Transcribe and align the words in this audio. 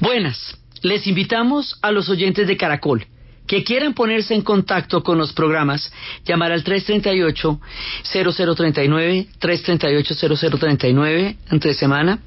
Buenas, 0.00 0.58
les 0.82 1.06
invitamos 1.06 1.78
a 1.80 1.92
los 1.92 2.08
oyentes 2.08 2.48
de 2.48 2.56
Caracol 2.56 3.06
que 3.46 3.62
quieran 3.62 3.94
ponerse 3.94 4.34
en 4.34 4.42
contacto 4.42 5.02
con 5.02 5.18
los 5.18 5.34
programas, 5.34 5.92
llamar 6.24 6.52
al 6.52 6.64
338-0039, 6.64 9.28
338-0039 9.38 11.36
entre 11.50 11.74
semana, 11.74 12.20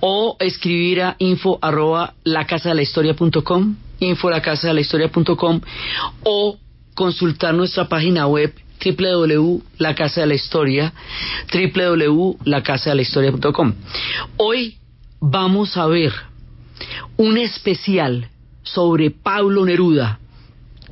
o 0.00 0.38
escribir 0.40 1.02
a 1.02 1.16
info 1.18 1.58
arroba 1.60 2.14
la 2.24 2.46
casa 2.46 2.70
de 2.70 2.76
la 2.76 2.80
historia 2.82 3.14
punto 3.14 3.44
com, 3.44 3.76
info 3.98 4.30
la 4.30 4.40
casa 4.40 4.68
de 4.68 4.74
la 4.74 4.80
historia 4.80 5.12
punto 5.12 5.36
com, 5.36 5.60
o 6.24 6.56
consultar 6.94 7.52
nuestra 7.54 7.86
página 7.88 8.26
web 8.26 8.54
www.lacasa 8.82 10.22
de 10.22 10.26
la 10.26 10.34
historia, 10.34 10.94
www.lacasadelahistoria.com. 11.52 13.74
Hoy 14.38 14.78
vamos 15.20 15.76
a 15.76 15.86
ver 15.86 16.29
un 17.16 17.38
especial 17.38 18.28
sobre 18.62 19.10
Pablo 19.10 19.64
Neruda, 19.64 20.18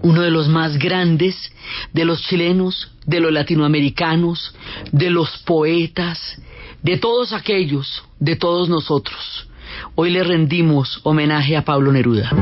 uno 0.03 0.23
de 0.23 0.31
los 0.31 0.49
más 0.49 0.79
grandes 0.79 1.53
de 1.93 2.05
los 2.05 2.23
chilenos, 2.23 2.93
de 3.07 3.21
los 3.21 3.33
latinoamericanos, 3.33 4.55
de 4.93 5.11
los 5.11 5.39
poetas, 5.39 6.41
de 6.83 6.97
todos 6.99 7.33
aquellos, 7.33 8.05
de 8.21 8.37
todos 8.37 8.69
nosotros. 8.69 9.49
Hoy 9.95 10.11
le 10.11 10.23
rendimos 10.23 11.01
homenaje 11.03 11.57
a 11.57 11.65
Pablo 11.65 11.93
Neruda. 11.93 12.33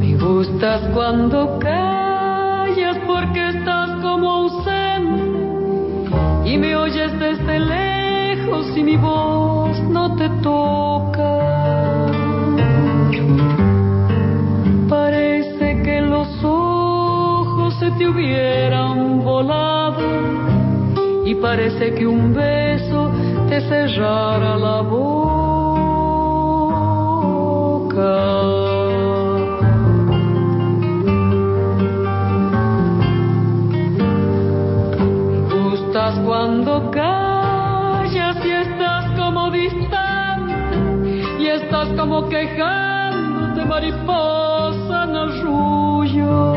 Me 0.00 0.16
gustas 0.16 0.82
cuando 0.92 1.58
callas 1.58 2.98
porque 3.06 3.48
estás 3.48 4.02
como 4.02 4.30
ausente 4.30 5.38
y 6.50 6.58
me 6.58 6.76
oyes 6.76 7.12
desde 7.18 7.60
lejos 7.60 7.87
y 8.76 8.82
mi 8.82 8.96
voz 8.96 9.78
no 9.80 10.16
te 10.16 10.28
toca. 10.42 11.36
Parece 14.88 15.82
que 15.82 16.00
los 16.00 16.28
ojos 16.42 17.74
se 17.78 17.90
te 17.92 18.08
hubieran 18.08 19.22
volado 19.22 20.00
y 21.24 21.34
parece 21.34 21.94
que 21.94 22.06
un 22.06 22.32
beso 22.32 23.10
te 23.48 23.60
cerrara 23.60 24.56
la 24.56 24.80
boca. 24.80 25.28
Cuando 36.24 36.90
callas 36.90 37.17
como 41.86 42.28
quejándote 42.28 43.64
mariposa 43.64 45.04
en 45.04 45.16
arrullo 45.16 46.56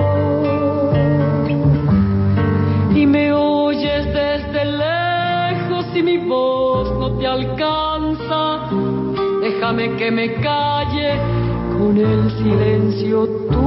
y 2.95 3.05
me 3.05 3.31
oyes 3.31 4.05
desde 4.08 4.66
lejos 4.66 5.86
y 5.95 6.02
mi 6.02 6.17
voz 6.17 6.92
no 6.97 7.11
te 7.19 7.27
alcanza. 7.27 8.69
Déjame 9.42 9.95
que 9.95 10.09
me 10.09 10.33
calle 10.42 11.19
con 11.77 11.97
el 11.97 12.31
silencio 12.39 13.27
tuyo 13.27 13.61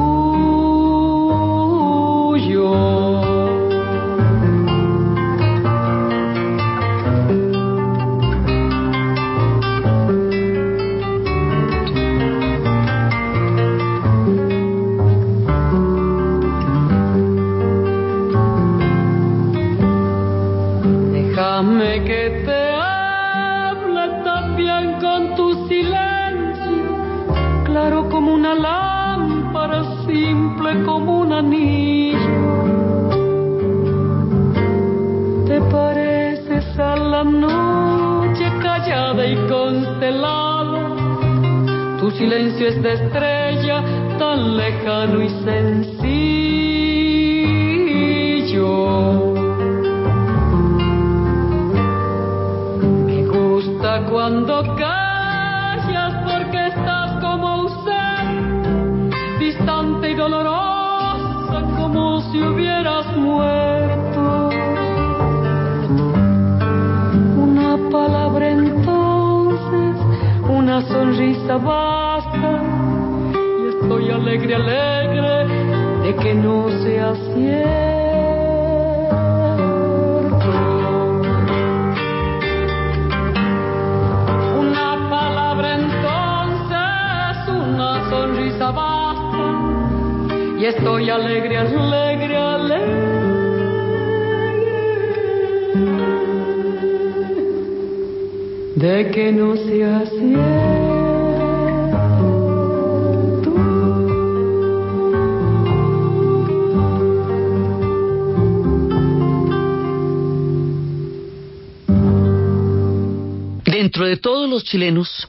estoy 90.67 91.11
alegre, 91.11 91.57
alegre, 91.59 92.37
alegre 92.37 93.15
de 98.77 99.11
que 99.11 99.33
no 99.33 99.57
sea 99.57 100.05
cierto. 100.07 101.05
Dentro 113.65 114.07
de 114.07 114.17
todos 114.17 114.49
los 114.51 114.65
chilenos, 114.65 115.29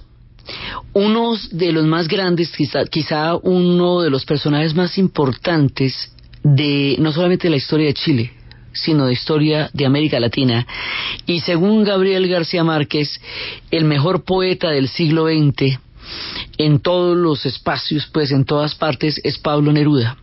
uno 0.95 1.35
de 1.51 1.73
los 1.73 1.85
más 1.85 2.07
grandes, 2.07 2.51
quizá, 2.55 2.85
quizá 2.85 3.35
uno 3.35 4.01
de 4.01 4.09
los 4.09 4.23
personajes 4.23 4.73
más 4.73 4.97
importantes 4.97 6.13
de 6.41 6.95
no 6.99 7.11
solamente 7.11 7.49
la 7.49 7.57
historia 7.57 7.87
de 7.87 7.93
Chile, 7.93 8.31
sino 8.71 9.05
de 9.05 9.13
historia 9.13 9.69
de 9.73 9.85
América 9.85 10.21
Latina, 10.21 10.65
y 11.25 11.41
según 11.41 11.83
Gabriel 11.83 12.29
García 12.29 12.63
Márquez, 12.63 13.19
el 13.71 13.83
mejor 13.83 14.23
poeta 14.23 14.69
del 14.69 14.87
siglo 14.87 15.25
XX 15.25 15.79
en 16.57 16.79
todos 16.79 17.17
los 17.17 17.45
espacios, 17.45 18.07
pues 18.13 18.31
en 18.31 18.45
todas 18.45 18.75
partes, 18.75 19.19
es 19.25 19.37
Pablo 19.37 19.73
Neruda. 19.73 20.15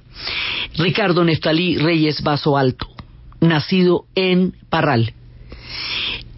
Ricardo 0.79 1.23
Neftalí 1.23 1.77
Reyes 1.77 2.23
Vaso 2.23 2.57
Alto, 2.57 2.89
nacido 3.41 4.07
en 4.15 4.55
Parral, 4.71 5.13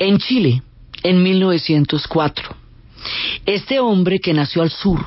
en 0.00 0.18
Chile, 0.18 0.62
en 1.04 1.22
1904. 1.22 2.63
Este 3.46 3.80
hombre 3.80 4.20
que 4.20 4.34
nació 4.34 4.62
al 4.62 4.70
sur, 4.70 5.04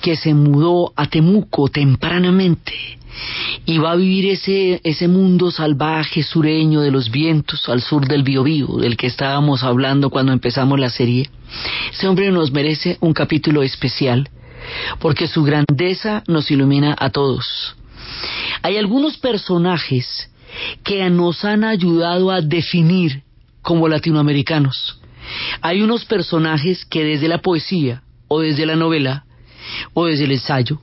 que 0.00 0.16
se 0.16 0.34
mudó 0.34 0.92
a 0.96 1.06
Temuco 1.06 1.68
tempranamente 1.68 2.72
y 3.66 3.78
va 3.78 3.92
a 3.92 3.96
vivir 3.96 4.30
ese, 4.30 4.80
ese 4.84 5.06
mundo 5.06 5.50
salvaje 5.50 6.22
sureño 6.22 6.80
de 6.80 6.90
los 6.90 7.10
vientos 7.10 7.68
al 7.68 7.82
sur 7.82 8.06
del 8.06 8.22
Biobío, 8.22 8.78
del 8.78 8.96
que 8.96 9.06
estábamos 9.06 9.62
hablando 9.62 10.10
cuando 10.10 10.32
empezamos 10.32 10.78
la 10.80 10.90
serie. 10.90 11.28
Ese 11.92 12.08
hombre 12.08 12.30
nos 12.32 12.50
merece 12.52 12.96
un 13.00 13.12
capítulo 13.12 13.62
especial 13.62 14.28
porque 14.98 15.26
su 15.26 15.42
grandeza 15.42 16.22
nos 16.26 16.50
ilumina 16.50 16.96
a 16.98 17.10
todos. 17.10 17.76
Hay 18.62 18.76
algunos 18.76 19.18
personajes 19.18 20.30
que 20.84 21.08
nos 21.10 21.44
han 21.44 21.64
ayudado 21.64 22.30
a 22.30 22.40
definir 22.40 23.22
como 23.62 23.88
latinoamericanos. 23.88 25.01
Hay 25.60 25.82
unos 25.82 26.04
personajes 26.04 26.84
que 26.84 27.04
desde 27.04 27.28
la 27.28 27.38
poesía 27.38 28.02
o 28.28 28.40
desde 28.40 28.66
la 28.66 28.76
novela 28.76 29.24
o 29.94 30.06
desde 30.06 30.24
el 30.24 30.32
ensayo 30.32 30.80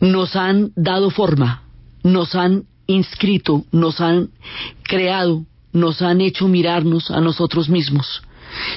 nos 0.00 0.36
han 0.36 0.72
dado 0.76 1.10
forma, 1.10 1.62
nos 2.02 2.34
han 2.34 2.64
inscrito, 2.86 3.64
nos 3.72 4.00
han 4.00 4.30
creado, 4.82 5.44
nos 5.72 6.02
han 6.02 6.20
hecho 6.20 6.48
mirarnos 6.48 7.10
a 7.10 7.20
nosotros 7.20 7.68
mismos. 7.68 8.22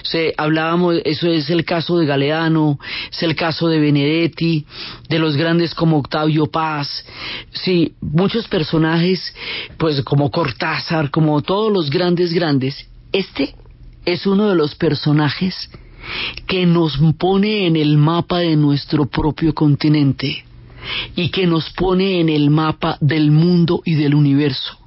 Se, 0.03 0.33
hablábamos, 0.37 0.95
eso 1.05 1.27
es 1.27 1.49
el 1.49 1.63
caso 1.63 1.97
de 1.99 2.05
Galeano, 2.05 2.79
es 3.11 3.23
el 3.23 3.35
caso 3.35 3.67
de 3.67 3.79
Benedetti, 3.79 4.65
de 5.07 5.19
los 5.19 5.37
grandes 5.37 5.73
como 5.75 5.99
Octavio 5.99 6.47
Paz, 6.47 7.05
sí, 7.51 7.93
muchos 8.01 8.47
personajes, 8.47 9.33
pues 9.77 10.01
como 10.01 10.31
Cortázar, 10.31 11.11
como 11.11 11.41
todos 11.41 11.71
los 11.71 11.89
grandes 11.89 12.33
grandes. 12.33 12.89
Este 13.11 13.55
es 14.13 14.25
uno 14.25 14.49
de 14.49 14.55
los 14.55 14.75
personajes 14.75 15.69
que 16.47 16.65
nos 16.65 16.97
pone 17.17 17.67
en 17.67 17.75
el 17.75 17.97
mapa 17.97 18.39
de 18.39 18.55
nuestro 18.55 19.05
propio 19.05 19.53
continente 19.53 20.43
y 21.15 21.29
que 21.29 21.45
nos 21.45 21.69
pone 21.71 22.19
en 22.19 22.29
el 22.29 22.49
mapa 22.49 22.97
del 23.01 23.31
mundo 23.31 23.81
y 23.85 23.95
del 23.95 24.15
universo. 24.15 24.77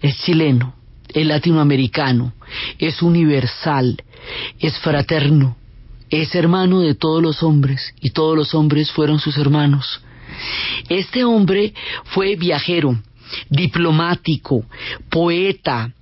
Es 0.00 0.22
chileno, 0.22 0.74
es 1.12 1.26
latinoamericano, 1.26 2.32
es 2.78 3.02
universal, 3.02 4.02
es 4.58 4.78
fraterno, 4.78 5.56
es 6.08 6.34
hermano 6.34 6.80
de 6.80 6.94
todos 6.94 7.22
los 7.22 7.42
hombres 7.42 7.94
y 8.00 8.10
todos 8.10 8.36
los 8.36 8.54
hombres 8.54 8.90
fueron 8.90 9.18
sus 9.18 9.36
hermanos. 9.36 10.00
Este 10.88 11.24
hombre 11.24 11.74
fue 12.04 12.36
viajero, 12.36 12.98
diplomático, 13.50 14.64
poeta, 15.10 15.92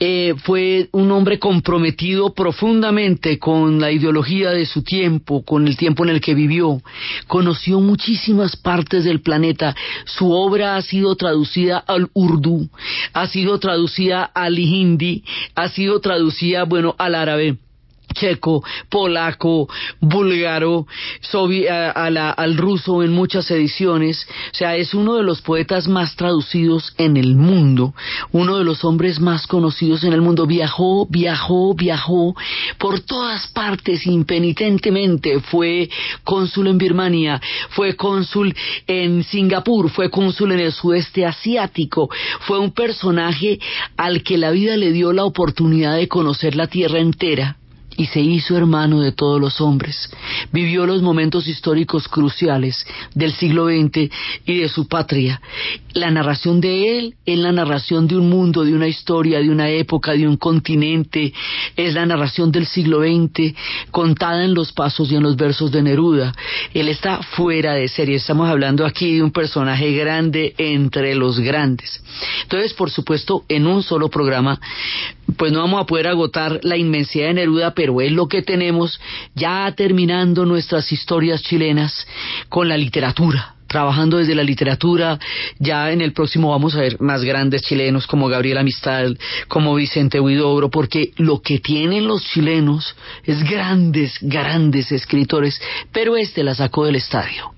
eh, 0.00 0.34
fue 0.44 0.88
un 0.92 1.10
hombre 1.10 1.38
comprometido 1.38 2.34
profundamente 2.34 3.38
con 3.38 3.80
la 3.80 3.90
ideología 3.90 4.50
de 4.50 4.66
su 4.66 4.82
tiempo, 4.82 5.44
con 5.44 5.66
el 5.66 5.76
tiempo 5.76 6.04
en 6.04 6.10
el 6.10 6.20
que 6.20 6.34
vivió. 6.34 6.80
Conoció 7.26 7.80
muchísimas 7.80 8.56
partes 8.56 9.04
del 9.04 9.20
planeta. 9.20 9.74
Su 10.04 10.30
obra 10.30 10.76
ha 10.76 10.82
sido 10.82 11.14
traducida 11.16 11.78
al 11.78 12.08
urdu, 12.14 12.68
ha 13.12 13.26
sido 13.26 13.58
traducida 13.58 14.24
al 14.24 14.58
hindi, 14.58 15.24
ha 15.54 15.68
sido 15.68 16.00
traducida, 16.00 16.64
bueno, 16.64 16.94
al 16.98 17.14
árabe 17.14 17.58
checo, 18.14 18.64
polaco, 18.88 19.68
búlgaro, 20.00 20.86
al 21.32 22.56
ruso 22.56 23.02
en 23.02 23.12
muchas 23.12 23.50
ediciones. 23.50 24.26
O 24.52 24.56
sea, 24.56 24.76
es 24.76 24.94
uno 24.94 25.16
de 25.16 25.22
los 25.22 25.42
poetas 25.42 25.88
más 25.88 26.16
traducidos 26.16 26.94
en 26.96 27.16
el 27.16 27.34
mundo, 27.34 27.94
uno 28.32 28.58
de 28.58 28.64
los 28.64 28.84
hombres 28.84 29.20
más 29.20 29.46
conocidos 29.46 30.04
en 30.04 30.12
el 30.12 30.22
mundo. 30.22 30.46
Viajó, 30.46 31.06
viajó, 31.06 31.74
viajó 31.74 32.34
por 32.78 33.00
todas 33.00 33.46
partes 33.48 34.06
impenitentemente. 34.06 35.40
Fue 35.40 35.90
cónsul 36.22 36.68
en 36.68 36.78
Birmania, 36.78 37.40
fue 37.70 37.96
cónsul 37.96 38.54
en 38.86 39.24
Singapur, 39.24 39.90
fue 39.90 40.10
cónsul 40.10 40.52
en 40.52 40.60
el 40.60 40.72
sudeste 40.72 41.26
asiático. 41.26 42.08
Fue 42.40 42.58
un 42.58 42.72
personaje 42.72 43.58
al 43.96 44.22
que 44.22 44.38
la 44.38 44.50
vida 44.50 44.76
le 44.76 44.92
dio 44.92 45.12
la 45.12 45.24
oportunidad 45.24 45.96
de 45.96 46.08
conocer 46.08 46.54
la 46.54 46.66
tierra 46.66 46.98
entera 46.98 47.56
y 47.96 48.06
se 48.06 48.20
hizo 48.20 48.56
hermano 48.56 49.00
de 49.00 49.12
todos 49.12 49.40
los 49.40 49.60
hombres. 49.60 50.10
Vivió 50.52 50.86
los 50.86 51.02
momentos 51.02 51.46
históricos 51.46 52.08
cruciales 52.08 52.86
del 53.14 53.32
siglo 53.32 53.66
XX 53.66 54.10
y 54.46 54.58
de 54.58 54.68
su 54.68 54.88
patria. 54.88 55.40
La 55.92 56.10
narración 56.10 56.60
de 56.60 56.98
él 56.98 57.14
es 57.24 57.38
la 57.38 57.52
narración 57.52 58.06
de 58.06 58.16
un 58.16 58.28
mundo, 58.28 58.64
de 58.64 58.74
una 58.74 58.88
historia, 58.88 59.40
de 59.40 59.50
una 59.50 59.68
época, 59.68 60.12
de 60.12 60.26
un 60.26 60.36
continente. 60.36 61.32
Es 61.76 61.94
la 61.94 62.06
narración 62.06 62.50
del 62.50 62.66
siglo 62.66 63.00
XX 63.00 63.54
contada 63.90 64.44
en 64.44 64.54
los 64.54 64.72
pasos 64.72 65.10
y 65.10 65.16
en 65.16 65.22
los 65.22 65.36
versos 65.36 65.70
de 65.70 65.82
Neruda. 65.82 66.34
Él 66.72 66.88
está 66.88 67.22
fuera 67.22 67.74
de 67.74 67.88
serie. 67.88 68.16
Estamos 68.16 68.48
hablando 68.48 68.84
aquí 68.86 69.14
de 69.16 69.22
un 69.22 69.30
personaje 69.30 69.92
grande 69.92 70.54
entre 70.58 71.14
los 71.14 71.38
grandes. 71.40 72.02
Entonces, 72.42 72.74
por 72.74 72.90
supuesto, 72.90 73.44
en 73.48 73.66
un 73.66 73.82
solo 73.82 74.08
programa, 74.08 74.60
pues 75.36 75.52
no 75.52 75.60
vamos 75.60 75.82
a 75.82 75.86
poder 75.86 76.08
agotar 76.08 76.60
la 76.62 76.76
inmensidad 76.76 77.28
de 77.28 77.34
Neruda, 77.34 77.74
pero 77.74 77.83
es 77.88 78.12
lo 78.12 78.28
que 78.28 78.42
tenemos 78.42 79.00
ya 79.34 79.72
terminando 79.76 80.44
nuestras 80.44 80.92
historias 80.92 81.42
chilenas 81.42 82.06
con 82.48 82.68
la 82.68 82.76
literatura 82.76 83.53
trabajando 83.74 84.18
desde 84.18 84.36
la 84.36 84.44
literatura. 84.44 85.18
Ya 85.58 85.90
en 85.90 86.00
el 86.00 86.12
próximo 86.12 86.50
vamos 86.50 86.76
a 86.76 86.80
ver 86.80 87.00
más 87.00 87.24
grandes 87.24 87.62
chilenos 87.62 88.06
como 88.06 88.28
Gabriel 88.28 88.58
Amistad, 88.58 89.08
como 89.48 89.74
Vicente 89.74 90.20
Huidobro, 90.20 90.70
porque 90.70 91.10
lo 91.16 91.42
que 91.42 91.58
tienen 91.58 92.06
los 92.06 92.22
chilenos 92.22 92.94
es 93.24 93.42
grandes, 93.42 94.16
grandes 94.20 94.92
escritores, 94.92 95.60
pero 95.92 96.16
este 96.16 96.44
la 96.44 96.54
sacó 96.54 96.84
del 96.84 96.94
estadio. 96.94 97.52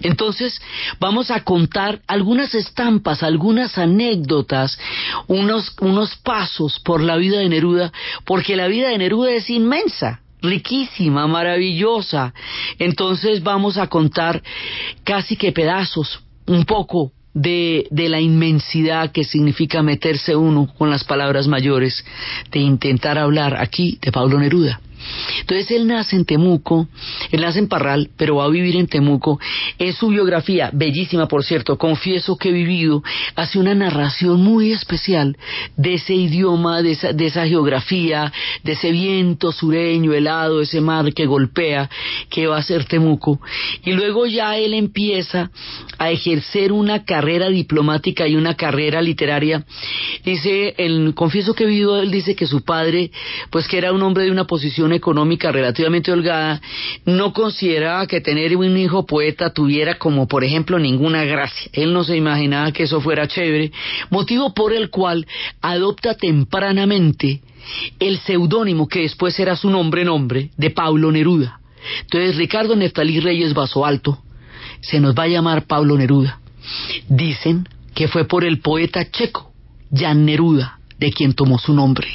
Entonces, 0.00 0.62
vamos 0.98 1.30
a 1.30 1.44
contar 1.44 2.00
algunas 2.06 2.54
estampas, 2.54 3.22
algunas 3.22 3.76
anécdotas, 3.76 4.78
unos, 5.26 5.74
unos 5.82 6.16
pasos 6.16 6.80
por 6.80 7.02
la 7.02 7.16
vida 7.16 7.38
de 7.40 7.50
Neruda, 7.50 7.92
porque 8.24 8.56
la 8.56 8.66
vida 8.66 8.88
de 8.88 8.96
Neruda 8.96 9.32
es 9.32 9.50
inmensa 9.50 10.20
riquísima, 10.42 11.26
maravillosa. 11.26 12.32
Entonces 12.78 13.42
vamos 13.42 13.78
a 13.78 13.86
contar 13.88 14.42
casi 15.04 15.36
que 15.36 15.52
pedazos, 15.52 16.22
un 16.46 16.64
poco 16.64 17.12
de, 17.32 17.86
de, 17.90 18.08
la 18.08 18.20
inmensidad 18.20 19.12
que 19.12 19.24
significa 19.24 19.82
meterse 19.82 20.34
uno 20.34 20.66
con 20.76 20.90
las 20.90 21.04
palabras 21.04 21.46
mayores, 21.46 22.04
de 22.50 22.58
intentar 22.60 23.18
hablar 23.18 23.56
aquí 23.60 23.98
de 24.02 24.10
Pablo 24.10 24.38
Neruda. 24.38 24.80
Entonces 25.40 25.70
él 25.70 25.86
nace 25.86 26.16
en 26.16 26.24
Temuco, 26.24 26.88
él 27.30 27.40
nace 27.40 27.58
en 27.58 27.68
Parral, 27.68 28.10
pero 28.16 28.36
va 28.36 28.44
a 28.44 28.48
vivir 28.48 28.76
en 28.76 28.86
Temuco. 28.86 29.40
En 29.78 29.92
su 29.92 30.08
biografía, 30.08 30.70
bellísima 30.72 31.26
por 31.26 31.44
cierto, 31.44 31.78
confieso 31.78 32.36
que 32.36 32.50
he 32.50 32.52
vivido, 32.52 33.02
hace 33.34 33.58
una 33.58 33.74
narración 33.74 34.42
muy 34.42 34.72
especial 34.72 35.36
de 35.76 35.94
ese 35.94 36.14
idioma, 36.14 36.82
de 36.82 36.92
esa, 36.92 37.12
de 37.12 37.26
esa 37.26 37.46
geografía, 37.46 38.32
de 38.62 38.72
ese 38.72 38.90
viento 38.92 39.52
sureño, 39.52 40.12
helado, 40.12 40.60
ese 40.60 40.80
mar 40.80 41.12
que 41.12 41.26
golpea, 41.26 41.88
que 42.28 42.46
va 42.46 42.58
a 42.58 42.62
ser 42.62 42.84
Temuco. 42.84 43.40
Y 43.84 43.92
luego 43.92 44.26
ya 44.26 44.56
él 44.56 44.74
empieza 44.74 45.50
a 45.98 46.10
ejercer 46.10 46.72
una 46.72 47.04
carrera 47.04 47.48
diplomática 47.48 48.26
y 48.26 48.36
una 48.36 48.54
carrera 48.54 49.02
literaria. 49.02 49.64
Dice, 50.24 50.74
el, 50.78 51.14
confieso 51.14 51.54
que 51.54 51.64
he 51.64 51.66
vivido, 51.66 52.00
él 52.00 52.10
dice 52.10 52.34
que 52.34 52.46
su 52.46 52.62
padre, 52.62 53.10
pues 53.50 53.68
que 53.68 53.78
era 53.78 53.92
un 53.92 54.02
hombre 54.02 54.24
de 54.24 54.30
una 54.30 54.44
posición 54.44 54.92
económica 55.00 55.50
relativamente 55.50 56.12
holgada, 56.12 56.60
no 57.04 57.32
consideraba 57.32 58.06
que 58.06 58.20
tener 58.20 58.56
un 58.56 58.76
hijo 58.76 59.06
poeta 59.06 59.52
tuviera 59.52 59.96
como, 59.98 60.28
por 60.28 60.44
ejemplo, 60.44 60.78
ninguna 60.78 61.24
gracia. 61.24 61.70
Él 61.72 61.92
no 61.92 62.04
se 62.04 62.16
imaginaba 62.16 62.72
que 62.72 62.84
eso 62.84 63.00
fuera 63.00 63.26
chévere, 63.26 63.72
motivo 64.10 64.54
por 64.54 64.72
el 64.72 64.90
cual 64.90 65.26
adopta 65.60 66.14
tempranamente 66.14 67.40
el 67.98 68.18
seudónimo 68.18 68.88
que 68.88 69.00
después 69.02 69.38
era 69.38 69.56
su 69.56 69.70
nombre 69.70 70.04
nombre 70.04 70.50
de 70.56 70.70
Pablo 70.70 71.10
Neruda. 71.10 71.60
Entonces 72.02 72.36
Ricardo 72.36 72.76
Neftalí 72.76 73.20
Reyes 73.20 73.54
Baso 73.54 73.84
Alto 73.84 74.22
se 74.80 75.00
nos 75.00 75.14
va 75.14 75.24
a 75.24 75.28
llamar 75.28 75.66
Pablo 75.66 75.96
Neruda. 75.96 76.40
Dicen 77.08 77.68
que 77.94 78.08
fue 78.08 78.24
por 78.24 78.44
el 78.44 78.60
poeta 78.60 79.10
checo, 79.10 79.52
Jan 79.92 80.24
Neruda, 80.24 80.78
de 80.98 81.12
quien 81.12 81.34
tomó 81.34 81.58
su 81.58 81.74
nombre. 81.74 82.08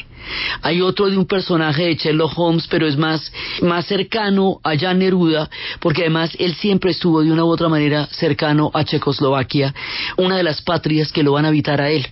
Hay 0.62 0.82
otro 0.82 1.10
de 1.10 1.18
un 1.18 1.26
personaje 1.26 1.84
de 1.84 1.96
Sherlock 1.96 2.38
Holmes, 2.38 2.68
pero 2.68 2.88
es 2.88 2.98
más, 2.98 3.32
más 3.62 3.86
cercano 3.86 4.60
a 4.64 4.78
Jan 4.78 5.00
Neruda, 5.00 5.50
porque 5.80 6.02
además 6.02 6.32
él 6.40 6.56
siempre 6.56 6.92
estuvo 6.92 7.22
de 7.22 7.32
una 7.32 7.44
u 7.44 7.48
otra 7.48 7.70
manera 7.70 8.08
cercano 8.12 8.72
a 8.74 8.84
Checoslovaquia, 8.84 9.74
una 10.18 10.38
de 10.38 10.44
las 10.44 10.62
patrias 10.62 11.12
que 11.12 11.24
lo 11.24 11.34
van 11.34 11.46
a 11.46 11.50
habitar 11.50 11.82
a 11.82 11.90
él. 11.90 12.08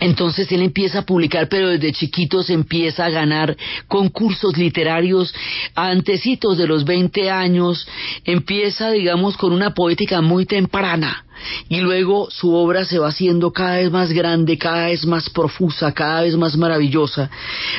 Entonces 0.00 0.50
él 0.52 0.62
empieza 0.62 1.00
a 1.00 1.06
publicar, 1.06 1.48
pero 1.48 1.68
desde 1.68 1.92
chiquito 1.92 2.42
se 2.42 2.52
empieza 2.52 3.04
a 3.04 3.10
ganar 3.10 3.56
concursos 3.88 4.56
literarios 4.56 5.34
antecitos 5.74 6.56
de 6.56 6.68
los 6.68 6.84
20 6.84 7.30
años, 7.30 7.86
empieza, 8.24 8.90
digamos, 8.90 9.36
con 9.36 9.52
una 9.52 9.74
poética 9.74 10.20
muy 10.20 10.46
temprana 10.46 11.24
y 11.68 11.80
luego 11.80 12.30
su 12.30 12.54
obra 12.54 12.84
se 12.84 12.98
va 12.98 13.08
haciendo 13.08 13.52
cada 13.52 13.76
vez 13.76 13.90
más 13.90 14.12
grande, 14.12 14.58
cada 14.58 14.86
vez 14.86 15.06
más 15.06 15.30
profusa, 15.30 15.92
cada 15.92 16.22
vez 16.22 16.36
más 16.36 16.56
maravillosa, 16.56 17.30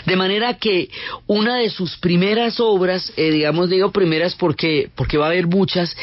de 0.06 0.16
manera 0.16 0.56
que 0.56 0.89
una 1.28 1.58
de 1.58 1.70
sus 1.70 1.98
primeras 1.98 2.60
obras, 2.60 3.12
eh, 3.18 3.32
digamos 3.32 3.70
digo 3.70 3.92
primeras 3.92 4.36
porque 4.36 4.89
porque 4.96 5.18
va 5.18 5.25
a 5.25 5.30
haber 5.30 5.48
muchas, 5.48 5.96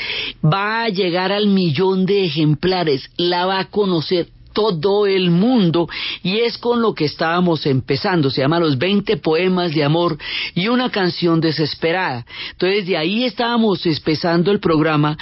va 0.45 0.85
a 0.85 0.89
llegar 0.89 1.33
al 1.33 1.49
millón 1.49 2.07
de 2.07 2.25
ejemplares, 2.25 3.11
la 3.17 3.47
va 3.47 3.61
a 3.61 3.71
conocer 3.71 4.29
todo 4.57 5.07
el 5.07 5.31
mundo 5.31 5.87
y 6.23 6.39
es 6.39 6.57
con 6.57 6.81
lo 6.81 6.95
que 6.95 7.05
estábamos 7.05 7.67
empezando, 7.67 8.31
se 8.31 8.41
llama 8.41 8.59
Los 8.59 8.79
20 8.79 9.19
poemas 9.19 9.75
de 9.75 9.85
amor 9.85 10.17
y 10.55 10.69
una 10.69 10.91
canción 10.91 11.43
desesperada. 11.43 12.25
Entonces 12.53 12.87
de 12.87 12.97
ahí 12.97 13.25
estábamos 13.25 13.85
empezando 13.85 14.51
el 14.51 14.59
programa 14.59 15.19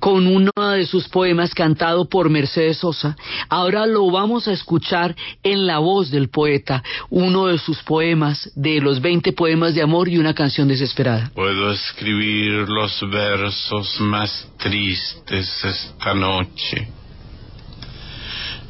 con 0.00 0.26
uno 0.26 0.52
de 0.54 0.84
sus 0.84 1.08
poemas 1.08 1.54
cantado 1.54 2.10
por 2.10 2.28
Mercedes 2.28 2.76
Sosa. 2.76 3.16
Ahora 3.48 3.86
lo 3.86 4.10
vamos 4.10 4.48
a 4.48 4.52
escuchar 4.52 5.16
en 5.42 5.66
la 5.66 5.78
voz 5.78 6.10
del 6.10 6.28
poeta, 6.28 6.82
uno 7.08 7.46
de 7.46 7.56
sus 7.56 7.82
poemas, 7.84 8.52
de 8.54 8.82
los 8.82 9.00
20 9.00 9.32
poemas 9.32 9.74
de 9.74 9.80
amor 9.80 10.10
y 10.10 10.18
una 10.18 10.34
canción 10.34 10.68
desesperada. 10.68 11.30
Puedo 11.34 11.72
escribir 11.72 12.68
los 12.68 13.00
versos 13.10 13.98
más 14.00 14.46
tristes 14.58 15.64
esta 15.64 16.12
noche 16.12 17.03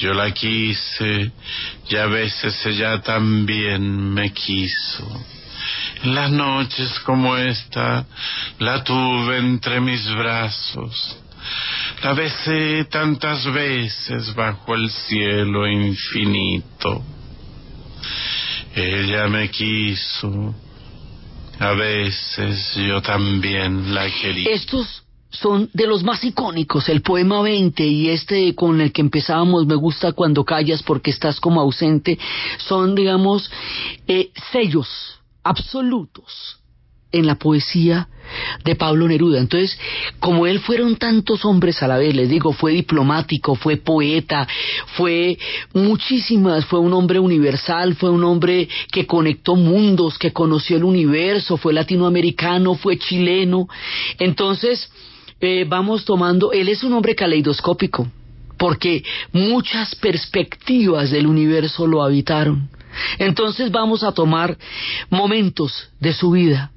Yo 0.00 0.12
la 0.14 0.32
quise 0.32 1.32
y 1.88 1.96
a 1.96 2.06
veces 2.06 2.66
ella 2.66 3.00
también 3.00 4.12
me 4.12 4.32
quiso. 4.32 5.24
En 6.02 6.14
las 6.14 6.30
noches 6.30 6.98
como 7.00 7.36
esta 7.36 8.06
la 8.58 8.82
tuve 8.84 9.38
entre 9.38 9.80
mis 9.80 10.06
brazos. 10.14 11.18
La 12.02 12.12
besé 12.12 12.84
tantas 12.90 13.44
veces 13.52 14.34
bajo 14.34 14.74
el 14.74 14.90
cielo 14.90 15.66
infinito. 15.66 17.02
Ella 18.74 19.28
me 19.28 19.50
quiso. 19.50 20.54
A 21.58 21.72
veces 21.72 22.74
yo 22.76 23.00
también 23.00 23.94
la 23.94 24.10
quería. 24.10 24.50
Son 25.40 25.70
de 25.72 25.86
los 25.86 26.02
más 26.02 26.22
icónicos, 26.24 26.88
el 26.88 27.02
poema 27.02 27.42
20 27.42 27.84
y 27.86 28.10
este 28.10 28.54
con 28.54 28.80
el 28.80 28.92
que 28.92 29.00
empezábamos, 29.02 29.66
Me 29.66 29.74
gusta 29.74 30.12
cuando 30.12 30.44
callas 30.44 30.82
porque 30.82 31.10
estás 31.10 31.40
como 31.40 31.60
ausente, 31.60 32.18
son, 32.58 32.94
digamos, 32.94 33.50
eh, 34.06 34.30
sellos 34.52 34.88
absolutos 35.42 36.60
en 37.14 37.26
la 37.26 37.36
poesía 37.36 38.08
de 38.64 38.74
Pablo 38.74 39.06
Neruda. 39.06 39.38
Entonces, 39.38 39.78
como 40.18 40.48
él 40.48 40.58
fueron 40.58 40.96
tantos 40.96 41.44
hombres 41.44 41.80
a 41.82 41.86
la 41.86 41.96
vez, 41.96 42.14
les 42.14 42.28
digo, 42.28 42.52
fue 42.52 42.72
diplomático, 42.72 43.54
fue 43.54 43.76
poeta, 43.76 44.48
fue 44.96 45.38
muchísimas, 45.72 46.64
fue 46.64 46.80
un 46.80 46.92
hombre 46.92 47.20
universal, 47.20 47.94
fue 47.94 48.10
un 48.10 48.24
hombre 48.24 48.68
que 48.90 49.06
conectó 49.06 49.54
mundos, 49.54 50.18
que 50.18 50.32
conoció 50.32 50.76
el 50.76 50.84
universo, 50.84 51.56
fue 51.56 51.72
latinoamericano, 51.72 52.74
fue 52.74 52.98
chileno. 52.98 53.68
Entonces, 54.18 54.90
eh, 55.44 55.64
vamos 55.64 56.04
tomando, 56.04 56.52
él 56.52 56.68
es 56.68 56.82
un 56.82 56.92
hombre 56.92 57.14
caleidoscópico, 57.14 58.08
porque 58.56 59.04
muchas 59.32 59.94
perspectivas 59.94 61.10
del 61.10 61.26
universo 61.26 61.86
lo 61.86 62.02
habitaron. 62.02 62.68
Entonces 63.18 63.70
vamos 63.70 64.02
a 64.04 64.12
tomar 64.12 64.56
momentos 65.10 65.88
de 66.00 66.12
su 66.12 66.30
vida. 66.30 66.70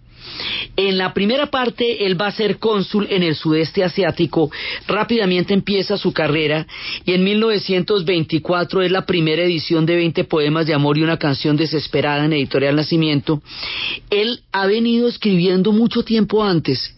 En 0.75 0.97
la 0.97 1.13
primera 1.13 1.47
parte 1.47 2.05
él 2.05 2.19
va 2.19 2.27
a 2.27 2.31
ser 2.31 2.59
cónsul 2.59 3.07
en 3.09 3.23
el 3.23 3.35
sudeste 3.35 3.83
asiático, 3.83 4.51
rápidamente 4.87 5.53
empieza 5.53 5.97
su 5.97 6.13
carrera. 6.13 6.67
Y 7.05 7.13
en 7.13 7.23
1924 7.23 8.81
es 8.83 8.91
la 8.91 9.05
primera 9.05 9.43
edición 9.43 9.85
de 9.85 9.95
20 9.95 10.23
poemas 10.25 10.67
de 10.67 10.73
amor 10.73 10.97
y 10.97 11.03
una 11.03 11.17
canción 11.17 11.57
desesperada 11.57 12.25
en 12.25 12.33
Editorial 12.33 12.75
Nacimiento. 12.75 13.41
Él 14.09 14.41
ha 14.51 14.67
venido 14.67 15.07
escribiendo 15.07 15.71
mucho 15.71 16.03
tiempo 16.03 16.43
antes. 16.43 16.93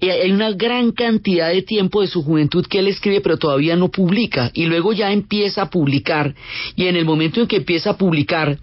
Hay 0.00 0.30
una 0.30 0.50
gran 0.52 0.92
cantidad 0.92 1.50
de 1.50 1.62
tiempo 1.62 2.00
de 2.00 2.08
su 2.08 2.22
juventud 2.22 2.66
que 2.66 2.80
él 2.80 2.88
escribe 2.88 3.20
pero 3.20 3.36
todavía 3.36 3.76
no 3.76 3.90
publica. 3.90 4.50
Y 4.54 4.66
luego 4.66 4.92
ya 4.92 5.12
empieza 5.12 5.62
a 5.62 5.70
publicar. 5.70 6.34
Y 6.76 6.86
en 6.86 6.96
el 6.96 7.04
momento 7.04 7.40
en 7.40 7.46
que 7.46 7.56
empieza 7.56 7.90
a 7.90 7.96
publicar 7.96 8.58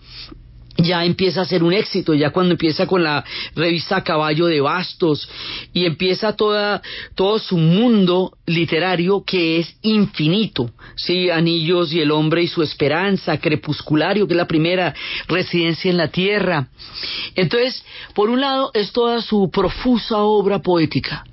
ya 0.82 1.06
empieza 1.06 1.42
a 1.42 1.46
ser 1.46 1.64
un 1.64 1.74
éxito, 1.74 2.14
ya 2.14 2.32
cuando 2.32 2.54
empieza 2.54 2.88
con 2.88 3.04
la 3.04 3.24
revista 3.56 4.04
Caballo 4.04 4.48
de 4.48 4.62
Bastos 4.62 5.30
y 5.74 5.86
empieza 5.86 6.36
toda, 6.36 6.82
todo 7.16 7.40
su 7.40 7.58
mundo 7.58 8.38
literario 8.46 9.24
que 9.26 9.60
es 9.60 9.76
infinito, 9.82 10.72
sí, 10.96 11.30
Anillos 11.30 11.94
y 11.94 12.02
el 12.02 12.12
hombre 12.12 12.44
y 12.44 12.48
su 12.48 12.64
esperanza, 12.64 13.40
Crepusculario, 13.40 14.28
que 14.28 14.34
es 14.34 14.38
la 14.38 14.48
primera 14.48 14.94
residencia 15.28 15.92
en 15.92 15.98
la 15.98 16.10
tierra. 16.10 16.68
Entonces, 17.36 17.84
por 18.14 18.30
un 18.30 18.42
lado 18.42 18.72
es 18.74 18.92
toda 18.92 19.22
su 19.22 19.50
profusa 19.52 20.18
obra 20.18 20.60
poética, 20.60 21.26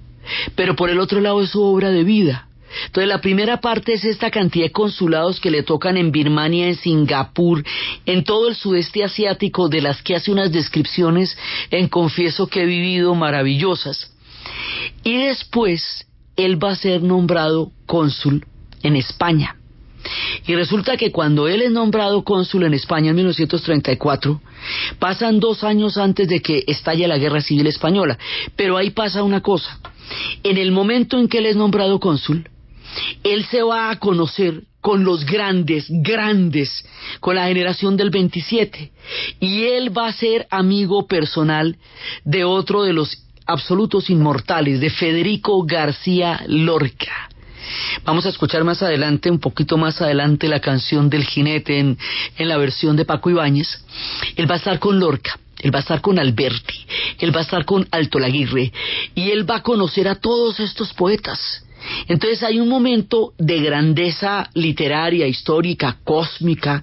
pero 0.54 0.76
por 0.76 0.90
el 0.90 1.00
otro 1.00 1.20
lado 1.20 1.42
es 1.42 1.50
su 1.50 1.62
obra 1.62 1.90
de 1.90 2.04
vida. 2.04 2.45
Entonces 2.87 3.08
la 3.08 3.20
primera 3.20 3.61
parte 3.61 3.94
es 3.94 4.04
esta 4.04 4.30
cantidad 4.30 4.66
de 4.66 4.73
consulados 4.73 5.40
que 5.40 5.50
le 5.50 5.62
tocan 5.62 5.96
en 5.96 6.12
Birmania, 6.12 6.68
en 6.68 6.76
Singapur, 6.76 7.64
en 8.04 8.25
todo 8.25 8.49
el 8.49 8.54
sudeste 8.54 9.04
asiático, 9.04 9.68
de 9.68 9.80
las 9.80 10.02
que 10.02 10.16
hace 10.16 10.30
unas 10.30 10.52
descripciones 10.52 11.37
en 11.70 11.88
Confieso 11.88 12.46
que 12.46 12.62
he 12.62 12.66
vivido 12.66 13.14
maravillosas. 13.14 14.12
Y 15.04 15.16
después 15.16 16.06
él 16.37 16.62
va 16.62 16.73
a 16.73 16.76
ser 16.76 17.02
nombrado 17.02 17.73
cónsul 17.87 18.44
en 18.82 18.96
España. 18.96 19.56
Y 20.46 20.54
resulta 20.54 20.96
que 20.96 21.11
cuando 21.11 21.49
él 21.49 21.62
es 21.62 21.73
nombrado 21.73 22.23
cónsul 22.23 22.64
en 22.64 22.75
España 22.75 23.11
en 23.11 23.16
1934, 23.16 24.40
pasan 24.99 25.40
dos 25.40 25.64
años 25.64 25.96
antes 25.96 26.28
de 26.28 26.40
que 26.40 26.64
estalle 26.68 27.08
la 27.08 27.18
Guerra 27.18 27.40
Civil 27.40 27.66
Española. 27.66 28.16
Pero 28.54 28.76
ahí 28.76 28.90
pasa 28.90 29.23
una 29.23 29.40
cosa. 29.40 29.80
En 30.44 30.58
el 30.58 30.70
momento 30.70 31.18
en 31.18 31.28
que 31.28 31.38
él 31.38 31.46
es 31.46 31.56
nombrado 31.56 31.99
cónsul, 31.99 32.49
él 33.22 33.44
se 33.46 33.62
va 33.62 33.90
a 33.90 33.98
conocer 33.98 34.62
con 34.80 35.04
los 35.04 35.24
grandes, 35.26 35.86
grandes, 35.88 36.84
con 37.20 37.34
la 37.34 37.46
generación 37.46 37.96
del 37.96 38.10
27. 38.10 38.92
Y 39.40 39.64
él 39.64 39.96
va 39.96 40.06
a 40.06 40.12
ser 40.12 40.46
amigo 40.50 41.06
personal 41.06 41.76
de 42.24 42.44
otro 42.44 42.84
de 42.84 42.92
los 42.92 43.18
absolutos 43.46 44.10
inmortales, 44.10 44.80
de 44.80 44.90
Federico 44.90 45.64
García 45.64 46.44
Lorca. 46.46 47.28
Vamos 48.04 48.26
a 48.26 48.28
escuchar 48.28 48.62
más 48.62 48.82
adelante, 48.82 49.30
un 49.30 49.40
poquito 49.40 49.76
más 49.76 50.00
adelante, 50.00 50.46
la 50.46 50.60
canción 50.60 51.10
del 51.10 51.24
jinete 51.24 51.80
en, 51.80 51.98
la 52.38 52.56
versión 52.56 52.96
de 52.96 53.04
Paco 53.04 53.30
Ibáñez. 53.30 53.84
Él 54.36 54.48
va 54.48 54.54
a 54.54 54.58
estar 54.58 54.78
con 54.78 55.00
Lorca 55.00 55.38
él 55.58 55.74
va 55.74 55.78
a 55.78 55.80
estar 55.80 56.02
con 56.02 56.18
Alberti, 56.18 56.86
él 57.18 57.34
va 57.34 57.40
a 57.40 57.42
estar 57.42 57.64
con 57.64 57.88
Alto 57.90 58.18
Laguirre 58.18 58.72
y 59.14 59.30
él 59.30 59.50
va 59.50 59.56
a 59.56 59.62
conocer 59.62 60.06
a 60.06 60.16
todos 60.16 60.60
estos 60.60 60.92
poetas. 60.92 61.65
Entonces 62.09 62.42
hay 62.42 62.61
un 62.61 62.68
momento 62.68 63.33
de 63.38 63.61
grandeza 63.61 64.49
literaria, 64.54 65.26
histórica, 65.26 65.99
cósmica, 66.04 66.83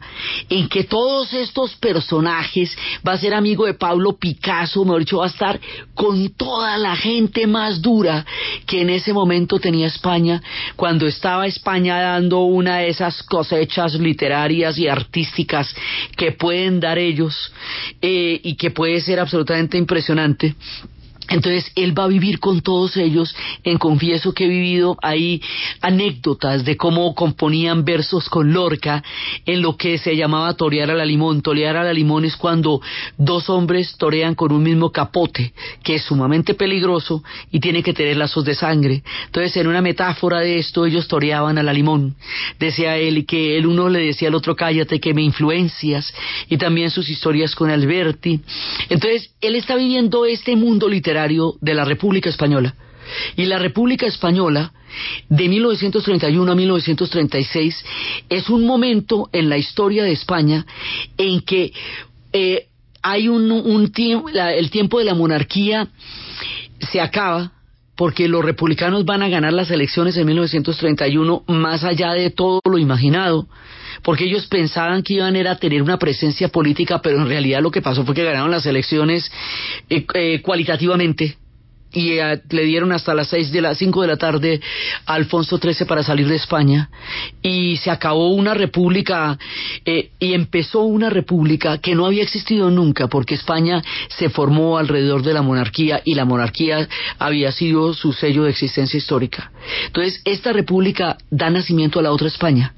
en 0.49 0.69
que 0.69 0.83
todos 0.83 1.33
estos 1.33 1.75
personajes 1.75 2.75
va 3.07 3.13
a 3.13 3.17
ser 3.17 3.33
amigo 3.33 3.65
de 3.65 3.73
Pablo 3.73 4.17
Picasso, 4.17 4.83
mejor 4.83 4.99
dicho, 4.99 5.17
va 5.17 5.25
a 5.25 5.29
estar 5.29 5.59
con 5.93 6.29
toda 6.29 6.77
la 6.77 6.95
gente 6.95 7.47
más 7.47 7.81
dura 7.81 8.25
que 8.65 8.81
en 8.81 8.89
ese 8.89 9.13
momento 9.13 9.59
tenía 9.59 9.87
España, 9.87 10.41
cuando 10.75 11.07
estaba 11.07 11.47
España 11.47 11.99
dando 11.99 12.41
una 12.41 12.77
de 12.77 12.89
esas 12.89 13.23
cosechas 13.23 13.93
literarias 13.95 14.77
y 14.77 14.87
artísticas 14.87 15.73
que 16.17 16.31
pueden 16.31 16.79
dar 16.79 16.97
ellos 16.97 17.51
eh, 18.01 18.39
y 18.43 18.55
que 18.55 18.71
puede 18.71 19.01
ser 19.01 19.19
absolutamente 19.19 19.77
impresionante. 19.77 20.55
Entonces 21.29 21.71
él 21.75 21.97
va 21.97 22.05
a 22.05 22.07
vivir 22.07 22.39
con 22.39 22.61
todos 22.61 22.97
ellos. 22.97 23.35
En 23.63 23.77
Confieso 23.77 24.33
que 24.33 24.45
he 24.45 24.47
vivido 24.47 24.97
ahí 25.01 25.41
anécdotas 25.81 26.65
de 26.65 26.77
cómo 26.77 27.15
componían 27.15 27.85
versos 27.85 28.29
con 28.29 28.53
Lorca 28.53 29.03
en 29.45 29.61
lo 29.61 29.77
que 29.77 29.97
se 29.97 30.15
llamaba 30.15 30.53
torear 30.55 30.91
a 30.91 30.95
la 30.95 31.05
limón. 31.05 31.41
Torear 31.41 31.77
a 31.77 31.83
la 31.83 31.93
limón 31.93 32.25
es 32.25 32.35
cuando 32.35 32.81
dos 33.17 33.49
hombres 33.49 33.95
torean 33.97 34.35
con 34.35 34.51
un 34.51 34.63
mismo 34.63 34.91
capote, 34.91 35.53
que 35.83 35.95
es 35.95 36.03
sumamente 36.03 36.53
peligroso 36.53 37.23
y 37.51 37.59
tiene 37.59 37.83
que 37.83 37.93
tener 37.93 38.17
lazos 38.17 38.45
de 38.45 38.55
sangre. 38.55 39.03
Entonces 39.25 39.55
en 39.57 39.67
una 39.67 39.81
metáfora 39.81 40.39
de 40.39 40.59
esto 40.59 40.85
ellos 40.85 41.07
toreaban 41.07 41.57
a 41.57 41.63
la 41.63 41.73
limón. 41.73 42.15
Decía 42.59 42.97
él 42.97 43.25
que 43.25 43.57
el 43.57 43.65
uno 43.65 43.89
le 43.89 43.99
decía 43.99 44.27
al 44.27 44.35
otro 44.35 44.55
cállate 44.55 44.99
que 44.99 45.13
me 45.13 45.21
influencias 45.21 46.13
y 46.49 46.57
también 46.57 46.89
sus 46.91 47.09
historias 47.09 47.55
con 47.55 47.69
Alberti. 47.69 48.41
Entonces 48.89 49.31
él 49.41 49.55
está 49.55 49.75
viviendo 49.75 50.25
este 50.25 50.55
mundo 50.55 50.87
literario 50.89 51.12
de 51.61 51.73
la 51.73 51.85
República 51.85 52.29
Española. 52.29 52.75
Y 53.35 53.45
la 53.45 53.59
República 53.59 54.05
Española, 54.05 54.71
de 55.29 55.49
1931 55.49 56.51
a 56.51 56.55
1936, 56.55 57.85
es 58.29 58.49
un 58.49 58.65
momento 58.65 59.29
en 59.33 59.49
la 59.49 59.57
historia 59.57 60.03
de 60.03 60.11
España 60.11 60.65
en 61.17 61.41
que 61.41 61.73
eh, 62.31 62.67
hay 63.01 63.27
un, 63.27 63.51
un 63.51 63.91
tiempo, 63.91 64.29
el 64.29 64.69
tiempo 64.69 64.99
de 64.99 65.05
la 65.05 65.13
monarquía 65.13 65.89
se 66.79 67.01
acaba, 67.01 67.51
porque 67.95 68.27
los 68.27 68.43
republicanos 68.43 69.05
van 69.05 69.21
a 69.23 69.29
ganar 69.29 69.53
las 69.53 69.69
elecciones 69.69 70.17
en 70.17 70.25
1931 70.25 71.43
más 71.47 71.83
allá 71.83 72.13
de 72.13 72.31
todo 72.31 72.59
lo 72.65 72.77
imaginado, 72.77 73.47
porque 74.01 74.25
ellos 74.25 74.47
pensaban 74.47 75.03
que 75.03 75.13
iban 75.15 75.35
a 75.47 75.57
tener 75.57 75.81
una 75.81 75.97
presencia 75.97 76.49
política, 76.49 77.01
pero 77.01 77.17
en 77.17 77.27
realidad 77.27 77.61
lo 77.61 77.71
que 77.71 77.81
pasó 77.81 78.03
fue 78.05 78.15
que 78.15 78.23
ganaron 78.23 78.51
las 78.51 78.65
elecciones 78.65 79.31
eh, 79.89 80.05
eh, 80.13 80.41
cualitativamente 80.41 81.37
y 81.93 82.17
eh, 82.17 82.41
le 82.49 82.63
dieron 82.63 82.91
hasta 82.91 83.13
las 83.13 83.27
seis 83.27 83.51
de 83.51 83.61
las 83.61 83.77
cinco 83.77 84.01
de 84.01 84.07
la 84.07 84.17
tarde 84.17 84.59
a 85.05 85.13
Alfonso 85.13 85.57
XIII 85.57 85.85
para 85.87 86.03
salir 86.03 86.27
de 86.27 86.35
España 86.35 86.89
y 87.41 87.77
se 87.77 87.91
acabó 87.91 88.29
una 88.33 88.53
república 88.53 89.37
eh, 89.85 90.09
y 90.19 90.33
empezó 90.33 90.81
una 90.81 91.09
república 91.09 91.77
que 91.77 91.95
no 91.95 92.05
había 92.05 92.23
existido 92.23 92.69
nunca 92.69 93.07
porque 93.07 93.35
España 93.35 93.81
se 94.09 94.29
formó 94.29 94.77
alrededor 94.77 95.23
de 95.23 95.33
la 95.33 95.41
monarquía 95.41 96.01
y 96.03 96.15
la 96.15 96.25
monarquía 96.25 96.87
había 97.19 97.51
sido 97.51 97.93
su 97.93 98.11
sello 98.13 98.43
de 98.43 98.49
existencia 98.49 98.97
histórica. 98.97 99.51
Entonces, 99.85 100.21
esta 100.25 100.51
república 100.51 101.17
da 101.29 101.49
nacimiento 101.49 101.99
a 101.99 102.03
la 102.03 102.11
otra 102.11 102.27
España 102.27 102.73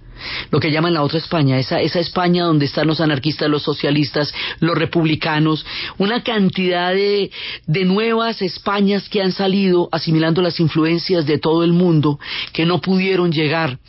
lo 0.52 0.60
que 0.60 0.72
llaman 0.72 0.94
la 0.94 1.04
otra 1.04 1.20
España, 1.20 1.60
esa, 1.60 1.82
esa 1.82 2.00
España 2.00 2.44
donde 2.44 2.66
están 2.66 2.88
los 2.88 3.02
anarquistas, 3.02 3.50
los 3.50 3.64
socialistas, 3.64 4.34
los 4.60 4.78
republicanos, 4.78 5.66
una 5.98 6.24
cantidad 6.24 6.94
de, 6.94 7.32
de 7.68 7.86
nuevas 7.86 8.42
Españas 8.42 9.10
que 9.10 9.22
han 9.22 9.32
salido 9.32 9.90
asimilando 9.92 10.42
las 10.42 10.60
influencias 10.60 11.26
de 11.26 11.38
todo 11.38 11.64
el 11.64 11.74
mundo, 11.74 12.20
que 12.54 12.66
no 12.66 12.82
pudieron 12.82 13.32
llegar 13.32 13.80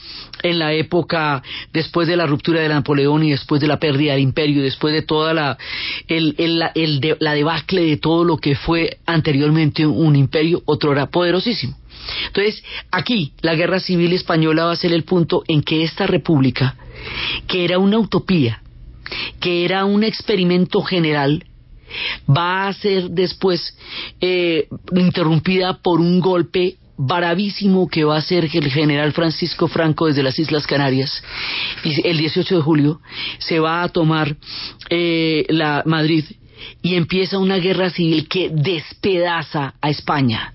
en 0.42 0.58
la 0.58 0.72
época 0.72 1.42
después 1.72 2.08
de 2.08 2.16
la 2.16 2.26
ruptura 2.26 2.60
de 2.60 2.68
Napoleón 2.68 3.22
y 3.22 3.30
después 3.30 3.60
de 3.60 3.66
la 3.66 3.78
pérdida 3.78 4.12
del 4.12 4.22
imperio, 4.22 4.62
después 4.62 4.94
de 4.94 5.02
toda 5.02 5.34
la, 5.34 5.58
el, 6.08 6.34
el, 6.38 7.16
la 7.18 7.34
debacle 7.34 7.82
de 7.82 7.96
todo 7.96 8.24
lo 8.24 8.36
que 8.36 8.54
fue 8.54 8.98
anteriormente 9.06 9.86
un 9.86 10.16
imperio, 10.16 10.62
otro 10.66 10.92
era 10.92 11.06
poderosísimo. 11.06 11.76
Entonces, 12.26 12.62
aquí 12.90 13.32
la 13.40 13.54
guerra 13.54 13.80
civil 13.80 14.12
española 14.12 14.64
va 14.64 14.72
a 14.72 14.76
ser 14.76 14.92
el 14.92 15.04
punto 15.04 15.42
en 15.48 15.62
que 15.62 15.82
esta 15.82 16.06
república, 16.06 16.76
que 17.46 17.64
era 17.64 17.78
una 17.78 17.98
utopía, 17.98 18.62
que 19.40 19.64
era 19.64 19.84
un 19.84 20.04
experimento 20.04 20.82
general, 20.82 21.44
va 22.28 22.68
a 22.68 22.72
ser 22.72 23.10
después 23.10 23.76
eh, 24.20 24.68
interrumpida 24.94 25.78
por 25.82 26.00
un 26.00 26.20
golpe 26.20 26.76
bravísimo 26.98 27.88
que 27.88 28.04
va 28.04 28.16
a 28.16 28.22
ser 28.22 28.44
el 28.44 28.70
general 28.70 29.12
Francisco 29.12 29.68
Franco 29.68 30.06
desde 30.06 30.22
las 30.22 30.38
Islas 30.38 30.66
Canarias. 30.66 31.22
Y 31.84 32.06
el 32.06 32.18
18 32.18 32.56
de 32.56 32.62
julio 32.62 33.00
se 33.38 33.60
va 33.60 33.82
a 33.82 33.88
tomar 33.88 34.36
eh, 34.88 35.44
la 35.48 35.82
Madrid 35.86 36.24
y 36.82 36.94
empieza 36.94 37.38
una 37.38 37.58
guerra 37.58 37.90
civil 37.90 38.28
que 38.28 38.50
despedaza 38.50 39.74
a 39.80 39.90
España 39.90 40.54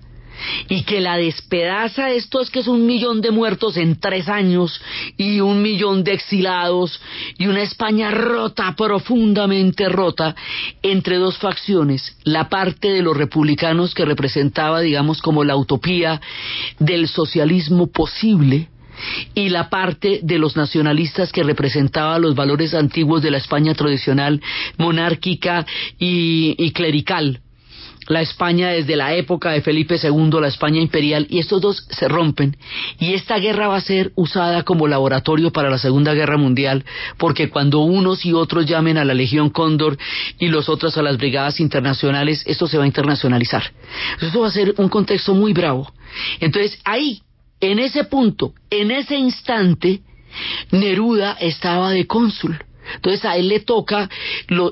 y 0.68 0.82
que 0.82 1.00
la 1.00 1.16
despedaza 1.16 2.10
esto 2.10 2.40
es 2.40 2.50
que 2.50 2.60
es 2.60 2.68
un 2.68 2.86
millón 2.86 3.20
de 3.20 3.30
muertos 3.30 3.76
en 3.76 3.98
tres 3.98 4.28
años 4.28 4.80
y 5.16 5.40
un 5.40 5.62
millón 5.62 6.04
de 6.04 6.12
exilados 6.12 7.00
y 7.38 7.46
una 7.46 7.62
España 7.62 8.10
rota, 8.10 8.74
profundamente 8.76 9.88
rota, 9.88 10.34
entre 10.82 11.16
dos 11.16 11.38
facciones, 11.38 12.16
la 12.24 12.48
parte 12.48 12.90
de 12.90 13.02
los 13.02 13.16
republicanos 13.16 13.94
que 13.94 14.04
representaba, 14.04 14.80
digamos, 14.80 15.20
como 15.20 15.44
la 15.44 15.56
utopía 15.56 16.20
del 16.78 17.08
socialismo 17.08 17.88
posible, 17.88 18.68
y 19.34 19.48
la 19.48 19.68
parte 19.68 20.20
de 20.22 20.38
los 20.38 20.56
nacionalistas 20.56 21.32
que 21.32 21.42
representaba 21.42 22.18
los 22.18 22.34
valores 22.34 22.74
antiguos 22.74 23.22
de 23.22 23.30
la 23.30 23.38
España 23.38 23.74
tradicional, 23.74 24.40
monárquica 24.78 25.66
y 25.98 26.70
clerical 26.72 27.40
la 28.08 28.20
España 28.20 28.70
desde 28.70 28.96
la 28.96 29.14
época 29.14 29.50
de 29.50 29.62
Felipe 29.62 29.96
II, 30.02 30.40
la 30.40 30.48
España 30.48 30.80
imperial, 30.80 31.26
y 31.28 31.38
estos 31.38 31.60
dos 31.60 31.86
se 31.90 32.08
rompen. 32.08 32.56
Y 32.98 33.14
esta 33.14 33.38
guerra 33.38 33.68
va 33.68 33.76
a 33.76 33.80
ser 33.80 34.12
usada 34.14 34.62
como 34.62 34.88
laboratorio 34.88 35.52
para 35.52 35.70
la 35.70 35.78
Segunda 35.78 36.14
Guerra 36.14 36.36
Mundial, 36.36 36.84
porque 37.18 37.48
cuando 37.48 37.80
unos 37.80 38.24
y 38.24 38.32
otros 38.32 38.66
llamen 38.66 38.98
a 38.98 39.04
la 39.04 39.14
Legión 39.14 39.50
Cóndor 39.50 39.98
y 40.38 40.48
los 40.48 40.68
otros 40.68 40.96
a 40.96 41.02
las 41.02 41.16
brigadas 41.16 41.60
internacionales, 41.60 42.42
esto 42.46 42.66
se 42.66 42.78
va 42.78 42.84
a 42.84 42.86
internacionalizar. 42.86 43.62
Esto 44.20 44.40
va 44.40 44.48
a 44.48 44.52
ser 44.52 44.74
un 44.78 44.88
contexto 44.88 45.34
muy 45.34 45.52
bravo. 45.52 45.92
Entonces, 46.40 46.78
ahí, 46.84 47.22
en 47.60 47.78
ese 47.78 48.04
punto, 48.04 48.52
en 48.70 48.90
ese 48.90 49.16
instante, 49.16 50.00
Neruda 50.70 51.36
estaba 51.40 51.90
de 51.90 52.06
cónsul. 52.06 52.58
Entonces 52.94 53.24
a 53.24 53.36
él 53.36 53.48
le 53.48 53.60
toca 53.60 54.08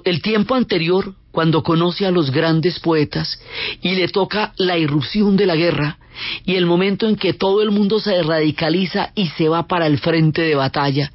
el 0.05 0.23
tiempo 0.23 0.55
anterior 0.55 1.15
cuando 1.31 1.63
conoce 1.63 2.07
a 2.07 2.11
los 2.11 2.31
grandes 2.31 2.81
poetas 2.81 3.41
y 3.83 3.95
le 3.95 4.09
toca 4.09 4.53
la 4.57 4.79
irrupción 4.79 5.37
de 5.37 5.47
la 5.47 5.57
guerra 5.57 5.99
y 6.45 6.57
el 6.57 6.67
momento 6.67 7.09
en 7.09 7.17
que 7.17 7.33
todo 7.33 7.63
el 7.63 7.71
mundo 7.71 8.01
se 8.01 8.23
radicaliza 8.23 9.11
y 9.15 9.29
se 9.29 9.49
va 9.49 9.67
para 9.67 9.87
el 9.87 9.99
frente 9.99 10.43
de 10.43 10.55
batalla 10.55 11.13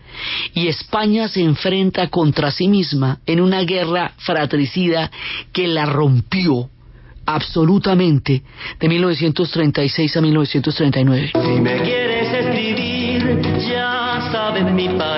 y 0.53 0.67
España 0.67 1.27
se 1.27 1.41
enfrenta 1.41 2.07
contra 2.07 2.51
sí 2.51 2.67
misma 2.67 3.19
en 3.25 3.41
una 3.41 3.61
guerra 3.61 4.13
fratricida 4.17 5.11
que 5.51 5.67
la 5.67 5.85
rompió 5.85 6.69
absolutamente 7.25 8.43
de 8.79 8.87
1936 8.87 10.17
a 10.17 10.21
1939. 10.21 11.31
Si 11.33 11.61
me 11.61 11.81
quieres 11.81 12.33
escribir, 12.33 13.41
ya 13.67 14.29
sabes 14.31 14.71
mi 14.71 14.89
paradero 14.89 15.14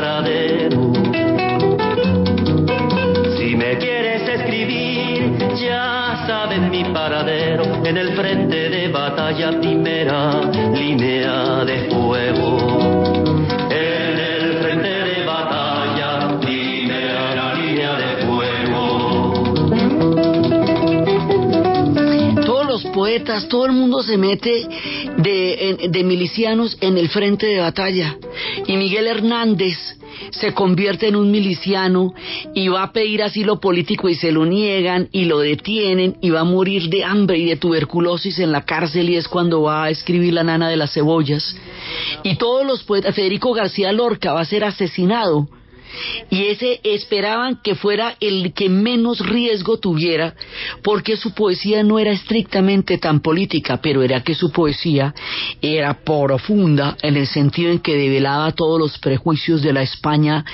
en 7.87 7.95
el 7.95 8.17
frente 8.17 8.69
de 8.69 8.89
batalla 8.89 9.57
primera 9.61 10.41
línea 10.73 11.63
de 11.63 11.89
fuego. 11.89 12.76
Todo 23.49 23.65
el 23.65 23.73
mundo 23.73 24.01
se 24.03 24.17
mete 24.17 24.67
de, 25.17 25.89
de 25.89 26.03
milicianos 26.03 26.77
en 26.81 26.97
el 26.97 27.09
frente 27.09 27.45
de 27.45 27.59
batalla. 27.59 28.17
Y 28.65 28.77
Miguel 28.77 29.07
Hernández 29.07 29.77
se 30.31 30.53
convierte 30.53 31.07
en 31.07 31.15
un 31.15 31.31
miliciano 31.31 32.13
y 32.53 32.67
va 32.67 32.83
a 32.83 32.91
pedir 32.91 33.23
asilo 33.23 33.59
político 33.59 34.09
y 34.09 34.15
se 34.15 34.31
lo 34.31 34.45
niegan 34.45 35.09
y 35.11 35.25
lo 35.25 35.39
detienen 35.39 36.17
y 36.21 36.29
va 36.29 36.41
a 36.41 36.45
morir 36.45 36.89
de 36.89 37.03
hambre 37.03 37.37
y 37.37 37.45
de 37.45 37.57
tuberculosis 37.57 38.39
en 38.39 38.51
la 38.51 38.63
cárcel 38.65 39.09
y 39.09 39.15
es 39.15 39.27
cuando 39.27 39.61
va 39.61 39.85
a 39.85 39.89
escribir 39.89 40.33
La 40.33 40.43
nana 40.43 40.69
de 40.69 40.77
las 40.77 40.93
cebollas. 40.93 41.55
Y 42.23 42.35
todos 42.35 42.65
los 42.65 42.83
poetas, 42.83 43.15
Federico 43.15 43.53
García 43.53 43.91
Lorca 43.91 44.33
va 44.33 44.41
a 44.41 44.45
ser 44.45 44.63
asesinado 44.63 45.47
y 46.29 46.45
ese 46.45 46.79
esperaban 46.83 47.59
que 47.63 47.75
fuera 47.75 48.15
el 48.19 48.53
que 48.53 48.69
menos 48.69 49.19
riesgo 49.19 49.77
tuviera, 49.77 50.35
porque 50.83 51.17
su 51.17 51.33
poesía 51.33 51.83
no 51.83 51.99
era 51.99 52.11
estrictamente 52.11 52.97
tan 52.97 53.21
política, 53.21 53.79
pero 53.81 54.03
era 54.03 54.23
que 54.23 54.35
su 54.35 54.51
poesía 54.51 55.13
era 55.61 56.03
profunda 56.03 56.97
en 57.01 57.17
el 57.17 57.27
sentido 57.27 57.71
en 57.71 57.79
que 57.79 57.95
develaba 57.95 58.51
todos 58.51 58.79
los 58.79 58.97
prejuicios 58.99 59.61
de 59.61 59.73
la 59.73 59.81
España 59.81 60.45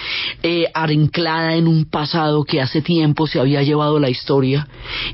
eh, 0.41 0.65
arrinclada 0.73 1.55
en 1.55 1.67
un 1.67 1.85
pasado 1.85 2.43
que 2.43 2.61
hace 2.61 2.81
tiempo 2.81 3.27
se 3.27 3.39
había 3.39 3.63
llevado 3.63 3.99
la 3.99 4.09
historia, 4.09 4.67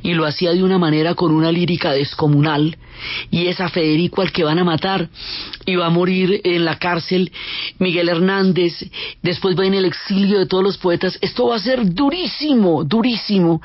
y 0.03 0.13
lo 0.13 0.25
hacía 0.25 0.51
de 0.51 0.63
una 0.63 0.77
manera 0.77 1.15
con 1.15 1.31
una 1.31 1.51
lírica 1.51 1.91
descomunal, 1.91 2.77
y 3.31 3.47
es 3.47 3.61
a 3.61 3.69
Federico 3.69 4.21
al 4.21 4.31
que 4.31 4.43
van 4.43 4.59
a 4.59 4.63
matar, 4.63 5.09
y 5.65 5.75
va 5.75 5.87
a 5.87 5.91
morir 5.91 6.41
en 6.43 6.65
la 6.65 6.77
cárcel 6.77 7.31
Miguel 7.77 8.09
Hernández, 8.09 8.73
después 9.21 9.57
va 9.57 9.65
en 9.65 9.73
el 9.73 9.85
exilio 10.09 10.39
de 10.39 10.45
todos 10.45 10.63
los 10.63 10.77
poetas, 10.77 11.17
esto 11.21 11.47
va 11.47 11.55
a 11.55 11.59
ser 11.59 11.93
durísimo, 11.93 12.83
durísimo, 12.83 13.61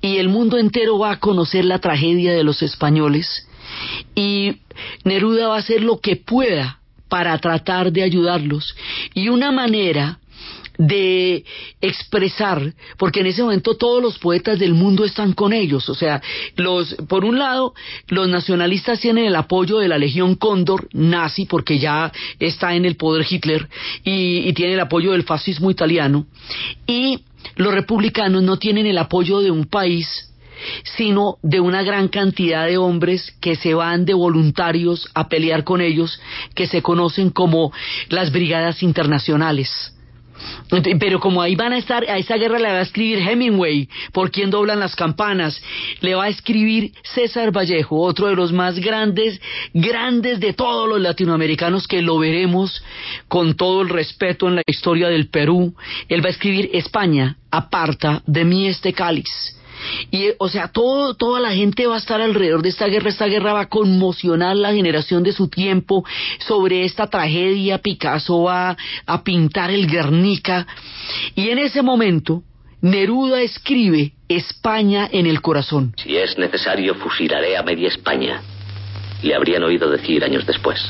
y 0.00 0.18
el 0.18 0.28
mundo 0.28 0.58
entero 0.58 0.98
va 0.98 1.12
a 1.12 1.20
conocer 1.20 1.64
la 1.64 1.78
tragedia 1.78 2.32
de 2.32 2.44
los 2.44 2.62
españoles, 2.62 3.48
y 4.14 4.58
Neruda 5.04 5.48
va 5.48 5.56
a 5.56 5.60
hacer 5.60 5.82
lo 5.82 5.98
que 6.00 6.16
pueda 6.16 6.80
para 7.08 7.38
tratar 7.38 7.92
de 7.92 8.02
ayudarlos, 8.02 8.76
y 9.14 9.28
una 9.28 9.52
manera 9.52 10.18
de 10.78 11.44
expresar, 11.80 12.74
porque 12.98 13.20
en 13.20 13.26
ese 13.26 13.42
momento 13.42 13.76
todos 13.76 14.02
los 14.02 14.18
poetas 14.18 14.58
del 14.58 14.74
mundo 14.74 15.04
están 15.04 15.32
con 15.32 15.52
ellos, 15.52 15.88
o 15.88 15.94
sea, 15.94 16.22
los, 16.56 16.94
por 17.08 17.24
un 17.24 17.38
lado, 17.38 17.74
los 18.08 18.28
nacionalistas 18.28 19.00
tienen 19.00 19.26
el 19.26 19.36
apoyo 19.36 19.78
de 19.78 19.88
la 19.88 19.98
Legión 19.98 20.34
Cóndor 20.34 20.88
nazi, 20.92 21.46
porque 21.46 21.78
ya 21.78 22.12
está 22.38 22.74
en 22.74 22.84
el 22.84 22.96
poder 22.96 23.26
Hitler, 23.28 23.68
y, 24.04 24.48
y 24.48 24.52
tiene 24.52 24.74
el 24.74 24.80
apoyo 24.80 25.12
del 25.12 25.24
fascismo 25.24 25.70
italiano, 25.70 26.26
y 26.86 27.20
los 27.56 27.72
republicanos 27.72 28.42
no 28.42 28.58
tienen 28.58 28.86
el 28.86 28.98
apoyo 28.98 29.40
de 29.40 29.50
un 29.50 29.66
país 29.66 30.26
sino 30.96 31.36
de 31.42 31.60
una 31.60 31.82
gran 31.82 32.08
cantidad 32.08 32.66
de 32.66 32.78
hombres 32.78 33.34
que 33.40 33.56
se 33.56 33.74
van 33.74 34.04
de 34.04 34.14
voluntarios 34.14 35.08
a 35.14 35.28
pelear 35.28 35.64
con 35.64 35.80
ellos, 35.80 36.18
que 36.54 36.66
se 36.66 36.82
conocen 36.82 37.30
como 37.30 37.72
las 38.08 38.32
brigadas 38.32 38.82
internacionales. 38.82 39.95
Pero 40.98 41.20
como 41.20 41.42
ahí 41.42 41.54
van 41.54 41.72
a 41.72 41.78
estar, 41.78 42.04
a 42.08 42.18
esa 42.18 42.36
guerra 42.36 42.58
le 42.58 42.68
va 42.68 42.78
a 42.78 42.82
escribir 42.82 43.18
Hemingway, 43.18 43.88
por 44.12 44.30
quien 44.30 44.50
doblan 44.50 44.80
las 44.80 44.96
campanas, 44.96 45.62
le 46.00 46.14
va 46.14 46.24
a 46.24 46.28
escribir 46.28 46.92
César 47.02 47.50
Vallejo, 47.56 48.00
otro 48.00 48.26
de 48.26 48.36
los 48.36 48.52
más 48.52 48.78
grandes, 48.78 49.40
grandes 49.72 50.40
de 50.40 50.52
todos 50.52 50.88
los 50.88 51.00
latinoamericanos 51.00 51.86
que 51.86 52.02
lo 52.02 52.18
veremos 52.18 52.82
con 53.28 53.54
todo 53.54 53.82
el 53.82 53.88
respeto 53.88 54.48
en 54.48 54.56
la 54.56 54.62
historia 54.66 55.08
del 55.08 55.28
Perú. 55.28 55.74
Él 56.08 56.24
va 56.24 56.28
a 56.28 56.32
escribir 56.32 56.70
España, 56.72 57.36
aparta 57.50 58.22
de 58.26 58.44
mí 58.44 58.66
este 58.66 58.92
cáliz. 58.92 59.56
Y, 60.10 60.28
o 60.38 60.48
sea, 60.48 60.68
todo, 60.68 61.14
toda 61.14 61.40
la 61.40 61.52
gente 61.52 61.86
va 61.86 61.96
a 61.96 61.98
estar 61.98 62.20
alrededor 62.20 62.62
de 62.62 62.70
esta 62.70 62.86
guerra. 62.86 63.10
Esta 63.10 63.26
guerra 63.26 63.52
va 63.52 63.60
a 63.62 63.68
conmocionar 63.68 64.56
la 64.56 64.72
generación 64.72 65.22
de 65.22 65.32
su 65.32 65.48
tiempo. 65.48 66.04
Sobre 66.38 66.84
esta 66.84 67.06
tragedia, 67.08 67.78
Picasso 67.78 68.42
va 68.42 68.76
a 69.06 69.24
pintar 69.24 69.70
el 69.70 69.86
Guernica. 69.86 70.66
Y 71.34 71.50
en 71.50 71.58
ese 71.58 71.82
momento, 71.82 72.42
Neruda 72.80 73.42
escribe 73.42 74.12
España 74.28 75.08
en 75.10 75.26
el 75.26 75.40
corazón. 75.40 75.94
Si 75.96 76.16
es 76.16 76.36
necesario, 76.38 76.94
fusilaré 76.94 77.56
a 77.56 77.62
media 77.62 77.88
España. 77.88 78.42
Le 79.22 79.34
habrían 79.34 79.62
oído 79.62 79.90
decir 79.90 80.22
años 80.24 80.46
después. 80.46 80.80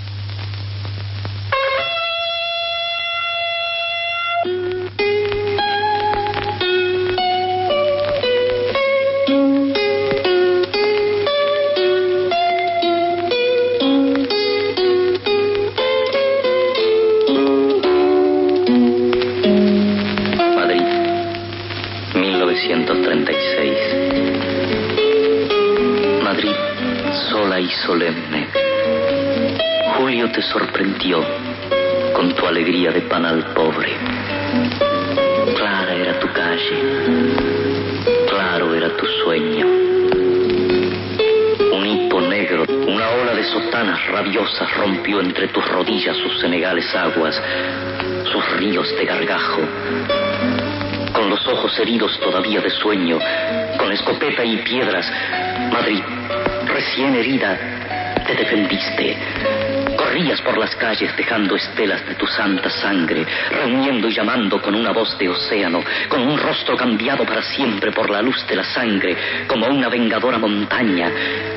Dejando 61.27 61.57
estelas 61.57 62.07
de 62.07 62.15
tu 62.15 62.25
santa 62.25 62.71
sangre, 62.71 63.27
reuniendo 63.51 64.09
y 64.09 64.15
llamando 64.15 64.63
con 64.63 64.77
una 64.77 64.93
voz 64.93 65.19
de 65.19 65.29
océano, 65.29 65.83
con 66.09 66.23
un 66.23 66.39
rostro 66.39 66.77
cambiado 66.77 67.25
para 67.25 67.43
siempre 67.43 67.91
por 67.91 68.09
la 68.09 68.23
luz 68.23 68.47
de 68.47 68.55
la 68.55 68.63
sangre, 68.63 69.17
como 69.49 69.67
una 69.67 69.89
vengadora 69.89 70.39
montaña, 70.39 71.11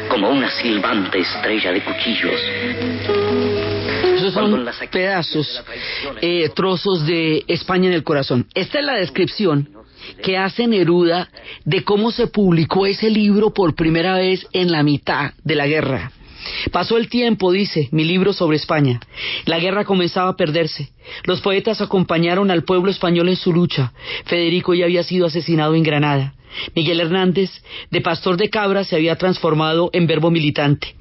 como 0.09 0.31
una 0.31 0.49
silbante 0.49 1.19
estrella 1.19 1.71
de 1.71 1.81
cuchillos. 1.83 2.41
Son 4.33 4.67
pedazos, 4.91 5.63
eh, 6.19 6.49
trozos 6.55 7.05
de 7.05 7.43
España 7.47 7.89
en 7.89 7.93
el 7.93 8.03
corazón. 8.03 8.47
Esta 8.55 8.79
es 8.79 8.85
la 8.85 8.95
descripción 8.95 9.69
que 10.23 10.35
hace 10.35 10.65
Neruda 10.65 11.29
de 11.63 11.83
cómo 11.83 12.09
se 12.09 12.25
publicó 12.25 12.87
ese 12.87 13.11
libro 13.11 13.53
por 13.53 13.75
primera 13.75 14.15
vez 14.15 14.47
en 14.51 14.71
la 14.71 14.81
mitad 14.81 15.33
de 15.43 15.55
la 15.55 15.67
guerra. 15.67 16.11
Pasó 16.71 16.97
el 16.97 17.09
tiempo, 17.09 17.51
dice, 17.51 17.89
mi 17.91 18.03
libro 18.03 18.33
sobre 18.33 18.57
España. 18.57 18.99
La 19.45 19.59
guerra 19.59 19.85
comenzaba 19.85 20.29
a 20.29 20.35
perderse. 20.35 20.89
Los 21.23 21.41
poetas 21.41 21.81
acompañaron 21.81 22.51
al 22.51 22.63
pueblo 22.63 22.91
español 22.91 23.29
en 23.29 23.35
su 23.35 23.53
lucha. 23.53 23.93
Federico 24.25 24.73
ya 24.73 24.85
había 24.85 25.03
sido 25.03 25.27
asesinado 25.27 25.75
en 25.75 25.83
Granada. 25.83 26.33
Miguel 26.75 26.99
Hernández, 26.99 27.51
de 27.91 28.01
pastor 28.01 28.37
de 28.37 28.49
cabras, 28.49 28.87
se 28.87 28.95
había 28.95 29.15
transformado 29.15 29.89
en 29.93 30.07
verbo 30.07 30.31
militante. 30.31 30.95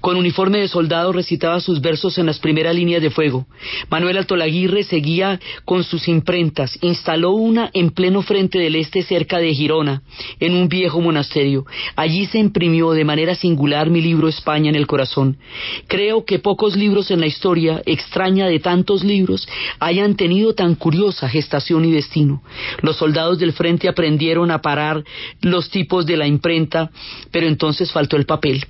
Con 0.00 0.16
uniforme 0.16 0.58
de 0.58 0.68
soldado 0.68 1.12
recitaba 1.12 1.60
sus 1.60 1.80
versos 1.80 2.18
en 2.18 2.26
las 2.26 2.38
primeras 2.38 2.74
líneas 2.74 3.02
de 3.02 3.10
fuego. 3.10 3.46
Manuel 3.90 4.18
Altolaguirre 4.18 4.84
seguía 4.84 5.40
con 5.64 5.84
sus 5.84 6.08
imprentas. 6.08 6.78
Instaló 6.82 7.32
una 7.32 7.70
en 7.72 7.90
pleno 7.90 8.22
frente 8.22 8.58
del 8.58 8.76
este 8.76 9.02
cerca 9.02 9.38
de 9.38 9.54
Girona, 9.54 10.02
en 10.40 10.54
un 10.54 10.68
viejo 10.68 11.00
monasterio. 11.00 11.66
Allí 11.96 12.26
se 12.26 12.38
imprimió 12.38 12.92
de 12.92 13.04
manera 13.04 13.34
singular 13.34 13.90
mi 13.90 14.00
libro 14.00 14.28
España 14.28 14.68
en 14.70 14.76
el 14.76 14.86
corazón. 14.86 15.38
Creo 15.86 16.24
que 16.24 16.38
pocos 16.38 16.76
libros 16.76 17.10
en 17.10 17.20
la 17.20 17.26
historia, 17.26 17.82
extraña 17.86 18.46
de 18.46 18.60
tantos 18.60 19.04
libros, 19.04 19.48
hayan 19.80 20.16
tenido 20.16 20.54
tan 20.54 20.74
curiosa 20.74 21.28
gestación 21.28 21.84
y 21.84 21.92
destino. 21.92 22.42
Los 22.82 22.96
soldados 22.96 23.38
del 23.38 23.52
frente 23.52 23.88
aprendieron 23.88 24.50
a 24.50 24.60
parar 24.60 25.04
los 25.40 25.70
tipos 25.70 26.06
de 26.06 26.16
la 26.16 26.26
imprenta, 26.26 26.90
pero 27.30 27.46
entonces 27.46 27.92
faltó 27.92 28.16
el 28.16 28.26
papel. 28.26 28.64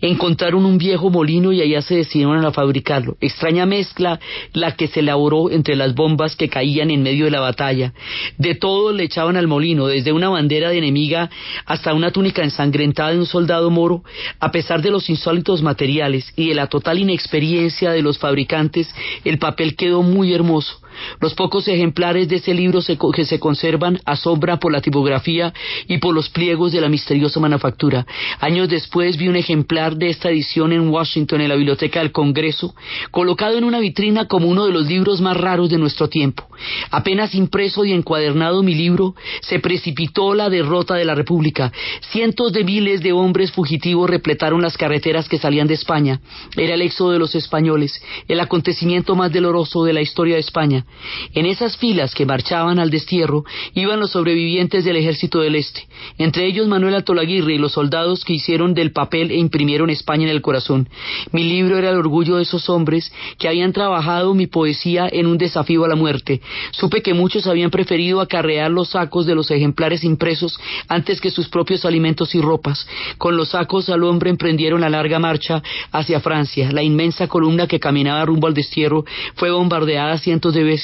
Encontraron 0.00 0.64
un 0.64 0.78
viejo 0.78 1.10
molino 1.10 1.52
y 1.52 1.62
allá 1.62 1.82
se 1.82 1.96
decidieron 1.96 2.44
a 2.44 2.52
fabricarlo. 2.52 3.16
Extraña 3.20 3.66
mezcla 3.66 4.20
la 4.52 4.76
que 4.76 4.88
se 4.88 5.00
elaboró 5.00 5.50
entre 5.50 5.76
las 5.76 5.94
bombas 5.94 6.36
que 6.36 6.48
caían 6.48 6.90
en 6.90 7.02
medio 7.02 7.26
de 7.26 7.30
la 7.30 7.40
batalla. 7.40 7.92
De 8.38 8.54
todo 8.54 8.92
le 8.92 9.04
echaban 9.04 9.36
al 9.36 9.48
molino, 9.48 9.86
desde 9.86 10.12
una 10.12 10.28
bandera 10.28 10.70
de 10.70 10.78
enemiga 10.78 11.30
hasta 11.64 11.94
una 11.94 12.10
túnica 12.10 12.42
ensangrentada 12.42 13.12
de 13.12 13.18
un 13.18 13.26
soldado 13.26 13.70
moro. 13.70 14.02
A 14.40 14.50
pesar 14.50 14.82
de 14.82 14.90
los 14.90 15.08
insólitos 15.10 15.62
materiales 15.62 16.32
y 16.36 16.48
de 16.48 16.54
la 16.54 16.66
total 16.66 16.98
inexperiencia 16.98 17.90
de 17.90 18.02
los 18.02 18.18
fabricantes, 18.18 18.88
el 19.24 19.38
papel 19.38 19.76
quedó 19.76 20.02
muy 20.02 20.32
hermoso. 20.32 20.80
Los 21.20 21.34
pocos 21.34 21.68
ejemplares 21.68 22.28
de 22.28 22.36
ese 22.36 22.54
libro 22.54 22.80
se, 22.80 22.98
que 23.14 23.24
se 23.24 23.38
conservan 23.38 24.00
asombran 24.04 24.58
por 24.58 24.72
la 24.72 24.80
tipografía 24.80 25.52
y 25.88 25.98
por 25.98 26.14
los 26.14 26.28
pliegos 26.28 26.72
de 26.72 26.80
la 26.80 26.88
misteriosa 26.88 27.40
manufactura. 27.40 28.06
Años 28.40 28.68
después 28.68 29.16
vi 29.16 29.28
un 29.28 29.36
ejemplar 29.36 29.96
de 29.96 30.08
esta 30.08 30.30
edición 30.30 30.72
en 30.72 30.88
Washington, 30.88 31.40
en 31.40 31.48
la 31.48 31.56
Biblioteca 31.56 32.00
del 32.00 32.12
Congreso, 32.12 32.74
colocado 33.10 33.58
en 33.58 33.64
una 33.64 33.80
vitrina 33.80 34.26
como 34.26 34.48
uno 34.48 34.66
de 34.66 34.72
los 34.72 34.86
libros 34.86 35.20
más 35.20 35.36
raros 35.36 35.70
de 35.70 35.78
nuestro 35.78 36.08
tiempo. 36.08 36.48
Apenas 36.90 37.34
impreso 37.34 37.84
y 37.84 37.92
encuadernado 37.92 38.62
mi 38.62 38.74
libro, 38.74 39.14
se 39.42 39.60
precipitó 39.60 40.34
la 40.34 40.48
derrota 40.48 40.94
de 40.94 41.04
la 41.04 41.14
República. 41.14 41.72
Cientos 42.10 42.52
de 42.52 42.64
miles 42.64 43.02
de 43.02 43.12
hombres 43.12 43.52
fugitivos 43.52 44.08
repletaron 44.08 44.62
las 44.62 44.76
carreteras 44.76 45.28
que 45.28 45.38
salían 45.38 45.66
de 45.66 45.74
España. 45.74 46.20
Era 46.56 46.74
el 46.74 46.82
éxodo 46.82 47.12
de 47.12 47.18
los 47.18 47.34
españoles, 47.34 48.00
el 48.28 48.40
acontecimiento 48.40 49.14
más 49.14 49.32
doloroso 49.32 49.84
de 49.84 49.92
la 49.92 50.00
historia 50.00 50.34
de 50.34 50.40
España. 50.40 50.85
En 51.34 51.46
esas 51.46 51.76
filas 51.76 52.14
que 52.14 52.26
marchaban 52.26 52.78
al 52.78 52.90
destierro 52.90 53.44
iban 53.74 54.00
los 54.00 54.12
sobrevivientes 54.12 54.84
del 54.84 54.96
ejército 54.96 55.40
del 55.40 55.54
Este, 55.54 55.86
entre 56.18 56.46
ellos 56.46 56.66
Manuel 56.66 56.94
Altolaguirre 56.94 57.54
y 57.54 57.58
los 57.58 57.72
soldados 57.72 58.24
que 58.24 58.34
hicieron 58.34 58.74
del 58.74 58.92
papel 58.92 59.30
e 59.30 59.36
imprimieron 59.36 59.90
España 59.90 60.24
en 60.24 60.30
el 60.30 60.42
corazón. 60.42 60.88
Mi 61.32 61.44
libro 61.44 61.78
era 61.78 61.90
el 61.90 61.96
orgullo 61.96 62.36
de 62.36 62.42
esos 62.42 62.68
hombres 62.70 63.12
que 63.38 63.48
habían 63.48 63.72
trabajado 63.72 64.34
mi 64.34 64.46
poesía 64.46 65.08
en 65.10 65.26
un 65.26 65.38
desafío 65.38 65.84
a 65.84 65.88
la 65.88 65.96
muerte. 65.96 66.40
Supe 66.72 67.02
que 67.02 67.14
muchos 67.14 67.46
habían 67.46 67.70
preferido 67.70 68.20
acarrear 68.20 68.70
los 68.70 68.90
sacos 68.90 69.26
de 69.26 69.34
los 69.34 69.50
ejemplares 69.50 70.04
impresos 70.04 70.58
antes 70.88 71.20
que 71.20 71.30
sus 71.30 71.48
propios 71.48 71.84
alimentos 71.84 72.34
y 72.34 72.40
ropas. 72.40 72.86
Con 73.18 73.36
los 73.36 73.50
sacos 73.50 73.88
al 73.88 74.04
hombre 74.04 74.30
emprendieron 74.30 74.80
la 74.80 74.90
larga 74.90 75.18
marcha 75.18 75.62
hacia 75.92 76.20
Francia. 76.20 76.70
La 76.72 76.82
inmensa 76.82 77.28
columna 77.28 77.66
que 77.66 77.80
caminaba 77.80 78.24
rumbo 78.24 78.46
al 78.46 78.54
destierro 78.54 79.04
fue 79.34 79.50
bombardeada 79.50 80.18
cientos 80.18 80.54
de 80.54 80.64
veces. 80.64 80.75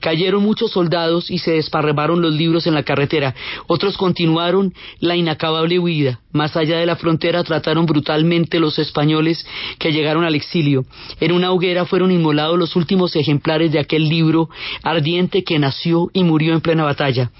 Cayeron 0.00 0.42
muchos 0.42 0.72
soldados 0.72 1.30
y 1.30 1.38
se 1.38 1.52
desparramaron 1.52 2.20
los 2.20 2.34
libros 2.34 2.66
en 2.66 2.74
la 2.74 2.82
carretera. 2.82 3.34
Otros 3.66 3.96
continuaron 3.96 4.74
la 5.00 5.16
inacabable 5.16 5.78
huida. 5.78 6.20
Más 6.32 6.56
allá 6.56 6.78
de 6.78 6.86
la 6.86 6.96
frontera 6.96 7.44
trataron 7.44 7.86
brutalmente 7.86 8.60
los 8.60 8.78
españoles 8.78 9.46
que 9.78 9.92
llegaron 9.92 10.24
al 10.24 10.34
exilio. 10.34 10.84
En 11.20 11.32
una 11.32 11.52
hoguera 11.52 11.84
fueron 11.84 12.10
inmolados 12.10 12.58
los 12.58 12.76
últimos 12.76 13.14
ejemplares 13.16 13.72
de 13.72 13.78
aquel 13.78 14.08
libro 14.08 14.48
ardiente 14.82 15.44
que 15.44 15.58
nació 15.58 16.10
y 16.12 16.24
murió 16.24 16.54
en 16.54 16.60
plena 16.60 16.84
batalla. 16.84 17.30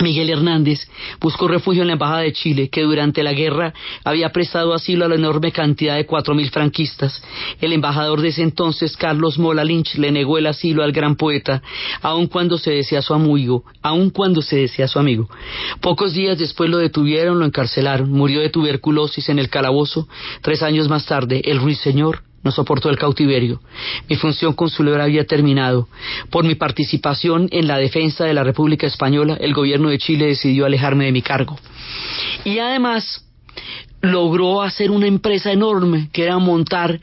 Miguel 0.00 0.30
Hernández 0.30 0.88
buscó 1.20 1.48
refugio 1.48 1.82
en 1.82 1.88
la 1.88 1.94
Embajada 1.94 2.20
de 2.20 2.32
Chile, 2.32 2.68
que 2.68 2.82
durante 2.82 3.22
la 3.22 3.32
guerra 3.32 3.72
había 4.04 4.30
prestado 4.30 4.74
asilo 4.74 5.04
a 5.04 5.08
la 5.08 5.14
enorme 5.14 5.52
cantidad 5.52 5.96
de 5.96 6.06
cuatro 6.06 6.34
mil 6.34 6.50
franquistas. 6.50 7.22
El 7.60 7.72
embajador 7.72 8.20
de 8.20 8.28
ese 8.28 8.42
entonces, 8.42 8.96
Carlos 8.96 9.38
Mola 9.38 9.64
Lynch, 9.64 9.96
le 9.96 10.10
negó 10.12 10.38
el 10.38 10.46
asilo 10.46 10.82
al 10.82 10.92
gran 10.92 11.16
poeta, 11.16 11.62
aun 12.02 12.26
cuando 12.26 12.58
se 12.58 12.72
decía 12.72 13.02
su 13.02 13.14
amigo, 13.14 13.64
aun 13.82 14.10
cuando 14.10 14.42
se 14.42 14.56
decía 14.56 14.88
su 14.88 14.98
amigo. 14.98 15.28
Pocos 15.80 16.14
días 16.14 16.38
después 16.38 16.70
lo 16.70 16.78
detuvieron, 16.78 17.38
lo 17.38 17.44
encarcelaron, 17.44 18.10
murió 18.10 18.40
de 18.40 18.50
tuberculosis 18.50 19.28
en 19.28 19.38
el 19.38 19.48
calabozo. 19.48 20.08
Tres 20.42 20.62
años 20.62 20.88
más 20.88 21.06
tarde, 21.06 21.42
el 21.44 21.58
ruiseñor 21.58 22.29
no 22.42 22.50
soportó 22.50 22.88
el 22.88 22.98
cautiverio. 22.98 23.60
Mi 24.08 24.16
función 24.16 24.54
consular 24.54 25.00
había 25.00 25.24
terminado. 25.26 25.88
Por 26.30 26.44
mi 26.44 26.54
participación 26.54 27.48
en 27.52 27.66
la 27.66 27.76
defensa 27.76 28.24
de 28.24 28.34
la 28.34 28.44
República 28.44 28.86
Española, 28.86 29.36
el 29.40 29.52
gobierno 29.52 29.90
de 29.90 29.98
Chile 29.98 30.26
decidió 30.26 30.66
alejarme 30.66 31.04
de 31.04 31.12
mi 31.12 31.22
cargo. 31.22 31.58
Y 32.44 32.58
además 32.58 33.24
logró 34.00 34.62
hacer 34.62 34.90
una 34.90 35.06
empresa 35.06 35.52
enorme 35.52 36.08
que 36.12 36.24
era 36.24 36.38
montar 36.38 37.00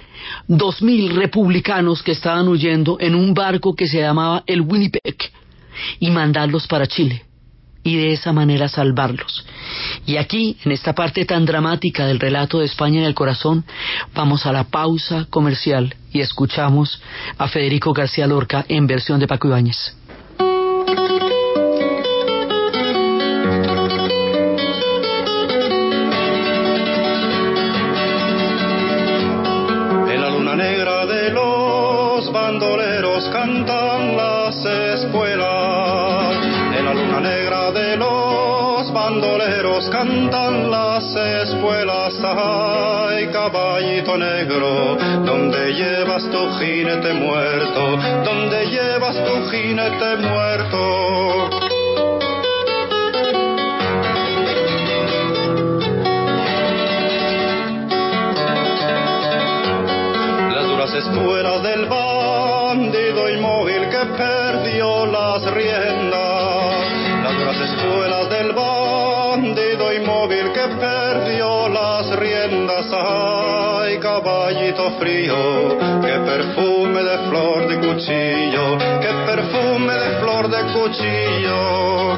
dos 0.47 0.81
mil 0.81 1.15
republicanos 1.15 2.01
que 2.01 2.11
estaban 2.11 2.47
huyendo 2.47 2.97
en 2.99 3.13
un 3.13 3.35
barco 3.35 3.75
que 3.75 3.87
se 3.87 3.99
llamaba 3.99 4.43
el 4.47 4.61
Winnipeg 4.61 5.17
y 5.99 6.09
mandarlos 6.09 6.65
para 6.65 6.87
Chile 6.87 7.26
y 7.87 7.95
de 7.95 8.11
esa 8.11 8.33
manera 8.33 8.67
salvarlos. 8.67 9.45
Y 10.05 10.17
aquí, 10.17 10.57
en 10.65 10.73
esta 10.73 10.93
parte 10.93 11.23
tan 11.23 11.45
dramática 11.45 12.05
del 12.05 12.19
relato 12.19 12.59
de 12.59 12.65
España 12.65 12.99
en 12.99 13.05
el 13.05 13.15
corazón, 13.15 13.63
vamos 14.13 14.45
a 14.45 14.51
la 14.51 14.65
pausa 14.65 15.25
comercial 15.29 15.95
y 16.11 16.19
escuchamos 16.19 17.01
a 17.37 17.47
Federico 17.47 17.93
García 17.93 18.27
Lorca 18.27 18.65
en 18.67 18.87
versión 18.87 19.21
de 19.21 19.27
Paco 19.27 19.47
Ibáñez. 19.47 19.96
Donde 44.19 45.73
llevas 45.73 46.23
tu 46.23 46.49
jinete 46.59 47.13
muerto, 47.13 47.97
donde 48.25 48.65
llevas 48.65 49.15
tu 49.15 49.49
jinete 49.51 50.17
muerto. 50.17 51.49
Las 60.51 60.67
duras 60.67 60.93
espuelas 60.93 61.63
del 61.63 61.85
bandido 61.85 62.16
frío, 74.99 75.77
qué 76.01 76.19
perfume 76.25 77.03
de 77.03 77.17
flor 77.29 77.67
de 77.67 77.75
cuchillo, 77.79 78.77
qué 79.01 79.11
perfume 79.25 79.93
de 79.93 80.19
flor 80.19 80.47
de 80.49 80.61
cuchillo. 80.73 82.13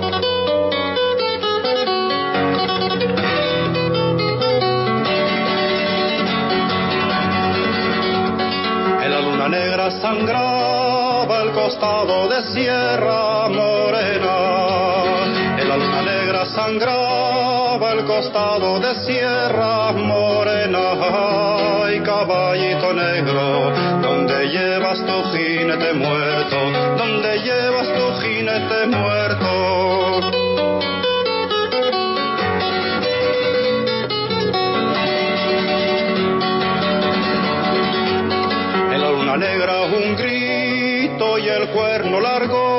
En 9.03 9.11
la 9.11 9.21
luna 9.21 9.47
negra 9.47 9.91
sangraba 9.91 11.43
el 11.43 11.51
costado 11.51 12.27
de 12.27 12.41
Sierra 12.53 13.47
Morena. 13.47 14.37
En 15.59 15.69
la 15.69 15.77
luna 15.77 16.01
negra 16.01 16.45
sangraba 16.45 17.93
el 17.93 18.05
costado 18.05 18.79
de 18.79 18.95
Sierra 19.05 19.91
Morena. 19.93 20.28
Caballito 22.49 22.93
negro, 22.93 23.71
donde 24.01 24.49
llevas 24.49 25.05
tu 25.05 25.23
jinete 25.31 25.93
muerto, 25.93 26.57
donde 26.97 27.37
llevas 27.43 27.87
tu 27.93 28.21
jinete 28.21 28.87
muerto. 28.87 30.19
En 38.93 38.99
la 38.99 39.11
luna 39.11 39.37
negra 39.37 39.81
un 39.81 40.15
grito 40.15 41.37
y 41.37 41.49
el 41.49 41.67
cuerno 41.69 42.19
largo 42.19 42.78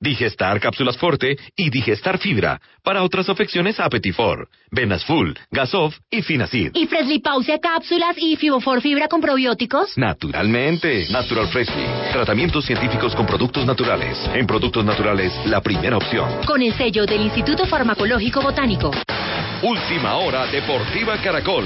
Digestar 0.00 0.60
Cápsulas 0.60 0.96
Forte 0.96 1.36
y 1.56 1.70
Digestar 1.70 2.18
Fibra. 2.18 2.60
Para 2.82 3.02
otras 3.02 3.28
afecciones, 3.28 3.80
Apetifor. 3.80 4.48
Venas 4.70 5.04
Full, 5.04 5.32
Gasof 5.50 5.96
y 6.10 6.22
Finacid. 6.22 6.70
Y 6.74 6.86
Freshly 6.86 7.18
Pausia 7.18 7.58
cápsulas 7.58 8.16
y 8.16 8.36
Fibofor 8.36 8.80
Fibra 8.80 9.08
con 9.08 9.20
probióticos. 9.20 9.96
Naturalmente. 9.96 11.06
Natural 11.10 11.48
Freshly. 11.48 11.86
Tratamientos 12.12 12.64
científicos 12.64 13.14
con 13.14 13.26
productos 13.26 13.66
naturales. 13.66 14.18
En 14.34 14.46
productos 14.46 14.84
naturales, 14.84 15.32
la 15.46 15.60
primera 15.60 15.96
opción. 15.96 16.44
Con 16.46 16.62
el 16.62 16.72
sello 16.74 17.04
del 17.04 17.22
Instituto 17.22 17.66
Farmacológico 17.66 18.40
Botánico. 18.40 18.90
Última 19.62 20.14
hora 20.16 20.46
Deportiva 20.46 21.20
Caracol. 21.20 21.64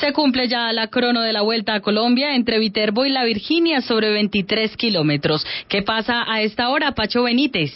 Se 0.00 0.12
cumple 0.12 0.46
ya 0.46 0.72
la 0.72 0.88
crono 0.88 1.22
de 1.22 1.32
la 1.32 1.40
Vuelta 1.40 1.74
a 1.74 1.80
Colombia 1.80 2.34
entre 2.34 2.58
Viterbo 2.58 3.06
y 3.06 3.10
la 3.10 3.24
Virginia 3.24 3.80
sobre 3.80 4.10
23 4.10 4.76
kilómetros. 4.76 5.46
¿Qué 5.68 5.82
pasa 5.82 6.24
a 6.30 6.42
esta 6.42 6.68
hora, 6.68 6.92
Pacho 6.92 7.22
Benítez? 7.22 7.72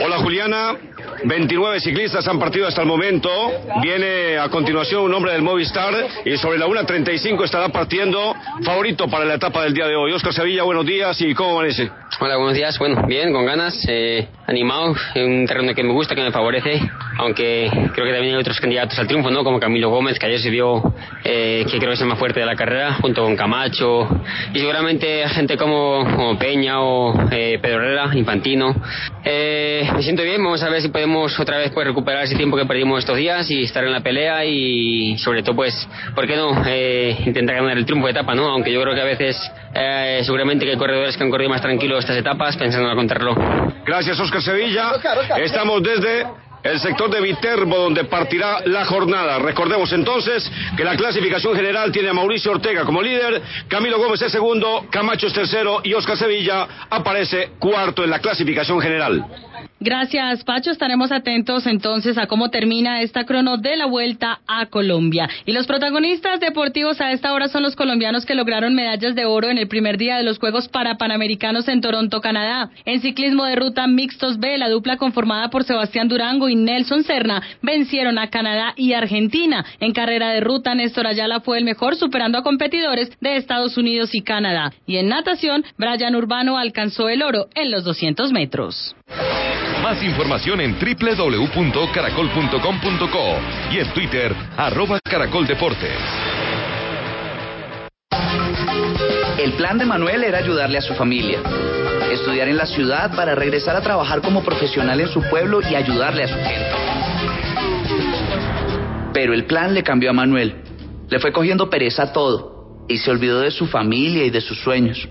Hola 0.00 0.18
Juliana, 0.18 0.76
29 1.24 1.80
ciclistas 1.80 2.26
han 2.28 2.38
partido 2.38 2.68
hasta 2.68 2.82
el 2.82 2.86
momento. 2.86 3.28
Viene 3.82 4.38
a 4.38 4.48
continuación 4.48 5.02
un 5.02 5.14
hombre 5.14 5.32
del 5.32 5.42
Movistar 5.42 5.92
y 6.24 6.36
sobre 6.36 6.58
la 6.58 6.66
1.35 6.66 7.44
estará 7.44 7.68
partiendo 7.70 8.34
favorito 8.62 9.08
para 9.08 9.24
la 9.24 9.34
etapa 9.34 9.64
del 9.64 9.74
día 9.74 9.86
de 9.86 9.96
hoy. 9.96 10.12
Oscar 10.12 10.32
Sevilla, 10.32 10.62
buenos 10.62 10.86
días 10.86 11.20
y 11.20 11.34
¿cómo 11.34 11.58
amanece? 11.58 11.90
Hola, 12.20 12.36
buenos 12.36 12.54
días. 12.54 12.78
Bueno, 12.78 13.06
bien, 13.06 13.32
con 13.32 13.44
ganas, 13.44 13.74
eh, 13.88 14.28
animado, 14.46 14.94
en 15.14 15.40
un 15.40 15.46
terreno 15.46 15.74
que 15.74 15.82
me 15.82 15.92
gusta, 15.92 16.14
que 16.14 16.22
me 16.22 16.32
favorece, 16.32 16.80
aunque 17.18 17.70
creo 17.94 18.06
que 18.06 18.12
también 18.12 18.34
hay 18.34 18.40
otros 18.40 18.60
candidatos 18.60 18.98
al 18.98 19.06
triunfo, 19.06 19.30
¿no? 19.30 19.44
Como 19.44 19.58
Camilo 19.60 19.90
Gómez, 19.90 20.18
que 20.18 20.26
ayer 20.26 20.40
se 20.40 20.50
vio 20.50 20.94
eh, 21.24 21.64
que 21.70 21.78
creo 21.78 21.90
que 21.90 21.94
es 21.94 22.00
el 22.00 22.06
más 22.06 22.18
fuerte 22.18 22.40
de 22.40 22.46
la 22.46 22.56
carrera, 22.56 22.94
junto 22.94 23.22
con 23.22 23.36
Camacho, 23.36 24.08
y 24.52 24.58
seguramente 24.58 25.28
gente 25.28 25.56
como, 25.56 26.04
como 26.04 26.38
Peña 26.38 26.80
o 26.80 27.28
eh, 27.30 27.58
Pedro 27.60 27.82
Herrera, 27.82 28.10
Infantino. 28.14 28.74
Eh, 29.24 29.88
me 29.94 30.02
siento 30.02 30.22
bien, 30.22 30.42
vamos 30.42 30.62
a 30.62 30.70
ver 30.70 30.80
si 30.80 30.88
podemos 30.88 31.38
otra 31.38 31.58
vez 31.58 31.70
pues, 31.72 31.86
recuperar 31.86 32.24
ese 32.24 32.36
tiempo 32.36 32.56
que 32.56 32.64
perdimos 32.64 33.00
estos 33.00 33.16
días 33.16 33.50
y 33.50 33.64
estar 33.64 33.84
en 33.84 33.92
la 33.92 34.00
pelea 34.00 34.44
y 34.44 35.18
sobre 35.18 35.42
todo, 35.42 35.56
pues, 35.56 35.88
¿por 36.14 36.26
qué 36.26 36.36
no 36.36 36.62
eh, 36.66 37.16
intentar 37.26 37.56
ganar 37.56 37.76
el 37.76 37.84
triunfo 37.84 38.06
de 38.06 38.12
etapa, 38.12 38.34
¿no? 38.34 38.48
Aunque 38.48 38.72
yo 38.72 38.80
creo 38.82 38.94
que 38.94 39.00
a 39.00 39.04
veces 39.04 39.36
eh, 39.74 40.20
seguramente 40.24 40.64
que 40.64 40.72
hay 40.72 40.78
corredores 40.78 41.16
que 41.16 41.24
han 41.24 41.30
corrido 41.30 41.50
más 41.50 41.60
tranquilos 41.60 42.00
estas 42.00 42.16
etapas 42.16 42.56
pensando 42.56 42.86
en 42.86 42.90
el 42.92 42.96
contrarreloj. 42.96 43.38
Gracias, 43.84 44.18
Oscar 44.18 44.42
Sevilla. 44.42 44.92
Estamos 45.38 45.82
desde 45.82 46.26
el 46.62 46.80
sector 46.80 47.10
de 47.10 47.20
Viterbo, 47.20 47.76
donde 47.76 48.04
partirá 48.04 48.60
la 48.64 48.84
jornada. 48.84 49.38
Recordemos 49.38 49.92
entonces 49.92 50.50
que 50.76 50.84
la 50.84 50.96
clasificación 50.96 51.54
general 51.54 51.92
tiene 51.92 52.10
a 52.10 52.12
Mauricio 52.12 52.52
Ortega 52.52 52.84
como 52.84 53.02
líder, 53.02 53.42
Camilo 53.68 53.98
Gómez 53.98 54.22
es 54.22 54.32
segundo, 54.32 54.86
Camacho 54.90 55.26
es 55.26 55.32
tercero 55.32 55.80
y 55.82 55.94
Oscar 55.94 56.16
Sevilla 56.16 56.66
aparece 56.90 57.52
cuarto 57.58 58.04
en 58.04 58.10
la 58.10 58.18
clasificación 58.18 58.80
general. 58.80 59.47
Gracias, 59.80 60.42
Pacho. 60.42 60.72
Estaremos 60.72 61.12
atentos 61.12 61.64
entonces 61.66 62.18
a 62.18 62.26
cómo 62.26 62.50
termina 62.50 63.00
esta 63.00 63.24
crono 63.24 63.58
de 63.58 63.76
la 63.76 63.86
vuelta 63.86 64.40
a 64.48 64.66
Colombia. 64.66 65.28
Y 65.46 65.52
los 65.52 65.68
protagonistas 65.68 66.40
deportivos 66.40 67.00
a 67.00 67.12
esta 67.12 67.32
hora 67.32 67.46
son 67.46 67.62
los 67.62 67.76
colombianos 67.76 68.26
que 68.26 68.34
lograron 68.34 68.74
medallas 68.74 69.14
de 69.14 69.24
oro 69.24 69.50
en 69.50 69.56
el 69.56 69.68
primer 69.68 69.96
día 69.96 70.16
de 70.16 70.24
los 70.24 70.40
Juegos 70.40 70.68
Parapanamericanos 70.68 71.68
en 71.68 71.80
Toronto, 71.80 72.20
Canadá. 72.20 72.70
En 72.86 73.00
ciclismo 73.00 73.44
de 73.44 73.54
ruta 73.54 73.86
mixtos 73.86 74.40
B, 74.40 74.58
la 74.58 74.68
dupla 74.68 74.96
conformada 74.96 75.48
por 75.48 75.62
Sebastián 75.62 76.08
Durango 76.08 76.48
y 76.48 76.56
Nelson 76.56 77.04
Serna 77.04 77.40
vencieron 77.62 78.18
a 78.18 78.30
Canadá 78.30 78.74
y 78.74 78.94
Argentina. 78.94 79.64
En 79.78 79.92
carrera 79.92 80.30
de 80.30 80.40
ruta, 80.40 80.74
Néstor 80.74 81.06
Ayala 81.06 81.38
fue 81.40 81.56
el 81.56 81.64
mejor, 81.64 81.94
superando 81.94 82.36
a 82.38 82.42
competidores 82.42 83.12
de 83.20 83.36
Estados 83.36 83.76
Unidos 83.76 84.12
y 84.12 84.22
Canadá. 84.22 84.72
Y 84.86 84.96
en 84.96 85.08
natación, 85.08 85.64
Brian 85.76 86.16
Urbano 86.16 86.58
alcanzó 86.58 87.08
el 87.08 87.22
oro 87.22 87.46
en 87.54 87.70
los 87.70 87.84
200 87.84 88.32
metros. 88.32 88.96
Más 89.82 90.02
información 90.02 90.60
en 90.60 90.76
www.caracol.com.co 90.78 93.38
y 93.72 93.78
en 93.78 93.92
Twitter, 93.92 94.34
arroba 94.56 95.00
caracoldeportes. 95.02 95.96
El 99.38 99.52
plan 99.52 99.78
de 99.78 99.86
Manuel 99.86 100.24
era 100.24 100.38
ayudarle 100.38 100.78
a 100.78 100.82
su 100.82 100.94
familia, 100.94 101.40
estudiar 102.12 102.48
en 102.48 102.56
la 102.56 102.66
ciudad 102.66 103.14
para 103.14 103.34
regresar 103.34 103.76
a 103.76 103.80
trabajar 103.80 104.20
como 104.20 104.42
profesional 104.42 105.00
en 105.00 105.08
su 105.08 105.22
pueblo 105.22 105.60
y 105.62 105.74
ayudarle 105.74 106.24
a 106.24 106.28
su 106.28 106.34
gente. 106.34 106.70
Pero 109.14 109.32
el 109.32 109.46
plan 109.46 109.74
le 109.74 109.82
cambió 109.82 110.10
a 110.10 110.12
Manuel. 110.12 110.62
Le 111.08 111.18
fue 111.18 111.32
cogiendo 111.32 111.70
pereza 111.70 112.02
a 112.02 112.12
todo 112.12 112.84
y 112.88 112.98
se 112.98 113.10
olvidó 113.10 113.40
de 113.40 113.50
su 113.50 113.66
familia 113.66 114.24
y 114.24 114.30
de 114.30 114.40
sus 114.40 114.60
sueños. 114.60 115.08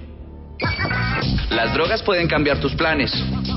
Las 1.50 1.74
drogas 1.74 2.04
pueden 2.04 2.28
cambiar 2.28 2.60
tus 2.60 2.76
planes. 2.76 3.12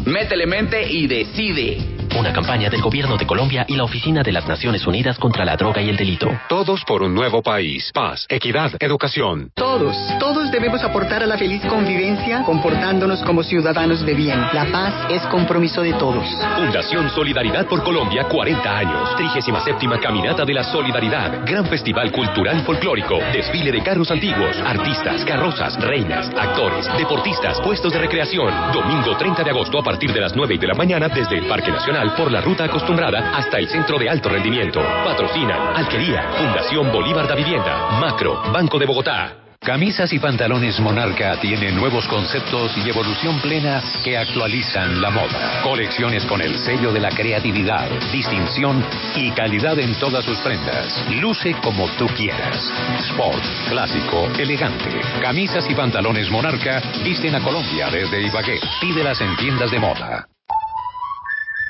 Métele 0.04 0.46
mente 0.46 0.90
y 0.90 1.06
decide. 1.06 1.99
Una 2.18 2.32
campaña 2.32 2.68
del 2.68 2.82
Gobierno 2.82 3.16
de 3.16 3.26
Colombia 3.26 3.64
y 3.68 3.76
la 3.76 3.84
Oficina 3.84 4.22
de 4.22 4.32
las 4.32 4.46
Naciones 4.46 4.86
Unidas 4.86 5.18
contra 5.18 5.44
la 5.44 5.56
Droga 5.56 5.80
y 5.80 5.88
el 5.88 5.96
Delito. 5.96 6.28
Todos 6.48 6.84
por 6.84 7.02
un 7.02 7.14
nuevo 7.14 7.40
país. 7.40 7.90
Paz, 7.94 8.26
equidad, 8.28 8.72
educación. 8.80 9.52
Todos, 9.54 9.96
todos 10.18 10.50
debemos 10.50 10.82
aportar 10.82 11.22
a 11.22 11.26
la 11.26 11.38
feliz 11.38 11.62
convivencia 11.66 12.42
comportándonos 12.44 13.22
como 13.22 13.42
ciudadanos 13.42 14.04
de 14.04 14.14
bien. 14.14 14.40
La 14.52 14.66
paz 14.72 14.92
es 15.08 15.22
compromiso 15.28 15.82
de 15.82 15.92
todos. 15.94 16.26
Fundación 16.56 17.10
Solidaridad 17.10 17.66
por 17.66 17.82
Colombia, 17.84 18.24
40 18.24 18.76
años. 18.76 19.16
37 19.16 19.88
Caminata 20.02 20.44
de 20.44 20.54
la 20.54 20.64
Solidaridad. 20.64 21.46
Gran 21.46 21.66
Festival 21.66 22.10
Cultural 22.10 22.64
Folclórico. 22.64 23.18
Desfile 23.32 23.70
de 23.70 23.82
carros 23.82 24.10
antiguos, 24.10 24.56
artistas, 24.66 25.24
carrozas, 25.24 25.80
reinas, 25.80 26.28
actores, 26.36 26.86
deportistas, 26.98 27.60
puestos 27.60 27.92
de 27.92 28.00
recreación. 28.00 28.52
Domingo 28.72 29.16
30 29.16 29.44
de 29.44 29.50
agosto 29.50 29.78
a 29.78 29.82
partir 29.82 30.12
de 30.12 30.20
las 30.20 30.34
9 30.34 30.58
de 30.58 30.66
la 30.66 30.74
mañana 30.74 31.08
desde 31.08 31.38
el 31.38 31.46
Parque 31.46 31.70
Nacional 31.70 31.99
por 32.08 32.32
la 32.32 32.40
ruta 32.40 32.64
acostumbrada 32.64 33.36
hasta 33.36 33.58
el 33.58 33.68
centro 33.68 33.98
de 33.98 34.08
alto 34.08 34.28
rendimiento. 34.28 34.80
Patrocinan 35.04 35.76
Alquería, 35.76 36.22
Fundación 36.38 36.90
Bolívar 36.90 37.28
da 37.28 37.34
Vivienda, 37.34 37.98
Macro, 38.00 38.42
Banco 38.52 38.78
de 38.78 38.86
Bogotá. 38.86 39.36
Camisas 39.62 40.10
y 40.14 40.18
pantalones 40.18 40.80
Monarca 40.80 41.38
tienen 41.38 41.76
nuevos 41.76 42.08
conceptos 42.08 42.74
y 42.78 42.88
evolución 42.88 43.38
plena 43.42 43.82
que 44.02 44.16
actualizan 44.16 45.02
la 45.02 45.10
moda. 45.10 45.60
Colecciones 45.62 46.24
con 46.24 46.40
el 46.40 46.56
sello 46.56 46.90
de 46.90 47.00
la 47.00 47.10
creatividad, 47.10 47.90
distinción 48.10 48.82
y 49.14 49.30
calidad 49.32 49.78
en 49.78 49.94
todas 49.96 50.24
sus 50.24 50.38
prendas. 50.38 51.04
Luce 51.20 51.52
como 51.62 51.86
tú 51.98 52.06
quieras. 52.16 52.72
Sport, 53.10 53.44
clásico, 53.68 54.30
elegante. 54.38 54.98
Camisas 55.20 55.68
y 55.68 55.74
pantalones 55.74 56.30
Monarca 56.30 56.80
visten 57.04 57.34
a 57.34 57.42
Colombia 57.42 57.90
desde 57.90 58.22
Ibagué. 58.22 58.58
Pídelas 58.80 59.20
en 59.20 59.36
tiendas 59.36 59.70
de 59.70 59.78
moda. 59.78 60.26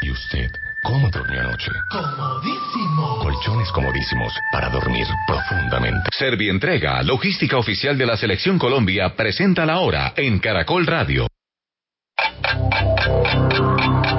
¿Y 0.03 0.11
usted 0.11 0.51
cómo 0.83 1.11
durmió 1.11 1.41
anoche? 1.41 1.71
Comodísimo. 1.91 3.19
Colchones 3.19 3.71
comodísimos 3.73 4.33
para 4.51 4.71
dormir 4.71 5.07
profundamente. 5.27 6.09
Servientrega, 6.17 7.03
logística 7.03 7.59
oficial 7.59 7.99
de 7.99 8.07
la 8.07 8.17
Selección 8.17 8.59
Colombia, 8.59 9.15
presenta 9.15 9.67
la 9.67 9.81
hora 9.81 10.15
en 10.17 10.39
Caracol 10.39 10.87
Radio. 10.87 11.27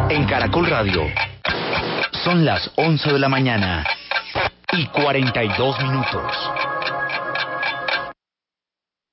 En 0.09 0.25
Caracol 0.25 0.67
Radio 0.67 1.07
son 2.23 2.45
las 2.45 2.69
11 2.75 3.13
de 3.13 3.19
la 3.19 3.29
mañana 3.29 3.83
y 4.73 4.85
42 4.85 5.81
minutos. 5.81 6.31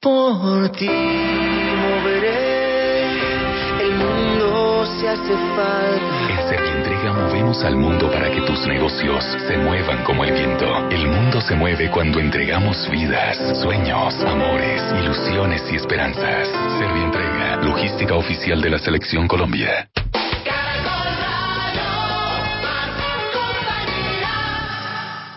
Por 0.00 0.70
ti 0.72 0.86
moveré, 0.86 3.10
el 3.80 3.94
mundo 3.94 4.86
se 5.00 5.08
hace 5.08 5.34
falta. 5.56 6.17
Movemos 7.04 7.62
al 7.62 7.76
mundo 7.76 8.10
para 8.10 8.28
que 8.28 8.40
tus 8.40 8.66
negocios 8.66 9.24
se 9.46 9.56
muevan 9.56 10.02
como 10.02 10.24
el 10.24 10.32
viento. 10.32 10.66
El 10.90 11.06
mundo 11.06 11.40
se 11.40 11.54
mueve 11.54 11.90
cuando 11.90 12.18
entregamos 12.18 12.90
vidas, 12.90 13.38
sueños, 13.62 14.14
amores, 14.24 14.82
ilusiones 15.00 15.62
y 15.72 15.76
esperanzas. 15.76 16.48
Servientrega, 16.78 17.56
logística 17.62 18.14
oficial 18.16 18.60
de 18.60 18.70
la 18.70 18.78
Selección 18.78 19.28
Colombia. 19.28 19.88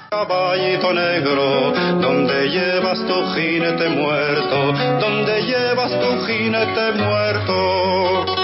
Caballito 0.10 0.93
negro, 0.93 1.74
donde 2.02 2.50
llevas 2.50 3.00
tu 3.06 3.34
jinete 3.36 3.89
muerto, 3.89 4.74
donde 5.00 5.41
llevas 5.43 5.91
tu 5.91 6.26
jinete 6.26 6.91
muerto. 6.93 8.40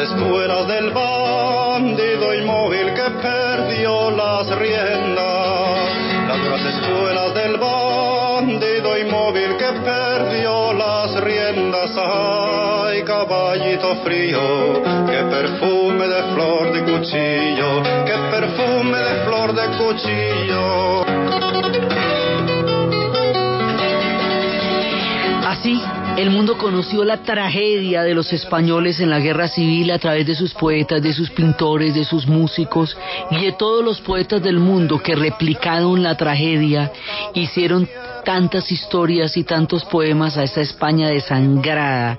Espuelas 0.00 0.66
del 0.66 0.90
bandido 0.90 2.34
inmóvil 2.34 2.94
que 2.94 3.10
perdió 3.22 4.10
las 4.10 4.48
riendas. 4.58 5.90
Las 6.28 6.88
duras 6.88 7.34
del 7.34 7.58
bandido 7.58 8.98
inmóvil 8.98 9.56
que 9.58 9.72
perdió 9.84 10.72
las 10.72 11.20
riendas. 11.20 11.90
Ay, 11.96 13.02
caballito 13.02 13.96
frío, 13.96 14.82
qué 15.06 15.24
perfume 15.30 16.08
de 16.08 16.22
flor 16.34 16.72
de 16.72 16.92
cuchillo, 16.92 17.82
qué 18.06 18.14
perfume 18.30 18.98
de 18.98 19.24
flor 19.24 19.54
de 19.54 19.66
cuchillo. 19.76 21.04
Así, 25.46 25.82
el 26.16 26.30
mundo 26.30 26.58
conoció 26.58 27.04
la 27.04 27.22
tragedia 27.22 28.02
de 28.02 28.14
los 28.14 28.32
españoles 28.32 29.00
en 29.00 29.10
la 29.10 29.20
guerra 29.20 29.48
civil 29.48 29.90
a 29.90 29.98
través 29.98 30.26
de 30.26 30.34
sus 30.34 30.52
poetas, 30.52 31.02
de 31.02 31.12
sus 31.12 31.30
pintores, 31.30 31.94
de 31.94 32.04
sus 32.04 32.26
músicos 32.26 32.96
y 33.30 33.44
de 33.44 33.52
todos 33.52 33.84
los 33.84 34.00
poetas 34.00 34.42
del 34.42 34.58
mundo 34.58 34.98
que 35.02 35.14
replicaron 35.14 36.02
la 36.02 36.16
tragedia, 36.16 36.92
hicieron 37.34 37.88
tantas 38.24 38.70
historias 38.70 39.36
y 39.36 39.44
tantos 39.44 39.84
poemas 39.84 40.36
a 40.36 40.42
esta 40.42 40.60
España 40.60 41.08
desangrada 41.08 42.18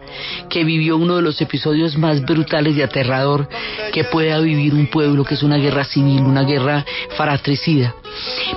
que 0.49 0.63
vivió 0.63 0.97
uno 0.97 1.17
de 1.17 1.21
los 1.21 1.39
episodios 1.41 1.97
más 1.97 2.21
brutales 2.23 2.75
y 2.75 2.81
aterrador 2.81 3.47
que 3.91 4.03
pueda 4.05 4.39
vivir 4.39 4.73
un 4.73 4.87
pueblo, 4.87 5.23
que 5.23 5.35
es 5.35 5.43
una 5.43 5.57
guerra 5.57 5.83
civil, 5.83 6.21
una 6.21 6.43
guerra 6.43 6.85
fratricida. 7.15 7.93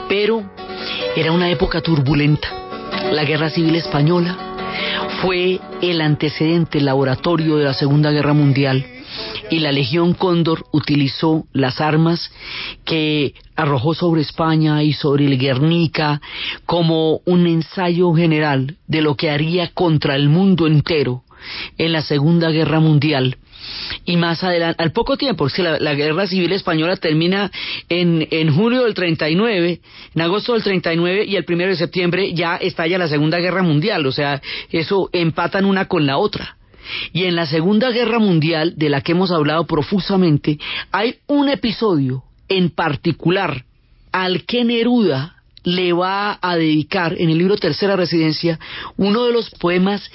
Pero 0.09 0.43
era 1.17 1.33
una 1.33 1.51
época 1.51 1.81
turbulenta. 1.81 2.49
La 3.13 3.25
guerra 3.25 3.51
civil 3.51 3.75
española 3.77 4.54
fue 5.23 5.61
el 5.83 6.01
antecedente, 6.01 6.81
laboratorio 6.81 7.57
de 7.57 7.65
la 7.65 7.75
Segunda 7.75 8.11
Guerra 8.11 8.33
Mundial 8.33 8.85
y 9.51 9.59
la 9.61 9.73
Legión 9.73 10.15
Cóndor 10.15 10.65
utilizó 10.73 11.45
las 11.53 11.81
armas 11.81 12.33
que 12.85 13.35
arrojó 13.57 13.95
sobre 13.95 14.23
España 14.23 14.83
y 14.83 14.93
sobre 14.93 15.27
el 15.27 15.39
Guernica 15.39 16.21
como 16.67 17.21
un 17.25 17.47
ensayo 17.47 18.13
general 18.15 18.77
de 18.87 19.03
lo 19.03 19.15
que 19.17 19.31
haría 19.31 19.69
contra 19.69 20.17
el 20.17 20.29
mundo 20.29 20.67
entero 20.67 21.23
en 21.79 21.93
la 21.93 22.03
Segunda 22.03 22.51
Guerra 22.51 22.81
Mundial. 22.81 23.37
Y 24.05 24.17
más 24.17 24.43
adelante, 24.45 24.83
al 24.83 24.93
poco 24.93 25.17
tiempo, 25.17 25.45
porque 25.45 25.63
la, 25.63 25.79
la, 25.79 25.95
guerra 25.95 26.27
civil 26.27 26.53
española 26.53 26.97
termina 26.97 27.51
en, 27.89 28.27
en 28.31 28.55
julio 28.55 28.85
del 28.85 28.95
39, 28.95 29.81
en 30.15 30.21
agosto 30.21 30.53
del 30.53 30.63
39 30.63 31.25
y 31.27 31.37
el 31.37 31.45
primero 31.45 31.71
de 31.71 31.77
septiembre 31.77 32.33
ya 32.35 32.57
estalla 32.57 32.99
la 32.99 33.09
Segunda 33.09 33.39
Guerra 33.39 33.63
Mundial, 33.63 34.07
o 34.07 34.13
sea, 34.13 34.41
eso 34.71 35.11
empatan 35.13 35.65
una 35.65 35.87
con 35.87 36.07
la 36.07 36.19
otra. 36.19 36.57
Y 37.13 37.25
en 37.25 37.35
la 37.35 37.47
Segunda 37.47 37.91
Guerra 37.91 38.19
Mundial, 38.19 38.75
de 38.77 38.91
la 38.91 39.01
que 39.01 39.13
hemos 39.13 39.31
hablado 39.31 39.67
profusamente, 39.67 40.59
hay 40.93 41.17
un 41.27 41.49
episodio 41.49 42.25
en 42.49 42.71
particular 42.71 43.65
al 44.13 44.45
que 44.45 44.65
Neruda 44.65 45.35
le 45.65 45.95
va 45.95 46.39
a 46.41 46.57
dedicar 46.57 47.15
en 47.19 47.31
el 47.31 47.39
libro 47.39 47.57
Tercera 47.57 47.97
Residencia 47.97 48.61
uno 48.97 49.25
de 49.25 49.33
los 49.33 49.49
poemas 49.51 50.11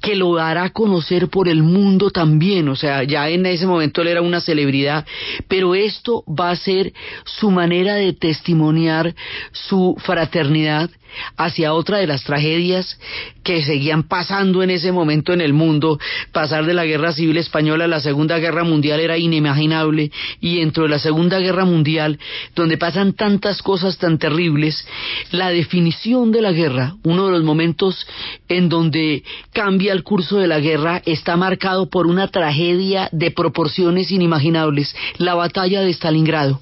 que 0.00 0.16
lo 0.16 0.34
dará 0.34 0.64
a 0.64 0.70
conocer 0.70 1.28
por 1.28 1.48
el 1.48 1.62
mundo 1.62 2.10
también, 2.10 2.68
o 2.68 2.76
sea, 2.76 3.02
ya 3.04 3.28
en 3.28 3.46
ese 3.46 3.66
momento 3.66 4.02
él 4.02 4.08
era 4.08 4.22
una 4.22 4.40
celebridad, 4.40 5.06
pero 5.48 5.74
esto 5.74 6.24
va 6.26 6.50
a 6.50 6.56
ser 6.56 6.92
su 7.24 7.50
manera 7.50 7.94
de 7.94 8.12
testimoniar 8.12 9.14
su 9.52 9.96
fraternidad 9.98 10.90
hacia 11.36 11.74
otra 11.74 11.98
de 11.98 12.06
las 12.06 12.24
tragedias 12.24 12.98
que 13.42 13.62
seguían 13.62 14.04
pasando 14.04 14.62
en 14.62 14.70
ese 14.70 14.92
momento 14.92 15.32
en 15.32 15.40
el 15.40 15.52
mundo. 15.52 15.98
Pasar 16.32 16.66
de 16.66 16.74
la 16.74 16.84
Guerra 16.84 17.12
Civil 17.12 17.36
Española 17.38 17.84
a 17.84 17.88
la 17.88 18.00
Segunda 18.00 18.38
Guerra 18.38 18.64
Mundial 18.64 19.00
era 19.00 19.18
inimaginable 19.18 20.10
y 20.40 20.58
dentro 20.58 20.84
de 20.84 20.90
la 20.90 20.98
Segunda 20.98 21.38
Guerra 21.38 21.64
Mundial, 21.64 22.18
donde 22.54 22.78
pasan 22.78 23.14
tantas 23.14 23.62
cosas 23.62 23.98
tan 23.98 24.18
terribles, 24.18 24.86
la 25.30 25.50
definición 25.50 26.30
de 26.32 26.42
la 26.42 26.52
guerra, 26.52 26.94
uno 27.02 27.26
de 27.26 27.32
los 27.32 27.42
momentos 27.42 28.06
en 28.48 28.68
donde 28.68 29.22
cambia 29.52 29.89
el 29.92 30.02
curso 30.02 30.38
de 30.38 30.46
la 30.46 30.60
guerra, 30.60 31.02
está 31.04 31.36
marcado 31.36 31.88
por 31.88 32.06
una 32.06 32.28
tragedia 32.28 33.08
de 33.12 33.30
proporciones 33.30 34.10
inimaginables, 34.10 34.94
la 35.18 35.34
batalla 35.34 35.80
de 35.82 35.92
Stalingrado. 35.92 36.60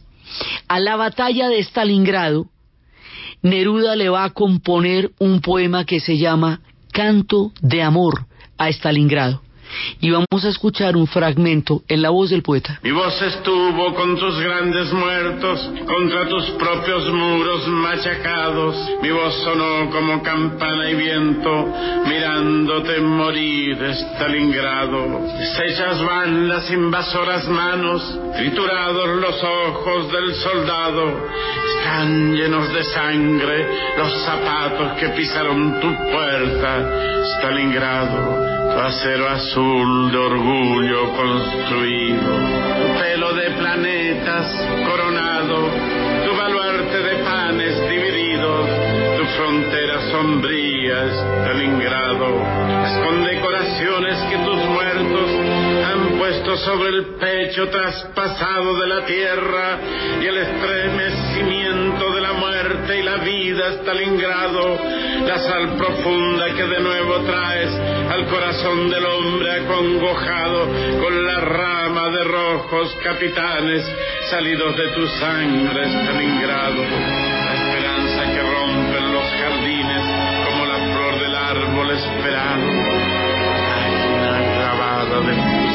A 0.68 0.80
la 0.80 0.96
batalla 0.96 1.48
de 1.48 1.58
Stalingrado, 1.60 2.46
Neruda 3.42 3.96
le 3.96 4.08
va 4.08 4.24
a 4.24 4.30
componer 4.30 5.12
un 5.18 5.40
poema 5.40 5.84
que 5.84 6.00
se 6.00 6.18
llama 6.18 6.60
Canto 6.92 7.52
de 7.60 7.82
Amor 7.82 8.26
a 8.56 8.68
Stalingrado. 8.68 9.42
Y 10.00 10.10
vamos 10.10 10.44
a 10.44 10.48
escuchar 10.48 10.96
un 10.96 11.06
fragmento 11.06 11.82
en 11.88 12.02
la 12.02 12.10
voz 12.10 12.30
del 12.30 12.42
poeta. 12.42 12.78
Mi 12.82 12.92
voz 12.92 13.20
estuvo 13.22 13.94
con 13.94 14.16
tus 14.18 14.38
grandes 14.40 14.92
muertos, 14.92 15.70
contra 15.86 16.28
tus 16.28 16.44
propios 16.50 17.10
muros 17.12 17.66
machacados. 17.68 18.76
Mi 19.02 19.10
voz 19.10 19.34
sonó 19.44 19.90
como 19.90 20.22
campana 20.22 20.90
y 20.90 20.94
viento, 20.94 21.74
mirándote 22.06 23.00
morir, 23.00 23.78
Stalingrado. 23.78 25.26
Sechas 25.56 26.04
van 26.04 26.48
las 26.48 26.70
invasoras 26.70 27.48
manos, 27.48 28.20
triturados 28.36 29.08
los 29.20 29.42
ojos 29.42 30.12
del 30.12 30.34
soldado. 30.34 31.28
Están 31.78 32.34
llenos 32.34 32.72
de 32.72 32.84
sangre 32.84 33.66
los 33.96 34.12
zapatos 34.24 34.98
que 34.98 35.08
pisaron 35.10 35.80
tu 35.80 35.88
puerta, 36.10 36.90
Stalingrado 37.38 38.57
acero 38.80 39.28
azul 39.28 40.10
de 40.12 40.18
orgullo 40.18 41.12
construido, 41.12 42.30
pelo 43.00 43.32
de 43.34 43.50
planetas 43.50 44.46
coronado, 44.86 45.70
tu 46.24 46.36
baluarte 46.36 46.98
de 46.98 47.24
panes 47.24 47.88
divididos, 47.88 48.68
tu 49.18 49.24
frontera 49.36 50.00
sombría 50.10 50.68
Stalingrado, 51.44 52.40
las 52.82 52.98
condecoraciones 52.98 54.18
que 54.30 54.38
tus 54.38 54.64
muertos 54.64 55.30
han 55.84 56.18
puesto 56.18 56.56
sobre 56.58 56.88
el 56.90 57.06
pecho 57.16 57.68
traspasado 57.68 58.78
de 58.78 58.86
la 58.86 59.04
tierra 59.04 59.78
y 60.20 60.26
el 60.26 60.36
estremecimiento 60.38 62.12
de 62.14 62.20
la 62.20 62.32
muerte 62.32 62.57
y 62.97 63.03
la 63.03 63.16
vida 63.18 63.72
Stalingrado, 63.82 64.78
la 65.26 65.39
sal 65.39 65.76
profunda 65.76 66.47
que 66.55 66.62
de 66.64 66.80
nuevo 66.80 67.20
traes 67.20 67.70
al 68.11 68.26
corazón 68.26 68.89
del 68.89 69.05
hombre 69.05 69.53
acongojado 69.61 70.66
con 71.01 71.26
la 71.26 71.41
rama 71.41 72.09
de 72.11 72.24
rojos 72.24 72.97
capitanes 73.05 73.84
salidos 74.30 74.76
de 74.76 74.89
tu 74.89 75.07
sangre, 75.07 75.84
Stalingrado. 75.86 76.82
La 76.82 77.55
esperanza 77.55 78.22
que 78.32 78.43
rompen 78.43 79.12
los 79.12 79.24
jardines 79.24 80.05
como 80.47 80.66
la 80.66 80.78
flor 80.95 81.20
del 81.20 81.34
árbol 81.34 81.91
esperado. 81.91 82.66
Página 83.68 84.41
grabada 84.57 85.20
de 85.20 85.67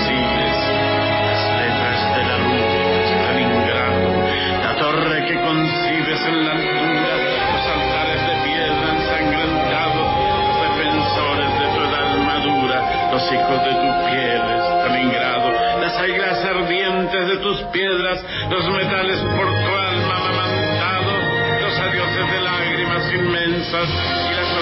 Que 5.27 5.39
concibes 5.39 6.21
en 6.27 6.45
la 6.45 6.51
altura, 6.51 7.13
los 7.53 7.65
altares 7.65 8.21
de 8.27 8.35
piedra 8.43 8.91
ensangrentados, 8.91 10.07
los 10.43 10.57
defensores 10.67 11.49
de 11.59 11.65
tu 11.73 11.79
edad 11.79 12.17
madura, 12.17 13.09
los 13.09 13.23
hijos 13.31 13.63
de 13.63 13.71
tu 13.71 13.89
piel, 14.11 14.41
Stalingrado, 14.81 15.79
las 15.79 15.97
águilas 15.97 16.43
ardientes 16.43 17.27
de 17.27 17.37
tus 17.37 17.61
piedras, 17.71 18.19
los 18.49 18.67
metales 18.69 19.19
por 19.21 19.47
tu 19.47 19.71
alma 19.75 20.15
amamantados, 20.27 21.23
los 21.61 21.79
adioses 21.79 22.31
de 22.31 22.39
lágrimas 22.41 23.13
inmensas 23.13 23.89
y 24.29 24.33
las 24.35 24.52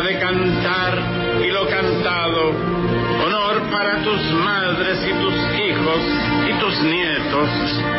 de 0.00 0.18
cantar 0.18 0.98
y 1.40 1.50
lo 1.50 1.68
cantado, 1.68 2.50
honor 3.24 3.62
para 3.70 4.02
tus 4.02 4.20
madres 4.32 4.98
y 5.06 5.12
tus 5.12 5.34
hijos 5.60 6.00
y 6.48 6.52
tus 6.58 6.82
nietos, 6.82 7.48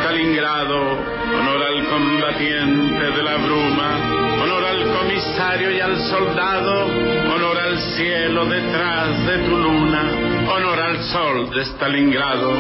Stalingrado, 0.02 0.82
honor 0.82 1.64
al 1.64 1.88
combatiente 1.88 3.12
de 3.12 3.24
la 3.24 3.38
bruma, 3.38 4.44
honor 4.44 4.66
al 4.66 4.84
comisario 4.94 5.72
y 5.72 5.80
al 5.80 5.98
soldado, 6.10 6.86
honor 7.34 7.58
al 7.60 7.78
cielo 7.78 8.46
detrás 8.46 9.26
de 9.28 9.38
tu 9.46 9.58
luna, 9.58 10.12
honor 10.54 10.80
al 10.80 11.02
sol 11.04 11.50
de 11.50 11.62
Stalingrado, 11.66 12.52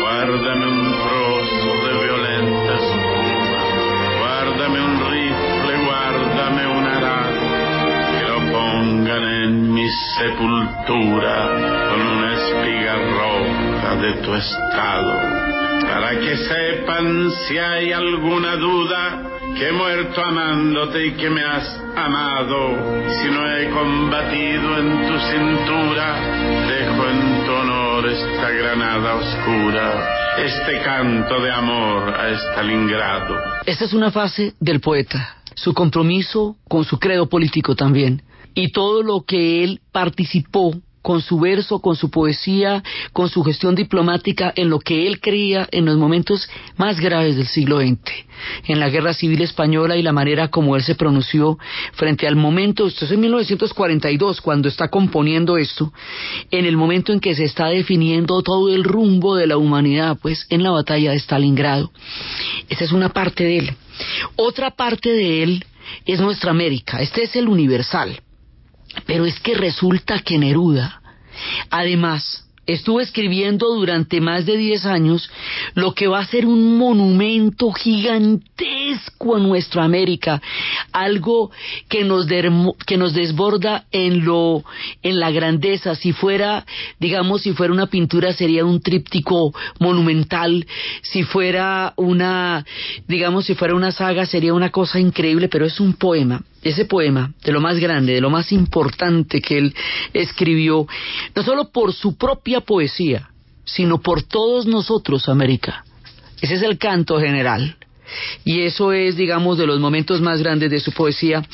guárdame 0.00 0.66
un 0.66 0.92
sepultura 10.70 11.48
con 11.88 12.00
una 12.00 12.34
espiga 12.34 12.94
roja 12.96 13.96
de 13.96 14.12
tu 14.22 14.34
estado, 14.34 15.20
para 15.82 16.18
que 16.18 16.36
sepan 16.36 17.30
si 17.30 17.58
hay 17.58 17.92
alguna 17.92 18.56
duda 18.56 19.22
que 19.56 19.68
he 19.68 19.72
muerto 19.72 20.22
amándote 20.22 21.06
y 21.06 21.12
que 21.12 21.28
me 21.28 21.42
has 21.42 21.80
amado, 21.96 23.02
si 23.08 23.30
no 23.30 23.50
he 23.50 23.68
combatido 23.70 24.78
en 24.78 25.06
tu 25.08 25.18
cintura, 25.18 26.20
dejo 26.68 27.08
en 27.08 27.44
tu 27.44 27.52
honor 27.52 28.08
esta 28.08 28.50
granada 28.50 29.14
oscura, 29.16 30.36
este 30.38 30.80
canto 30.82 31.40
de 31.40 31.50
amor 31.50 32.14
a 32.14 32.30
Stalingrado. 32.30 33.36
Esta 33.66 33.84
es 33.84 33.92
una 33.92 34.10
fase 34.10 34.54
del 34.60 34.80
poeta, 34.80 35.36
su 35.54 35.74
compromiso 35.74 36.56
con 36.68 36.84
su 36.84 36.98
credo 36.98 37.28
político 37.28 37.74
también, 37.74 38.22
y 38.54 38.72
todo 38.72 39.02
lo 39.02 39.22
que 39.22 39.64
él 39.64 39.80
participó 39.92 40.74
con 41.02 41.22
su 41.22 41.40
verso, 41.40 41.80
con 41.80 41.96
su 41.96 42.10
poesía, 42.10 42.82
con 43.12 43.28
su 43.28 43.42
gestión 43.42 43.74
diplomática 43.74 44.52
en 44.54 44.68
lo 44.68 44.78
que 44.78 45.06
él 45.06 45.20
creía 45.20 45.66
en 45.72 45.86
los 45.86 45.96
momentos 45.96 46.48
más 46.76 47.00
graves 47.00 47.36
del 47.36 47.46
siglo 47.46 47.80
XX, 47.80 47.98
en 48.66 48.80
la 48.80 48.90
Guerra 48.90 49.14
Civil 49.14 49.40
Española 49.40 49.96
y 49.96 50.02
la 50.02 50.12
manera 50.12 50.48
como 50.48 50.76
él 50.76 50.82
se 50.82 50.94
pronunció 50.94 51.58
frente 51.92 52.26
al 52.26 52.36
momento, 52.36 52.86
esto 52.86 53.06
es 53.06 53.12
en 53.12 53.20
1942 53.20 54.40
cuando 54.40 54.68
está 54.68 54.88
componiendo 54.88 55.56
esto, 55.56 55.92
en 56.50 56.66
el 56.66 56.76
momento 56.76 57.12
en 57.12 57.20
que 57.20 57.34
se 57.34 57.44
está 57.44 57.68
definiendo 57.68 58.42
todo 58.42 58.68
el 58.72 58.84
rumbo 58.84 59.36
de 59.36 59.46
la 59.46 59.56
humanidad, 59.56 60.18
pues 60.20 60.46
en 60.50 60.62
la 60.62 60.70
batalla 60.70 61.12
de 61.12 61.18
Stalingrado. 61.18 61.90
Esa 62.68 62.84
es 62.84 62.92
una 62.92 63.08
parte 63.08 63.44
de 63.44 63.58
él. 63.58 63.76
Otra 64.36 64.70
parte 64.70 65.10
de 65.10 65.42
él 65.42 65.64
es 66.04 66.20
nuestra 66.20 66.50
América, 66.50 67.00
este 67.00 67.22
es 67.22 67.34
el 67.36 67.48
universal. 67.48 68.20
Pero 69.06 69.24
es 69.26 69.38
que 69.40 69.54
resulta 69.54 70.18
que 70.20 70.38
Neruda, 70.38 71.00
además, 71.70 72.46
estuvo 72.66 73.00
escribiendo 73.00 73.66
durante 73.74 74.20
más 74.20 74.46
de 74.46 74.56
10 74.56 74.86
años 74.86 75.28
lo 75.74 75.92
que 75.92 76.06
va 76.06 76.20
a 76.20 76.26
ser 76.26 76.46
un 76.46 76.76
monumento 76.78 77.72
gigantesco 77.72 79.34
a 79.34 79.40
nuestra 79.40 79.82
América, 79.84 80.40
algo 80.92 81.50
que 81.88 82.04
nos, 82.04 82.28
dermo- 82.28 82.76
que 82.86 82.96
nos 82.96 83.12
desborda 83.12 83.86
en 83.90 84.24
lo 84.24 84.62
en 85.02 85.18
la 85.18 85.30
grandeza, 85.32 85.94
si 85.96 86.12
fuera, 86.12 86.64
digamos, 87.00 87.42
si 87.42 87.52
fuera 87.54 87.72
una 87.72 87.86
pintura 87.88 88.32
sería 88.32 88.64
un 88.64 88.80
tríptico 88.80 89.52
monumental, 89.80 90.66
si 91.02 91.24
fuera 91.24 91.92
una, 91.96 92.64
digamos, 93.08 93.46
si 93.46 93.54
fuera 93.54 93.74
una 93.74 93.90
saga 93.90 94.26
sería 94.26 94.54
una 94.54 94.70
cosa 94.70 95.00
increíble, 95.00 95.48
pero 95.48 95.64
es 95.66 95.80
un 95.80 95.94
poema 95.94 96.42
ese 96.62 96.84
poema, 96.84 97.32
de 97.44 97.52
lo 97.52 97.60
más 97.60 97.78
grande, 97.78 98.14
de 98.14 98.20
lo 98.20 98.30
más 98.30 98.52
importante 98.52 99.40
que 99.40 99.58
él 99.58 99.74
escribió, 100.12 100.86
no 101.34 101.42
solo 101.42 101.70
por 101.70 101.92
su 101.92 102.16
propia 102.16 102.60
poesía, 102.60 103.30
sino 103.64 104.00
por 104.00 104.22
todos 104.22 104.66
nosotros, 104.66 105.28
América. 105.28 105.84
Ese 106.40 106.54
es 106.54 106.62
el 106.62 106.78
canto 106.78 107.18
general. 107.20 107.76
Y 108.44 108.62
eso 108.62 108.92
es, 108.92 109.16
digamos, 109.16 109.56
de 109.56 109.66
los 109.66 109.78
momentos 109.78 110.20
más 110.20 110.40
grandes 110.40 110.70
de 110.70 110.80
su 110.80 110.92
poesía. 110.92 111.44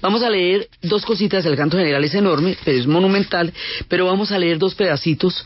Vamos 0.00 0.22
a 0.22 0.30
leer 0.30 0.68
dos 0.80 1.04
cositas, 1.04 1.44
el 1.44 1.56
canto 1.56 1.76
general 1.76 2.02
es 2.02 2.14
enorme, 2.14 2.56
pero 2.64 2.78
es 2.78 2.86
monumental, 2.86 3.52
pero 3.88 4.06
vamos 4.06 4.32
a 4.32 4.38
leer 4.38 4.58
dos 4.58 4.74
pedacitos. 4.74 5.44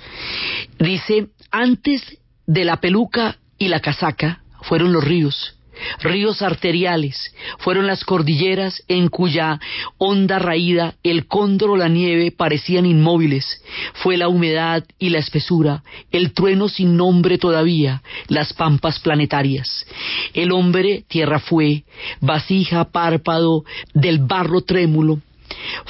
Dice, 0.78 1.28
antes 1.50 2.18
de 2.46 2.64
la 2.64 2.80
peluca 2.80 3.38
y 3.58 3.68
la 3.68 3.80
casaca 3.80 4.42
fueron 4.62 4.92
los 4.92 5.02
ríos, 5.02 5.56
ríos 6.00 6.42
arteriales, 6.42 7.34
fueron 7.58 7.86
las 7.86 8.04
cordilleras 8.04 8.82
en 8.88 9.08
cuya 9.08 9.60
honda 9.98 10.38
raída 10.38 10.94
el 11.02 11.26
cóndor 11.26 11.70
o 11.70 11.76
la 11.76 11.88
nieve 11.88 12.30
parecían 12.30 12.86
inmóviles, 12.86 13.62
fue 13.94 14.16
la 14.16 14.28
humedad 14.28 14.84
y 14.98 15.10
la 15.10 15.18
espesura, 15.18 15.82
el 16.10 16.32
trueno 16.32 16.68
sin 16.68 16.96
nombre 16.96 17.38
todavía, 17.38 18.02
las 18.28 18.52
pampas 18.52 19.00
planetarias. 19.00 19.86
El 20.34 20.52
hombre 20.52 21.04
tierra 21.08 21.38
fue, 21.38 21.84
vasija, 22.20 22.84
párpado, 22.84 23.64
del 23.94 24.18
barro 24.18 24.62
trémulo, 24.62 25.20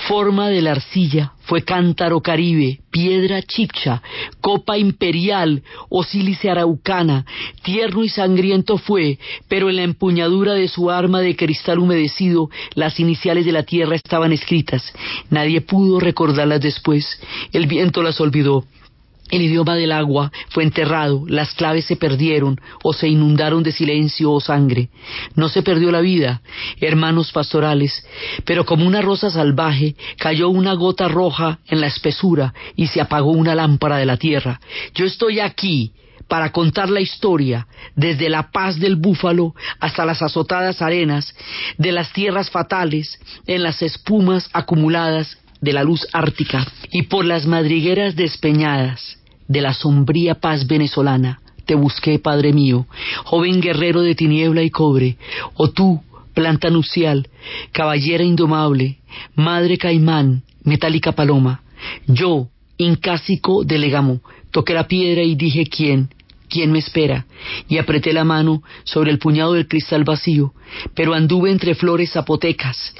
Forma 0.08 0.48
de 0.48 0.62
la 0.62 0.72
arcilla 0.72 1.32
fue 1.44 1.64
cántaro 1.64 2.20
caribe, 2.20 2.80
piedra 2.90 3.42
chipcha, 3.42 4.02
copa 4.40 4.78
imperial 4.78 5.62
o 5.88 6.02
sílice 6.02 6.50
araucana, 6.50 7.26
tierno 7.62 8.04
y 8.04 8.08
sangriento 8.08 8.78
fue, 8.78 9.18
pero 9.48 9.68
en 9.68 9.76
la 9.76 9.82
empuñadura 9.82 10.54
de 10.54 10.68
su 10.68 10.90
arma 10.90 11.20
de 11.20 11.36
cristal 11.36 11.78
humedecido 11.78 12.48
las 12.74 13.00
iniciales 13.00 13.44
de 13.44 13.52
la 13.52 13.64
tierra 13.64 13.96
estaban 13.96 14.32
escritas. 14.32 14.92
Nadie 15.30 15.60
pudo 15.60 16.00
recordarlas 16.00 16.60
después. 16.60 17.20
El 17.52 17.66
viento 17.66 18.02
las 18.02 18.20
olvidó. 18.20 18.64
El 19.32 19.40
idioma 19.40 19.76
del 19.76 19.92
agua 19.92 20.30
fue 20.50 20.62
enterrado, 20.62 21.24
las 21.26 21.54
claves 21.54 21.86
se 21.86 21.96
perdieron 21.96 22.60
o 22.82 22.92
se 22.92 23.08
inundaron 23.08 23.62
de 23.62 23.72
silencio 23.72 24.30
o 24.30 24.40
sangre. 24.42 24.90
No 25.36 25.48
se 25.48 25.62
perdió 25.62 25.90
la 25.90 26.02
vida, 26.02 26.42
hermanos 26.82 27.32
pastorales, 27.32 28.06
pero 28.44 28.66
como 28.66 28.86
una 28.86 29.00
rosa 29.00 29.30
salvaje 29.30 29.96
cayó 30.18 30.50
una 30.50 30.74
gota 30.74 31.08
roja 31.08 31.60
en 31.66 31.80
la 31.80 31.86
espesura 31.86 32.52
y 32.76 32.88
se 32.88 33.00
apagó 33.00 33.30
una 33.30 33.54
lámpara 33.54 33.96
de 33.96 34.04
la 34.04 34.18
tierra. 34.18 34.60
Yo 34.94 35.06
estoy 35.06 35.40
aquí 35.40 35.92
para 36.28 36.52
contar 36.52 36.90
la 36.90 37.00
historia 37.00 37.66
desde 37.96 38.28
la 38.28 38.50
paz 38.50 38.78
del 38.78 38.96
búfalo 38.96 39.54
hasta 39.80 40.04
las 40.04 40.20
azotadas 40.20 40.82
arenas 40.82 41.34
de 41.78 41.92
las 41.92 42.12
tierras 42.12 42.50
fatales 42.50 43.18
en 43.46 43.62
las 43.62 43.80
espumas 43.80 44.50
acumuladas 44.52 45.38
de 45.62 45.72
la 45.72 45.84
luz 45.84 46.06
ártica 46.12 46.66
y 46.90 47.04
por 47.04 47.24
las 47.24 47.46
madrigueras 47.46 48.14
despeñadas 48.14 49.21
de 49.48 49.60
la 49.60 49.74
sombría 49.74 50.34
paz 50.34 50.66
venezolana. 50.66 51.40
Te 51.66 51.74
busqué, 51.74 52.18
Padre 52.18 52.52
mío, 52.52 52.86
joven 53.24 53.60
guerrero 53.60 54.02
de 54.02 54.14
tiniebla 54.14 54.62
y 54.62 54.70
cobre, 54.70 55.16
o 55.54 55.70
tú, 55.70 56.02
planta 56.34 56.70
nupcial, 56.70 57.28
caballera 57.70 58.24
indomable, 58.24 58.98
madre 59.34 59.78
caimán, 59.78 60.42
metálica 60.64 61.12
paloma. 61.12 61.62
Yo, 62.06 62.48
incásico 62.78 63.64
de 63.64 63.78
Legamo, 63.78 64.20
toqué 64.50 64.74
la 64.74 64.88
piedra 64.88 65.22
y 65.22 65.34
dije 65.34 65.66
quién, 65.66 66.10
¿Quién 66.52 66.70
me 66.70 66.80
espera? 66.80 67.24
Y 67.66 67.78
apreté 67.78 68.12
la 68.12 68.24
mano 68.24 68.62
sobre 68.84 69.10
el 69.10 69.18
puñado 69.18 69.54
del 69.54 69.66
cristal 69.66 70.04
vacío, 70.04 70.52
pero 70.94 71.14
anduve 71.14 71.50
entre 71.50 71.74
flores 71.74 72.12
zapotecas, 72.12 72.94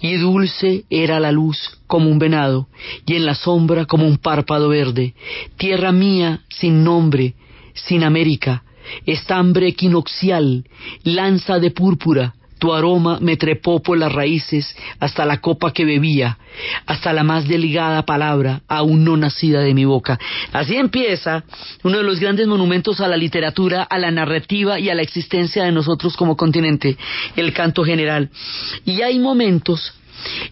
y 0.00 0.14
dulce 0.14 0.84
era 0.88 1.20
la 1.20 1.30
luz 1.30 1.58
como 1.86 2.08
un 2.08 2.18
venado, 2.18 2.68
y 3.04 3.16
en 3.16 3.26
la 3.26 3.34
sombra 3.34 3.84
como 3.84 4.06
un 4.06 4.16
párpado 4.16 4.70
verde. 4.70 5.14
Tierra 5.58 5.92
mía 5.92 6.40
sin 6.48 6.82
nombre, 6.82 7.34
sin 7.74 8.04
América, 8.04 8.64
estambre 9.04 9.68
equinoccial, 9.68 10.64
lanza 11.02 11.58
de 11.58 11.72
púrpura, 11.72 12.34
tu 12.58 12.72
aroma 12.72 13.18
me 13.20 13.36
trepó 13.36 13.82
por 13.82 13.98
las 13.98 14.12
raíces 14.12 14.74
hasta 15.00 15.24
la 15.24 15.40
copa 15.40 15.72
que 15.72 15.84
bebía, 15.84 16.38
hasta 16.86 17.12
la 17.12 17.24
más 17.24 17.48
delicada 17.48 18.04
palabra 18.04 18.62
aún 18.68 19.04
no 19.04 19.16
nacida 19.16 19.60
de 19.60 19.74
mi 19.74 19.84
boca. 19.84 20.18
Así 20.52 20.76
empieza 20.76 21.44
uno 21.82 21.98
de 21.98 22.04
los 22.04 22.20
grandes 22.20 22.46
monumentos 22.46 23.00
a 23.00 23.08
la 23.08 23.16
literatura, 23.16 23.82
a 23.82 23.98
la 23.98 24.10
narrativa 24.10 24.78
y 24.78 24.88
a 24.88 24.94
la 24.94 25.02
existencia 25.02 25.64
de 25.64 25.72
nosotros 25.72 26.16
como 26.16 26.36
continente, 26.36 26.96
el 27.36 27.52
canto 27.52 27.84
general. 27.84 28.30
Y 28.84 29.02
hay 29.02 29.18
momentos 29.18 29.94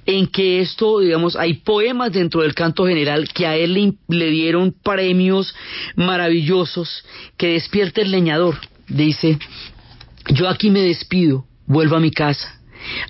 en 0.05 0.27
que 0.27 0.61
esto, 0.61 1.01
digamos, 1.01 1.37
hay 1.37 1.55
poemas 1.55 2.13
dentro 2.13 2.43
del 2.43 2.55
canto 2.55 2.87
general 2.87 3.29
que 3.33 3.47
a 3.47 3.57
él 3.57 3.75
le, 3.75 3.95
le 4.09 4.31
dieron 4.31 4.75
premios 4.83 5.55
maravillosos, 5.97 7.05
que 7.37 7.49
despierta 7.49 8.03
el 8.03 8.11
leñador. 8.11 8.57
Dice, 8.89 9.39
yo 10.29 10.49
aquí 10.49 10.71
me 10.71 10.81
despido, 10.81 11.47
vuelvo 11.67 11.97
a 11.97 12.01
mi 12.01 12.11
casa, 12.11 12.61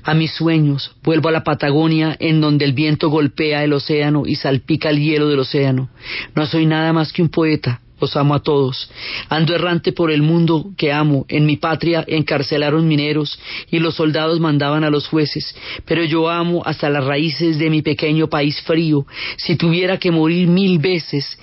a 0.02 0.14
mis 0.14 0.32
sueños, 0.32 0.96
vuelvo 1.02 1.28
a 1.28 1.32
la 1.32 1.44
Patagonia 1.44 2.16
en 2.18 2.40
donde 2.40 2.64
el 2.64 2.72
viento 2.72 3.08
golpea 3.08 3.64
el 3.64 3.72
océano 3.72 4.24
y 4.26 4.36
salpica 4.36 4.90
el 4.90 5.00
hielo 5.00 5.28
del 5.28 5.40
océano. 5.40 5.88
No 6.34 6.46
soy 6.46 6.66
nada 6.66 6.92
más 6.92 7.12
que 7.12 7.22
un 7.22 7.28
poeta, 7.28 7.80
los 8.02 8.16
amo 8.16 8.34
a 8.34 8.42
todos. 8.42 8.90
Ando 9.28 9.54
errante 9.54 9.92
por 9.92 10.10
el 10.10 10.22
mundo 10.22 10.72
que 10.76 10.92
amo. 10.92 11.24
En 11.28 11.46
mi 11.46 11.56
patria 11.56 12.04
encarcelaron 12.08 12.88
mineros 12.88 13.38
y 13.70 13.78
los 13.78 13.94
soldados 13.94 14.40
mandaban 14.40 14.82
a 14.82 14.90
los 14.90 15.06
jueces. 15.06 15.54
Pero 15.86 16.02
yo 16.04 16.28
amo 16.28 16.62
hasta 16.66 16.90
las 16.90 17.04
raíces 17.04 17.58
de 17.58 17.70
mi 17.70 17.80
pequeño 17.80 18.26
país 18.26 18.60
frío. 18.62 19.06
Si 19.36 19.54
tuviera 19.54 19.98
que 19.98 20.10
morir 20.10 20.48
mil 20.48 20.80
veces, 20.80 21.38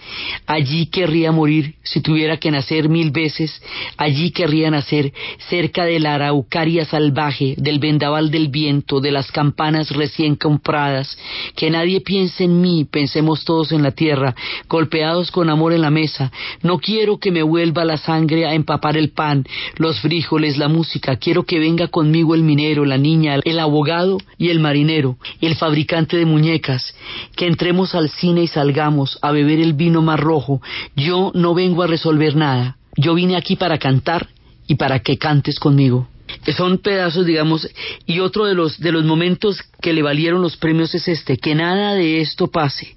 allí 0.46 0.88
querría 0.88 1.32
morir. 1.32 1.76
Si 1.84 2.02
tuviera 2.02 2.36
que 2.38 2.52
nacer 2.52 2.90
mil 2.90 3.12
veces, 3.12 3.62
allí 3.96 4.32
querría 4.32 4.70
nacer, 4.70 5.14
cerca 5.50 5.86
de 5.86 6.00
la 6.02 6.16
araucaria 6.16 6.84
salvaje, 6.84 7.56
del 7.58 7.80
vendaval 7.80 8.32
del 8.32 8.50
viento, 8.50 9.00
de 9.00 9.12
las 9.12 9.32
campanas 9.32 9.92
recién 9.92 10.36
compradas. 10.36 11.18
Que 11.56 11.70
nadie 11.70 12.02
piense 12.02 12.44
en 12.44 12.60
mí, 12.60 12.84
pensemos 12.84 13.46
todos 13.46 13.72
en 13.72 13.82
la 13.82 13.92
tierra, 13.92 14.36
golpeados 14.68 15.32
con 15.32 15.50
amor 15.50 15.72
en 15.72 15.82
la 15.82 15.90
mesa, 15.90 16.32
no 16.62 16.80
quiero 16.80 17.18
que 17.18 17.32
me 17.32 17.44
vuelva 17.44 17.86
la 17.86 17.98
sangre 17.98 18.46
a 18.46 18.54
empapar 18.54 18.98
el 18.98 19.10
pan, 19.10 19.46
los 19.78 20.00
frijoles, 20.00 20.58
la 20.58 20.68
música. 20.68 21.18
Quiero 21.18 21.44
que 21.44 21.60
venga 21.60 21.88
conmigo 21.88 22.36
el 22.36 22.44
minero, 22.44 22.86
la 22.86 22.98
niña, 22.98 23.40
el 23.44 23.60
abogado 23.60 24.18
y 24.38 24.50
el 24.50 24.60
marinero, 24.60 25.18
el 25.42 25.56
fabricante 25.56 26.18
de 26.18 26.26
muñecas. 26.26 26.96
Que 27.36 27.48
entremos 27.48 27.96
al 27.96 28.10
cine 28.10 28.44
y 28.44 28.48
salgamos 28.48 29.20
a 29.22 29.32
beber 29.32 29.60
el 29.60 29.74
vino 29.74 30.02
más 30.02 30.20
rojo. 30.20 30.62
Yo 30.96 31.32
no 31.34 31.54
vengo 31.54 31.84
a 31.84 31.88
resolver 31.88 32.36
nada. 32.36 32.78
Yo 32.98 33.14
vine 33.14 33.36
aquí 33.36 33.56
para 33.56 33.78
cantar 33.78 34.28
y 34.68 34.76
para 34.76 35.00
que 35.00 35.18
cantes 35.18 35.60
conmigo 35.60 36.08
son 36.56 36.78
pedazos, 36.80 37.26
digamos, 37.26 37.68
y 38.06 38.20
otro 38.20 38.46
de 38.46 38.54
los, 38.54 38.80
de 38.80 38.92
los 38.92 39.04
momentos 39.04 39.62
que 39.82 39.94
le 39.94 40.02
valieron 40.02 40.42
los 40.42 40.58
premios 40.58 40.94
es 40.96 41.08
este, 41.08 41.38
que 41.38 41.56
nada 41.56 41.94
de 41.94 42.22
esto 42.22 42.48
pase, 42.48 42.96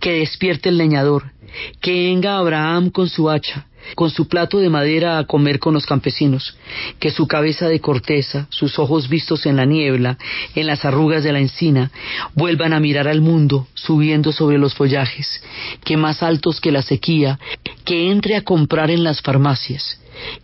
que 0.00 0.12
despierte 0.14 0.68
el 0.68 0.78
leñador, 0.78 1.32
que 1.80 1.92
venga 1.92 2.38
Abraham 2.38 2.90
con 2.90 3.08
su 3.08 3.30
hacha, 3.30 3.66
con 3.94 4.10
su 4.10 4.28
plato 4.28 4.58
de 4.58 4.68
madera 4.68 5.18
a 5.18 5.24
comer 5.24 5.58
con 5.58 5.74
los 5.74 5.86
campesinos, 5.86 6.56
que 6.98 7.10
su 7.10 7.26
cabeza 7.26 7.68
de 7.68 7.80
corteza, 7.80 8.46
sus 8.50 8.78
ojos 8.78 9.08
vistos 9.08 9.46
en 9.46 9.56
la 9.56 9.64
niebla, 9.64 10.18
en 10.54 10.66
las 10.66 10.84
arrugas 10.84 11.24
de 11.24 11.32
la 11.32 11.40
encina, 11.40 11.90
vuelvan 12.34 12.72
a 12.72 12.80
mirar 12.80 13.08
al 13.08 13.20
mundo 13.20 13.66
subiendo 13.74 14.32
sobre 14.32 14.58
los 14.58 14.74
follajes, 14.74 15.42
que 15.84 15.96
más 15.96 16.22
altos 16.22 16.60
que 16.60 16.72
la 16.72 16.82
sequía, 16.82 17.38
que 17.84 18.10
entre 18.10 18.36
a 18.36 18.42
comprar 18.42 18.90
en 18.90 19.04
las 19.04 19.22
farmacias, 19.22 20.00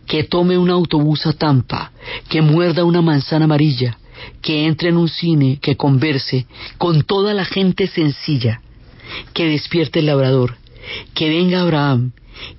que 0.07 0.23
tome 0.23 0.57
un 0.57 0.69
autobús 0.69 1.25
a 1.25 1.33
Tampa, 1.33 1.91
que 2.29 2.41
muerda 2.41 2.83
una 2.83 3.01
manzana 3.01 3.45
amarilla, 3.45 3.97
que 4.41 4.65
entre 4.65 4.89
en 4.89 4.97
un 4.97 5.09
cine, 5.09 5.59
que 5.61 5.77
converse 5.77 6.47
con 6.77 7.03
toda 7.03 7.33
la 7.33 7.45
gente 7.45 7.87
sencilla, 7.87 8.61
que 9.33 9.45
despierte 9.45 9.99
el 9.99 10.07
labrador, 10.07 10.57
que 11.13 11.29
venga 11.29 11.61
Abraham, 11.61 12.11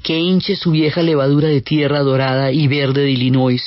que 0.03 0.19
hinche 0.19 0.57
su 0.57 0.71
vieja 0.71 1.03
levadura 1.03 1.49
de 1.49 1.61
tierra 1.61 2.01
dorada 2.01 2.53
y 2.53 2.67
verde 2.69 3.03
de 3.03 3.11
Illinois, 3.11 3.63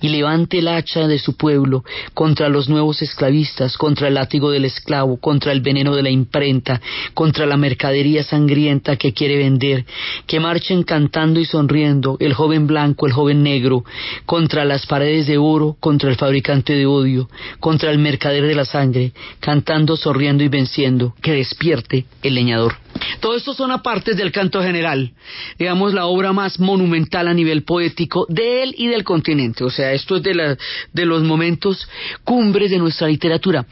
y 0.00 0.08
levante 0.08 0.58
el 0.58 0.68
hacha 0.68 1.06
de 1.06 1.18
su 1.18 1.36
pueblo 1.36 1.84
contra 2.14 2.48
los 2.48 2.68
nuevos 2.68 3.02
esclavistas, 3.02 3.76
contra 3.76 4.08
el 4.08 4.14
látigo 4.14 4.50
del 4.50 4.64
esclavo, 4.64 5.18
contra 5.18 5.52
el 5.52 5.60
veneno 5.60 5.94
de 5.94 6.02
la 6.02 6.10
imprenta, 6.10 6.80
contra 7.14 7.46
la 7.46 7.56
mercadería 7.56 8.22
sangrienta 8.22 8.96
que 8.96 9.12
quiere 9.12 9.36
vender, 9.36 9.84
que 10.26 10.40
marchen 10.40 10.82
cantando 10.82 11.40
y 11.40 11.44
sonriendo 11.44 12.16
el 12.20 12.34
joven 12.34 12.66
blanco, 12.66 13.06
el 13.06 13.12
joven 13.12 13.42
negro, 13.42 13.84
contra 14.26 14.64
las 14.64 14.86
paredes 14.86 15.26
de 15.26 15.38
oro, 15.38 15.76
contra 15.80 16.10
el 16.10 16.16
fabricante 16.16 16.74
de 16.74 16.86
odio, 16.86 17.28
contra 17.60 17.90
el 17.90 17.98
mercader 17.98 18.46
de 18.46 18.54
la 18.54 18.64
sangre, 18.64 19.12
cantando, 19.40 19.96
sonriendo 19.96 20.42
y 20.44 20.48
venciendo, 20.48 21.14
que 21.20 21.32
despierte 21.32 22.06
el 22.22 22.34
leñador. 22.34 22.83
Todo 23.20 23.36
esto 23.36 23.54
son 23.54 23.70
apartes 23.70 24.16
del 24.16 24.32
canto 24.32 24.62
general, 24.62 25.12
digamos 25.58 25.94
la 25.94 26.06
obra 26.06 26.32
más 26.32 26.58
monumental 26.60 27.28
a 27.28 27.34
nivel 27.34 27.64
poético 27.64 28.26
de 28.28 28.62
él 28.62 28.74
y 28.76 28.88
del 28.88 29.04
continente, 29.04 29.64
o 29.64 29.70
sea, 29.70 29.92
esto 29.92 30.16
es 30.16 30.22
de, 30.22 30.56
de 30.92 31.06
los 31.06 31.22
momentos 31.22 31.88
cumbres 32.24 32.70
de 32.70 32.78
nuestra 32.78 33.08
literatura. 33.08 33.66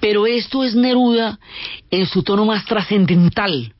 Pero 0.00 0.26
esto 0.26 0.64
es 0.64 0.74
Neruda 0.74 1.38
en 1.90 2.06
su 2.06 2.22
tono 2.22 2.44
más 2.44 2.64
trascendental, 2.64 3.74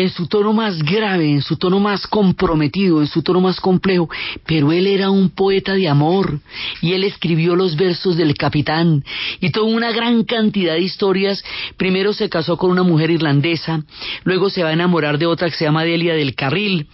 en 0.00 0.10
su 0.10 0.26
tono 0.26 0.52
más 0.52 0.82
grave, 0.82 1.30
en 1.30 1.42
su 1.42 1.56
tono 1.56 1.78
más 1.78 2.06
comprometido, 2.06 3.00
en 3.00 3.06
su 3.06 3.22
tono 3.22 3.40
más 3.40 3.60
complejo, 3.60 4.08
pero 4.46 4.72
él 4.72 4.86
era 4.86 5.10
un 5.10 5.30
poeta 5.30 5.74
de 5.74 5.88
amor 5.88 6.40
y 6.80 6.92
él 6.92 7.04
escribió 7.04 7.54
los 7.54 7.76
versos 7.76 8.16
del 8.16 8.34
capitán 8.34 9.04
y 9.40 9.50
toda 9.50 9.66
una 9.66 9.92
gran 9.92 10.24
cantidad 10.24 10.74
de 10.74 10.80
historias. 10.80 11.44
Primero 11.76 12.12
se 12.12 12.28
casó 12.28 12.56
con 12.56 12.70
una 12.70 12.82
mujer 12.82 13.10
irlandesa, 13.10 13.84
luego 14.24 14.48
se 14.48 14.62
va 14.62 14.70
a 14.70 14.72
enamorar 14.72 15.18
de 15.18 15.26
otra 15.26 15.50
que 15.50 15.56
se 15.56 15.64
llama 15.64 15.84
Delia 15.84 16.14
del 16.14 16.34
Carril, 16.34 16.86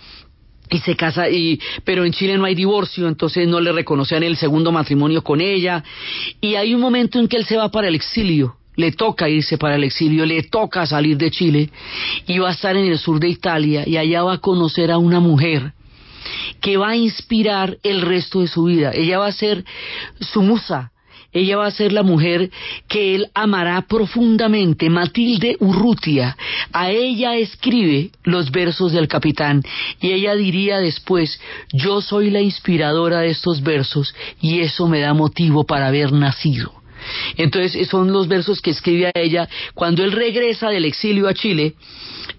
y 0.69 0.79
se 0.79 0.97
casa 0.97 1.29
y 1.29 1.61
pero 1.85 2.05
en 2.05 2.13
Chile 2.13 2.37
no 2.37 2.45
hay 2.45 2.57
divorcio 2.57 3.07
entonces 3.07 3.47
no 3.47 3.61
le 3.61 3.71
reconocían 3.71 4.25
el 4.25 4.37
segundo 4.37 4.73
matrimonio 4.73 5.23
con 5.23 5.41
ella 5.41 5.85
y 6.41 6.57
hay 6.57 6.75
un 6.75 6.81
momento 6.81 7.21
en 7.21 7.29
que 7.29 7.37
él 7.37 7.45
se 7.45 7.57
va 7.57 7.71
para 7.71 7.87
el 7.87 7.95
exilio 7.95 8.57
le 8.77 8.93
toca 8.93 9.29
irse 9.29 9.59
para 9.59 9.77
el 9.77 9.85
exilio, 9.85 10.24
le 10.24 10.43
toca 10.45 10.87
salir 10.87 11.16
de 11.16 11.31
Chile 11.31 11.70
y 12.27 12.39
va 12.39 12.51
a 12.51 12.53
estar 12.53 12.77
en 12.77 12.87
el 12.87 12.99
sur 12.99 13.18
de 13.18 13.29
Italia 13.29 13.85
y 13.87 13.97
allá 13.97 14.22
va 14.22 14.35
a 14.35 14.39
conocer 14.39 14.91
a 14.91 14.99
una 14.99 15.20
mujer 15.20 15.72
que 16.61 16.77
va 16.77 16.91
a 16.91 16.97
inspirar 16.97 17.79
el 17.83 18.03
resto 18.03 18.41
de 18.41 18.49
su 18.49 18.64
vida. 18.64 18.93
Ella 18.93 19.18
va 19.18 19.27
a 19.27 19.33
ser 19.33 19.64
su 20.20 20.43
musa, 20.43 20.93
ella 21.33 21.59
va 21.59 21.66
a 21.66 21.70
ser 21.70 21.93
la 21.93 22.03
mujer 22.03 22.51
que 22.89 23.14
él 23.14 23.29
amará 23.35 23.83
profundamente, 23.83 24.89
Matilde 24.89 25.57
Urrutia. 25.61 26.37
A 26.72 26.91
ella 26.91 27.37
escribe 27.37 28.11
los 28.24 28.51
versos 28.51 28.93
del 28.93 29.07
capitán 29.07 29.62
y 30.01 30.12
ella 30.12 30.35
diría 30.35 30.79
después, 30.79 31.41
yo 31.72 32.01
soy 32.01 32.31
la 32.31 32.41
inspiradora 32.41 33.20
de 33.20 33.29
estos 33.29 33.62
versos 33.62 34.14
y 34.41 34.61
eso 34.61 34.89
me 34.89 35.01
da 35.01 35.14
motivo 35.14 35.64
para 35.64 35.89
haber 35.89 36.12
nacido. 36.12 36.72
Entonces 37.37 37.89
son 37.89 38.13
los 38.13 38.29
versos 38.29 38.61
que 38.61 38.71
escribe 38.71 39.07
a 39.07 39.13
ella 39.15 39.49
cuando 39.75 40.05
él 40.05 40.13
regresa 40.13 40.71
del 40.71 40.85
exilio 40.85 41.29
a 41.29 41.35
Chile. 41.35 41.75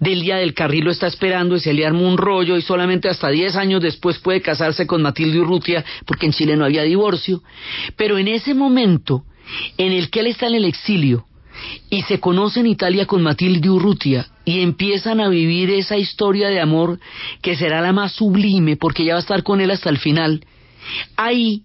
Delia 0.00 0.36
del 0.36 0.54
Carril 0.54 0.84
lo 0.84 0.90
está 0.90 1.06
esperando 1.06 1.56
y 1.56 1.60
se 1.60 1.72
le 1.72 1.86
arma 1.86 2.00
un 2.00 2.18
rollo 2.18 2.56
y 2.56 2.62
solamente 2.62 3.08
hasta 3.08 3.28
10 3.28 3.56
años 3.56 3.82
después 3.82 4.18
puede 4.18 4.42
casarse 4.42 4.86
con 4.86 5.02
Matilde 5.02 5.40
Urrutia 5.40 5.84
porque 6.06 6.26
en 6.26 6.32
Chile 6.32 6.56
no 6.56 6.64
había 6.64 6.82
divorcio. 6.82 7.42
Pero 7.96 8.18
en 8.18 8.28
ese 8.28 8.54
momento 8.54 9.24
en 9.76 9.92
el 9.92 10.10
que 10.10 10.20
él 10.20 10.28
está 10.28 10.46
en 10.46 10.54
el 10.54 10.64
exilio 10.64 11.24
y 11.90 12.02
se 12.02 12.20
conoce 12.20 12.60
en 12.60 12.66
Italia 12.66 13.06
con 13.06 13.22
Matilde 13.22 13.68
Urrutia 13.68 14.28
y 14.44 14.60
empiezan 14.60 15.20
a 15.20 15.28
vivir 15.28 15.70
esa 15.70 15.96
historia 15.96 16.48
de 16.48 16.60
amor 16.60 17.00
que 17.42 17.56
será 17.56 17.80
la 17.80 17.92
más 17.92 18.12
sublime 18.12 18.76
porque 18.76 19.02
ella 19.02 19.14
va 19.14 19.18
a 19.18 19.22
estar 19.22 19.42
con 19.42 19.60
él 19.60 19.70
hasta 19.70 19.90
el 19.90 19.98
final. 19.98 20.44
Ahí 21.16 21.64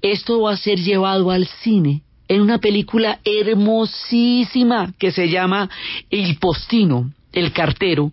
esto 0.00 0.42
va 0.42 0.52
a 0.52 0.56
ser 0.56 0.78
llevado 0.78 1.30
al 1.30 1.46
cine 1.46 2.02
en 2.34 2.40
una 2.40 2.58
película 2.58 3.20
hermosísima 3.24 4.94
que 4.98 5.12
se 5.12 5.28
llama 5.28 5.68
El 6.10 6.38
Postino 6.38 7.10
el 7.32 7.52
cartero, 7.52 8.12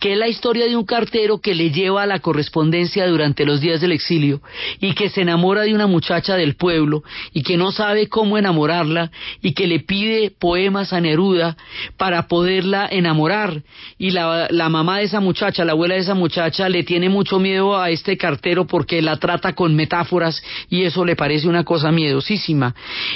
que 0.00 0.12
es 0.12 0.18
la 0.18 0.28
historia 0.28 0.66
de 0.66 0.76
un 0.76 0.84
cartero 0.84 1.40
que 1.40 1.54
le 1.54 1.70
lleva 1.70 2.02
a 2.02 2.06
la 2.06 2.20
correspondencia 2.20 3.06
durante 3.06 3.44
los 3.44 3.60
días 3.60 3.80
del 3.80 3.92
exilio 3.92 4.40
y 4.80 4.94
que 4.94 5.08
se 5.08 5.22
enamora 5.22 5.62
de 5.62 5.74
una 5.74 5.86
muchacha 5.86 6.36
del 6.36 6.56
pueblo 6.56 7.02
y 7.32 7.42
que 7.42 7.56
no 7.56 7.72
sabe 7.72 8.08
cómo 8.08 8.38
enamorarla 8.38 9.10
y 9.40 9.52
que 9.52 9.66
le 9.66 9.80
pide 9.80 10.30
poemas 10.30 10.92
a 10.92 11.00
Neruda 11.00 11.56
para 11.96 12.26
poderla 12.28 12.88
enamorar. 12.90 13.62
Y 13.98 14.10
la, 14.10 14.48
la 14.50 14.68
mamá 14.68 14.98
de 14.98 15.04
esa 15.04 15.20
muchacha, 15.20 15.64
la 15.64 15.72
abuela 15.72 15.94
de 15.94 16.00
esa 16.00 16.14
muchacha 16.14 16.68
le 16.68 16.82
tiene 16.82 17.08
mucho 17.08 17.38
miedo 17.38 17.78
a 17.78 17.90
este 17.90 18.16
cartero 18.16 18.66
porque 18.66 19.02
la 19.02 19.16
trata 19.16 19.54
con 19.54 19.74
metáforas 19.74 20.42
y 20.68 20.82
eso 20.82 21.04
le 21.04 21.16
parece 21.16 21.48
una 21.48 21.64
cosa 21.64 21.92
miedosísima. 21.92 22.74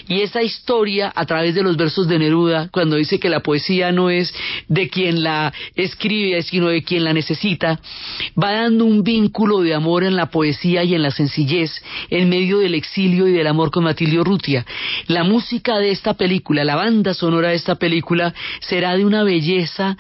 Y 0.09 0.21
esa 0.21 0.43
historia 0.43 1.13
a 1.15 1.27
través 1.27 1.55
de 1.55 1.63
los 1.63 1.77
versos 1.77 2.09
de 2.09 2.19
Neruda 2.19 2.69
cuando 2.73 2.97
dice 2.97 3.19
que 3.19 3.29
la 3.29 3.41
poesía 3.41 3.93
no 3.93 4.11
es 4.11 4.33
de 4.69 4.89
quien 4.89 5.23
la 5.23 5.36
escribe, 5.75 6.43
sino 6.43 6.69
de 6.69 6.83
quien 6.83 7.05
la 7.05 7.13
necesita, 7.13 7.81
va 8.41 8.53
dando 8.53 8.85
un 8.85 9.03
vínculo 9.03 9.61
de 9.61 9.75
amor 9.75 10.05
en 10.05 10.17
la 10.17 10.31
poesía 10.31 10.85
y 10.85 10.95
en 10.95 11.03
la 11.03 11.11
sencillez, 11.11 11.71
en 12.11 12.29
medio 12.29 12.59
del 12.59 12.75
exilio 12.75 13.27
y 13.29 13.33
del 13.33 13.47
amor 13.47 13.71
con 13.71 13.85
Matilde 13.85 14.21
Urrutia. 14.21 14.65
La 15.07 15.25
música 15.25 15.79
de 15.79 15.91
esta 15.91 16.15
película, 16.15 16.65
la 16.65 16.77
banda 16.77 17.15
sonora 17.15 17.51
de 17.51 17.57
esta 17.57 17.77
película, 17.77 18.35
será 18.61 18.97
de 18.97 19.05
una 19.05 19.23
belleza 19.23 19.97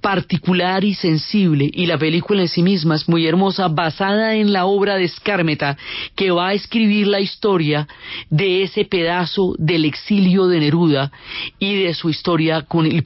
particular 0.00 0.84
y 0.84 0.94
sensible, 0.94 1.70
y 1.72 1.86
la 1.86 1.98
película 1.98 2.42
en 2.42 2.48
sí 2.48 2.62
misma 2.62 2.96
es 2.96 3.08
muy 3.08 3.26
hermosa, 3.26 3.68
basada 3.68 4.34
en 4.34 4.52
la 4.52 4.66
obra 4.66 4.96
de 4.96 5.04
Escármeta, 5.04 5.76
que 6.14 6.30
va 6.30 6.48
a 6.48 6.54
escribir 6.54 7.06
la 7.06 7.20
historia 7.20 7.88
de 8.30 8.62
ese 8.62 8.84
pedazo 8.84 9.54
del 9.58 9.84
exilio 9.84 10.46
de 10.46 10.60
Neruda 10.60 11.10
y 11.58 11.74
de 11.82 11.94
su 11.94 12.10
historia 12.10 12.62
con 12.62 12.86
el 12.86 13.02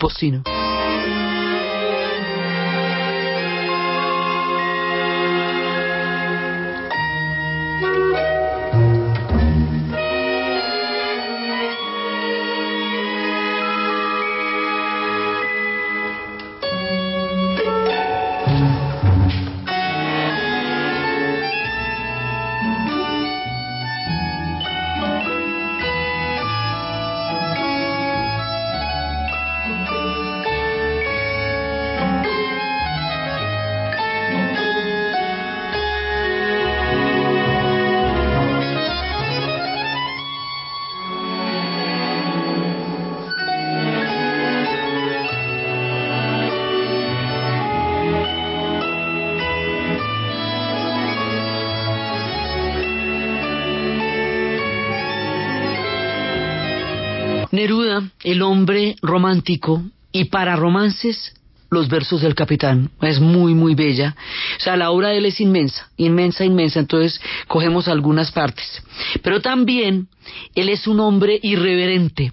Neruda, 57.50 58.10
el 58.22 58.42
hombre 58.42 58.96
romántico, 59.02 59.82
y 60.12 60.24
para 60.24 60.56
romances, 60.56 61.34
los 61.70 61.88
versos 61.88 62.22
del 62.22 62.34
capitán. 62.34 62.90
Es 63.02 63.20
muy, 63.20 63.54
muy 63.54 63.74
bella. 63.74 64.16
O 64.56 64.60
sea, 64.60 64.76
la 64.76 64.90
obra 64.90 65.08
de 65.08 65.18
él 65.18 65.26
es 65.26 65.40
inmensa, 65.40 65.90
inmensa, 65.96 66.44
inmensa. 66.44 66.80
Entonces, 66.80 67.20
cogemos 67.46 67.88
algunas 67.88 68.32
partes. 68.32 68.82
Pero 69.22 69.40
también, 69.40 70.08
él 70.54 70.68
es 70.68 70.86
un 70.86 71.00
hombre 71.00 71.38
irreverente. 71.42 72.32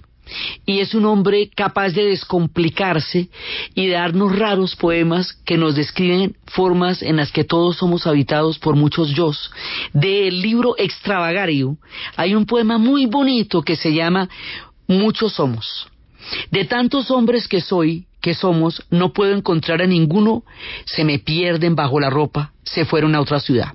Y 0.66 0.80
es 0.80 0.96
un 0.96 1.06
hombre 1.06 1.52
capaz 1.56 1.90
de 1.90 2.06
descomplicarse 2.06 3.30
y 3.76 3.88
darnos 3.90 4.36
raros 4.36 4.76
poemas 4.76 5.34
que 5.46 5.56
nos 5.56 5.76
describen 5.76 6.36
formas 6.48 7.04
en 7.04 7.18
las 7.18 7.32
que 7.32 7.44
todos 7.44 7.78
somos 7.78 8.08
habitados 8.08 8.58
por 8.58 8.76
muchos 8.76 9.12
yo. 9.12 9.32
Del 9.94 10.42
libro 10.42 10.74
Extravagario 10.80 11.78
hay 12.16 12.34
un 12.34 12.48
poema 12.48 12.80
muy 12.80 13.06
bonito 13.06 13.62
que 13.62 13.76
se 13.76 13.94
llama 13.94 14.28
muchos 14.88 15.34
somos. 15.34 15.88
De 16.52 16.66
tantos 16.66 17.12
hombres 17.12 17.48
que 17.48 17.62
soy, 17.62 18.08
que 18.22 18.34
somos, 18.34 18.84
no 18.90 19.14
puedo 19.14 19.36
encontrar 19.36 19.82
a 19.82 19.88
ninguno, 19.88 20.44
se 20.86 21.04
me 21.04 21.20
pierden 21.20 21.76
bajo 21.76 22.00
la 22.00 22.10
ropa, 22.10 22.54
se 22.64 22.86
fueron 22.86 23.14
a 23.16 23.22
otra 23.22 23.40
ciudad. 23.40 23.74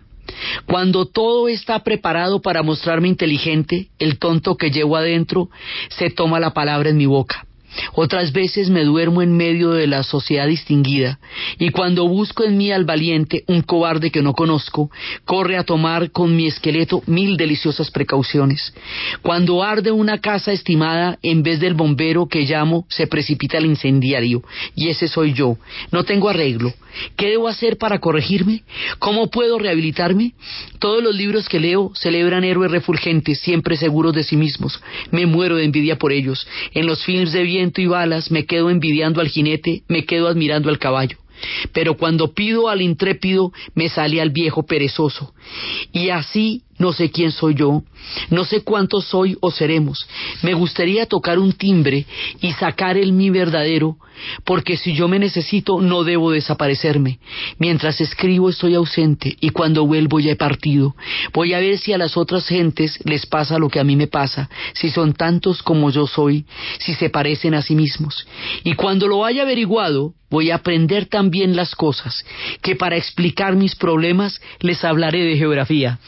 Cuando 0.67 1.07
todo 1.07 1.49
está 1.49 1.83
preparado 1.83 2.41
para 2.41 2.63
mostrarme 2.63 3.09
inteligente, 3.09 3.89
el 3.99 4.19
tonto 4.19 4.57
que 4.57 4.71
llevo 4.71 4.97
adentro 4.97 5.51
se 5.89 6.11
toma 6.11 6.41
la 6.41 6.53
palabra 6.53 6.91
en 6.91 6.97
mi 6.97 7.07
boca. 7.07 7.47
Otras 7.95 8.33
veces 8.33 8.71
me 8.71 8.85
duermo 8.85 9.23
en 9.23 9.37
medio 9.37 9.71
de 9.71 9.87
la 9.87 10.03
sociedad 10.03 10.47
distinguida, 10.47 11.19
y 11.59 11.71
cuando 11.71 12.09
busco 12.09 12.45
en 12.45 12.57
mí 12.57 12.71
al 12.73 12.85
valiente, 12.85 13.45
un 13.47 13.63
cobarde 13.63 14.11
que 14.11 14.23
no 14.23 14.33
conozco, 14.33 14.91
corre 15.25 15.57
a 15.57 15.65
tomar 15.65 16.11
con 16.11 16.35
mi 16.35 16.47
esqueleto 16.47 17.03
mil 17.07 17.37
deliciosas 17.37 17.91
precauciones. 17.91 18.73
Cuando 19.23 19.63
arde 19.63 19.91
una 19.91 20.19
casa 20.19 20.53
estimada, 20.53 21.19
en 21.23 21.43
vez 21.43 21.61
del 21.61 21.75
bombero 21.75 22.27
que 22.27 22.41
llamo, 22.41 22.87
se 22.89 23.07
precipita 23.07 23.59
el 23.59 23.67
incendiario, 23.67 24.43
y 24.75 24.89
ese 24.89 25.09
soy 25.09 25.33
yo. 25.33 25.57
No 25.93 26.05
tengo 26.05 26.29
arreglo. 26.29 26.73
¿Qué 27.17 27.29
debo 27.29 27.49
hacer 27.49 27.79
para 27.79 28.01
corregirme? 28.01 28.65
¿Cómo 28.99 29.31
puedo 29.31 29.59
rehabilitarme? 29.59 30.35
Todos 30.79 31.03
los 31.03 31.15
libros 31.15 31.49
que 31.49 31.61
leo 31.61 31.93
celebran 31.95 32.43
héroes 32.43 32.71
refulgentes, 32.71 33.41
siempre 33.41 33.77
seguros 33.77 34.13
de 34.13 34.25
sí 34.25 34.37
mismos. 34.37 34.81
Me 35.11 35.27
muero 35.27 35.57
de 35.57 35.65
envidia 35.65 35.97
por 35.97 36.13
ellos. 36.13 36.47
En 36.73 36.87
los 36.87 37.05
films 37.05 37.33
de 37.33 37.43
y 37.61 37.87
balas 37.87 38.31
me 38.31 38.47
quedo 38.47 38.71
envidiando 38.71 39.21
al 39.21 39.29
jinete, 39.29 39.83
me 39.89 40.05
quedo 40.05 40.29
admirando 40.29 40.69
al 40.69 40.79
caballo. 40.79 41.19
Pero 41.73 41.97
cuando 41.97 42.35
pido 42.35 42.69
al 42.69 42.83
intrépido, 42.83 43.53
me 43.75 43.89
sale 43.89 44.21
al 44.21 44.31
viejo 44.31 44.65
perezoso. 44.65 45.33
Y 45.93 46.11
así 46.11 46.63
no 46.81 46.93
sé 46.93 47.11
quién 47.11 47.31
soy 47.31 47.55
yo, 47.55 47.83
no 48.31 48.45
sé 48.45 48.63
cuánto 48.63 49.03
soy 49.03 49.37
o 49.41 49.51
seremos. 49.51 50.09
Me 50.43 50.55
gustaría 50.55 51.05
tocar 51.05 51.39
un 51.39 51.53
timbre 51.53 52.07
y 52.41 52.53
sacar 52.53 52.97
el 52.97 53.13
mi 53.13 53.29
verdadero, 53.29 53.99
porque 54.45 54.79
si 54.79 54.95
yo 54.95 55.07
me 55.07 55.19
necesito 55.19 55.81
no 55.81 56.05
debo 56.05 56.31
desaparecerme. 56.31 57.19
Mientras 57.59 58.01
escribo 58.01 58.49
estoy 58.49 58.75
ausente 58.75 59.37
y 59.41 59.51
cuando 59.51 59.87
vuelvo 59.87 60.21
ya 60.21 60.33
he 60.33 60.37
partido. 60.37 60.97
Voy 61.35 61.53
a 61.53 61.61
ver 61.61 61.79
si 61.79 61.93
a 61.93 61.99
las 61.99 62.17
otras 62.17 62.47
gentes 62.47 62.99
les 63.05 63.27
pasa 63.27 63.59
lo 63.59 63.69
que 63.69 63.79
a 63.79 63.85
mí 63.85 63.95
me 63.95 64.07
pasa, 64.07 64.49
si 64.73 64.89
son 64.91 65.13
tantos 65.13 65.63
como 65.63 65.91
yo 65.91 66.07
soy, 66.07 66.47
si 66.79 66.95
se 66.95 67.11
parecen 67.11 67.55
a 67.55 67.63
sí 67.63 67.75
mismos. 67.75 68.27
Y 68.65 68.73
cuando 68.73 69.07
lo 69.07 69.27
haya 69.27 69.43
averiguado, 69.43 70.15
voy 70.31 70.51
a 70.51 70.57
aprender 70.57 71.07
también 71.07 71.57
las 71.57 71.75
cosas, 71.75 72.25
que 72.63 72.77
para 72.77 72.97
explicar 72.97 73.57
mis 73.57 73.75
problemas 73.75 74.41
les 74.61 74.85
hablaré 74.85 75.25
de 75.25 75.37
geografía. 75.37 75.99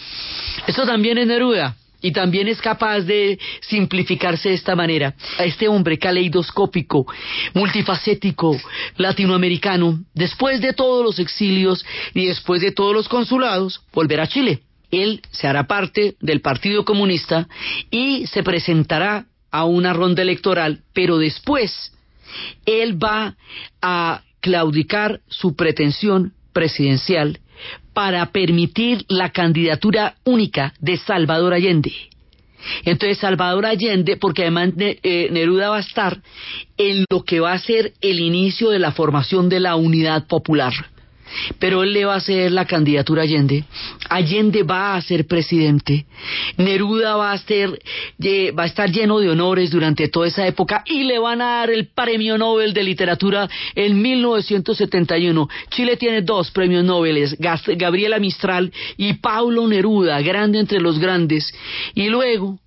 Esto 0.67 0.87
también 0.87 1.19
es 1.19 1.27
Neruda 1.27 1.77
y 2.01 2.13
también 2.13 2.49
es 2.49 2.61
capaz 2.61 3.01
de 3.01 3.39
simplificarse 3.61 4.49
de 4.49 4.55
esta 4.55 4.75
manera. 4.75 5.15
A 5.39 5.45
este 5.45 5.69
hombre 5.69 5.99
caleidoscópico, 5.99 7.07
multifacético, 7.55 8.59
latinoamericano, 8.97 10.01
después 10.15 10.61
de 10.61 10.73
todos 10.73 11.05
los 11.05 11.19
exilios 11.19 11.85
y 12.15 12.27
después 12.27 12.61
de 12.61 12.73
todos 12.73 12.95
los 12.95 13.09
consulados, 13.09 13.83
volver 13.93 14.21
a 14.21 14.27
Chile 14.27 14.63
él 14.93 15.23
se 15.31 15.49
hará 15.49 15.67
parte 15.67 16.17
del 16.21 16.43
Partido 16.43 16.85
Comunista 16.85 17.49
y 17.91 18.27
se 18.27 18.45
presentará 18.45 19.27
a 19.51 19.65
una 19.65 19.93
ronda 19.93 20.23
electoral, 20.23 20.83
pero 20.93 21.19
después 21.19 21.93
él 22.67 23.03
va 23.03 23.37
a 23.81 24.23
claudicar 24.41 25.21
su 25.29 25.57
pretensión 25.57 26.35
presidencial 26.53 27.41
para 27.93 28.27
permitir 28.27 29.05
la 29.09 29.31
candidatura 29.31 30.17
única 30.25 30.75
de 30.81 30.97
Salvador 30.97 31.55
Allende. 31.55 31.93
Entonces 32.85 33.19
Salvador 33.19 33.67
Allende, 33.67 34.17
porque 34.17 34.43
además 34.43 34.71
eh, 34.79 35.29
Neruda 35.31 35.71
va 35.71 35.79
a 35.79 35.81
estar 35.81 36.21
en 36.77 37.05
lo 37.11 37.25
que 37.25 37.41
va 37.41 37.53
a 37.53 37.59
ser 37.59 37.93
el 38.01 38.21
inicio 38.21 38.71
de 38.71 38.79
la 38.79 38.93
formación 38.93 39.49
de 39.49 39.61
la 39.61 39.77
unidad 39.77 40.27
popular 40.27 40.73
pero 41.59 41.83
él 41.83 41.93
le 41.93 42.05
va 42.05 42.15
a 42.15 42.19
hacer 42.19 42.51
la 42.53 42.67
candidatura 42.67 43.23
a 43.23 43.25
Allende. 43.25 43.65
Allende 44.09 44.63
va 44.63 44.95
a 44.95 45.03
ser 45.03 45.27
presidente. 45.27 46.07
Neruda 46.57 47.17
va 47.17 47.33
a, 47.33 47.39
ser, 47.39 47.71
va 47.71 48.63
a 48.65 48.67
estar 48.67 48.91
lleno 48.91 49.19
de 49.19 49.31
honores 49.31 49.71
durante 49.71 50.09
toda 50.09 50.29
esa 50.29 50.47
época 50.47 50.83
y 50.87 51.05
le 51.05 51.19
van 51.19 51.41
a 51.41 51.59
dar 51.59 51.71
el 51.71 51.89
premio 51.89 52.39
Nobel 52.39 52.73
de 52.73 52.83
Literatura 52.83 53.49
en 53.75 54.01
1971. 54.01 55.49
Chile 55.71 55.97
tiene 55.97 56.23
dos 56.23 56.51
premios 56.51 56.85
Nobel, 56.85 57.37
Gabriela 57.39 58.19
Mistral 58.19 58.73
y 58.97 59.15
Paulo 59.15 59.67
Neruda, 59.67 60.21
grande 60.21 60.59
entre 60.59 60.81
los 60.81 60.99
grandes. 60.99 61.53
Y 61.95 62.09
luego, 62.09 62.59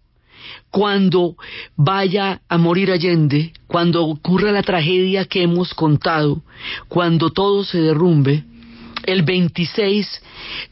cuando 0.70 1.36
vaya 1.76 2.42
a 2.50 2.58
morir 2.58 2.92
Allende, 2.92 3.54
cuando 3.68 4.06
ocurra 4.06 4.52
la 4.52 4.62
tragedia 4.62 5.26
que 5.26 5.44
hemos 5.44 5.74
contado, 5.74 6.44
cuando 6.88 7.30
todo 7.30 7.64
se 7.64 7.80
derrumbe, 7.80 8.44
el 9.06 9.24
26 9.24 10.22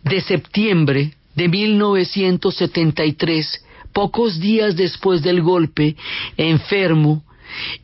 de 0.04 0.22
septiembre 0.22 1.14
de 1.36 1.48
1973, 1.48 3.66
pocos 3.92 4.40
días 4.40 4.76
después 4.76 5.22
del 5.22 5.42
golpe, 5.42 5.96
enfermo 6.38 7.24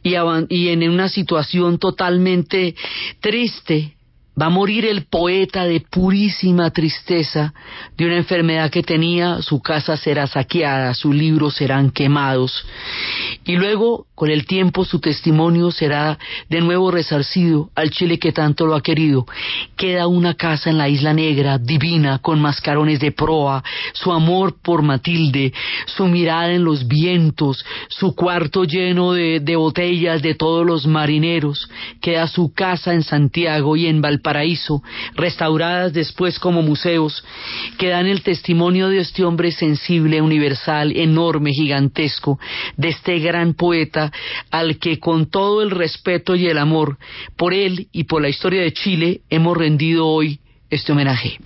y, 0.03 0.15
y 0.49 0.69
en 0.69 0.89
una 0.89 1.09
situación 1.09 1.77
totalmente 1.77 2.75
triste, 3.19 3.93
Va 4.39 4.45
a 4.45 4.49
morir 4.49 4.85
el 4.85 5.05
poeta 5.05 5.65
de 5.65 5.81
purísima 5.81 6.71
tristeza 6.71 7.53
de 7.97 8.05
una 8.05 8.15
enfermedad 8.15 8.69
que 8.69 8.83
tenía, 8.83 9.41
su 9.41 9.61
casa 9.61 9.97
será 9.97 10.27
saqueada, 10.27 10.93
sus 10.93 11.13
libros 11.13 11.55
serán 11.55 11.91
quemados. 11.91 12.65
Y 13.43 13.57
luego, 13.57 14.05
con 14.19 14.29
el 14.29 14.45
tiempo, 14.45 14.83
su 14.83 14.99
testimonio 14.99 15.71
será 15.71 16.19
de 16.49 16.59
nuevo 16.59 16.91
resarcido 16.91 17.69
al 17.73 17.89
Chile 17.89 18.19
que 18.19 18.33
tanto 18.33 18.65
lo 18.65 18.75
ha 18.75 18.83
querido. 18.83 19.25
Queda 19.77 20.07
una 20.07 20.33
casa 20.33 20.69
en 20.69 20.77
la 20.77 20.89
Isla 20.89 21.13
Negra, 21.13 21.57
divina, 21.57 22.19
con 22.19 22.41
mascarones 22.41 22.99
de 22.99 23.13
proa, 23.13 23.63
su 23.93 24.11
amor 24.11 24.57
por 24.61 24.81
Matilde, 24.81 25.53
su 25.85 26.05
mirada 26.07 26.51
en 26.51 26.65
los 26.65 26.85
vientos, 26.85 27.63
su 27.87 28.13
cuarto 28.13 28.65
lleno 28.65 29.13
de, 29.13 29.55
botellas 29.55 30.21
de 30.21 30.35
todos 30.35 30.65
los 30.65 30.85
marineros. 30.85 31.69
Queda 32.01 32.27
su 32.27 32.53
casa 32.53 32.93
en 32.93 33.03
Santiago 33.03 33.77
y 33.77 33.87
en 33.87 34.01
Valparaíso 34.01 34.29
Paraíso, 34.29 34.83
restauradas 35.15 35.93
después 35.93 36.39
como 36.39 36.61
museos, 36.61 37.23
que 37.77 37.87
dan 37.87 38.05
el 38.05 38.21
testimonio 38.21 38.89
de 38.89 38.97
este 38.97 39.23
hombre 39.23 39.53
sensible, 39.53 40.21
universal, 40.21 40.91
enorme, 40.93 41.53
gigantesco, 41.53 42.37
de 42.75 42.89
este 42.89 43.19
gran 43.19 43.53
poeta 43.53 44.08
al 44.51 44.77
que 44.79 44.99
con 44.99 45.29
todo 45.29 45.61
el 45.61 45.71
respeto 45.71 46.35
y 46.35 46.47
el 46.47 46.57
amor 46.57 46.97
por 47.35 47.53
él 47.53 47.87
y 47.91 48.05
por 48.05 48.21
la 48.21 48.29
historia 48.29 48.61
de 48.61 48.73
Chile 48.73 49.21
hemos 49.29 49.57
rendido 49.57 50.07
hoy 50.07 50.39
este 50.69 50.91
homenaje. 50.91 51.39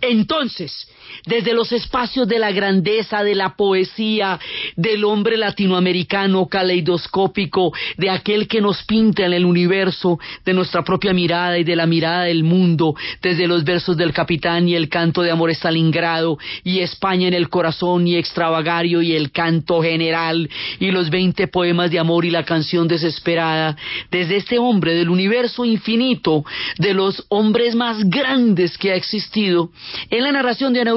Entonces, 0.00 0.88
desde 1.26 1.54
los 1.54 1.72
espacios 1.72 2.26
de 2.28 2.38
la 2.38 2.52
grandeza, 2.52 3.22
de 3.22 3.34
la 3.34 3.56
poesía, 3.56 4.38
del 4.76 5.04
hombre 5.04 5.36
latinoamericano 5.36 6.46
caleidoscópico, 6.46 7.72
de 7.96 8.10
aquel 8.10 8.48
que 8.48 8.60
nos 8.60 8.82
pinta 8.84 9.26
en 9.26 9.32
el 9.32 9.44
universo, 9.44 10.18
de 10.44 10.52
nuestra 10.52 10.82
propia 10.82 11.12
mirada 11.12 11.58
y 11.58 11.64
de 11.64 11.76
la 11.76 11.86
mirada 11.86 12.24
del 12.24 12.44
mundo, 12.44 12.94
desde 13.22 13.46
los 13.46 13.64
versos 13.64 13.96
del 13.96 14.12
capitán 14.12 14.68
y 14.68 14.74
el 14.74 14.88
canto 14.88 15.22
de 15.22 15.30
amor 15.30 15.50
Stalingrado, 15.50 16.38
y 16.64 16.80
España 16.80 17.28
en 17.28 17.34
el 17.34 17.48
corazón 17.48 18.06
y 18.06 18.16
extravagario 18.16 19.02
y 19.02 19.14
el 19.14 19.32
canto 19.32 19.82
general, 19.82 20.48
y 20.78 20.90
los 20.90 21.10
veinte 21.10 21.48
poemas 21.48 21.90
de 21.90 21.98
amor 21.98 22.24
y 22.24 22.30
la 22.30 22.44
canción 22.44 22.88
desesperada, 22.88 23.76
desde 24.10 24.36
este 24.36 24.58
hombre 24.58 24.94
del 24.94 25.08
universo 25.08 25.64
infinito, 25.64 26.44
de 26.78 26.94
los 26.94 27.24
hombres 27.28 27.74
más 27.74 28.08
grandes 28.08 28.76
que 28.78 28.92
ha 28.92 28.94
existido, 28.94 29.70
en 30.10 30.22
la 30.22 30.32
narración 30.32 30.72
de 30.72 30.80
Ana 30.80 30.94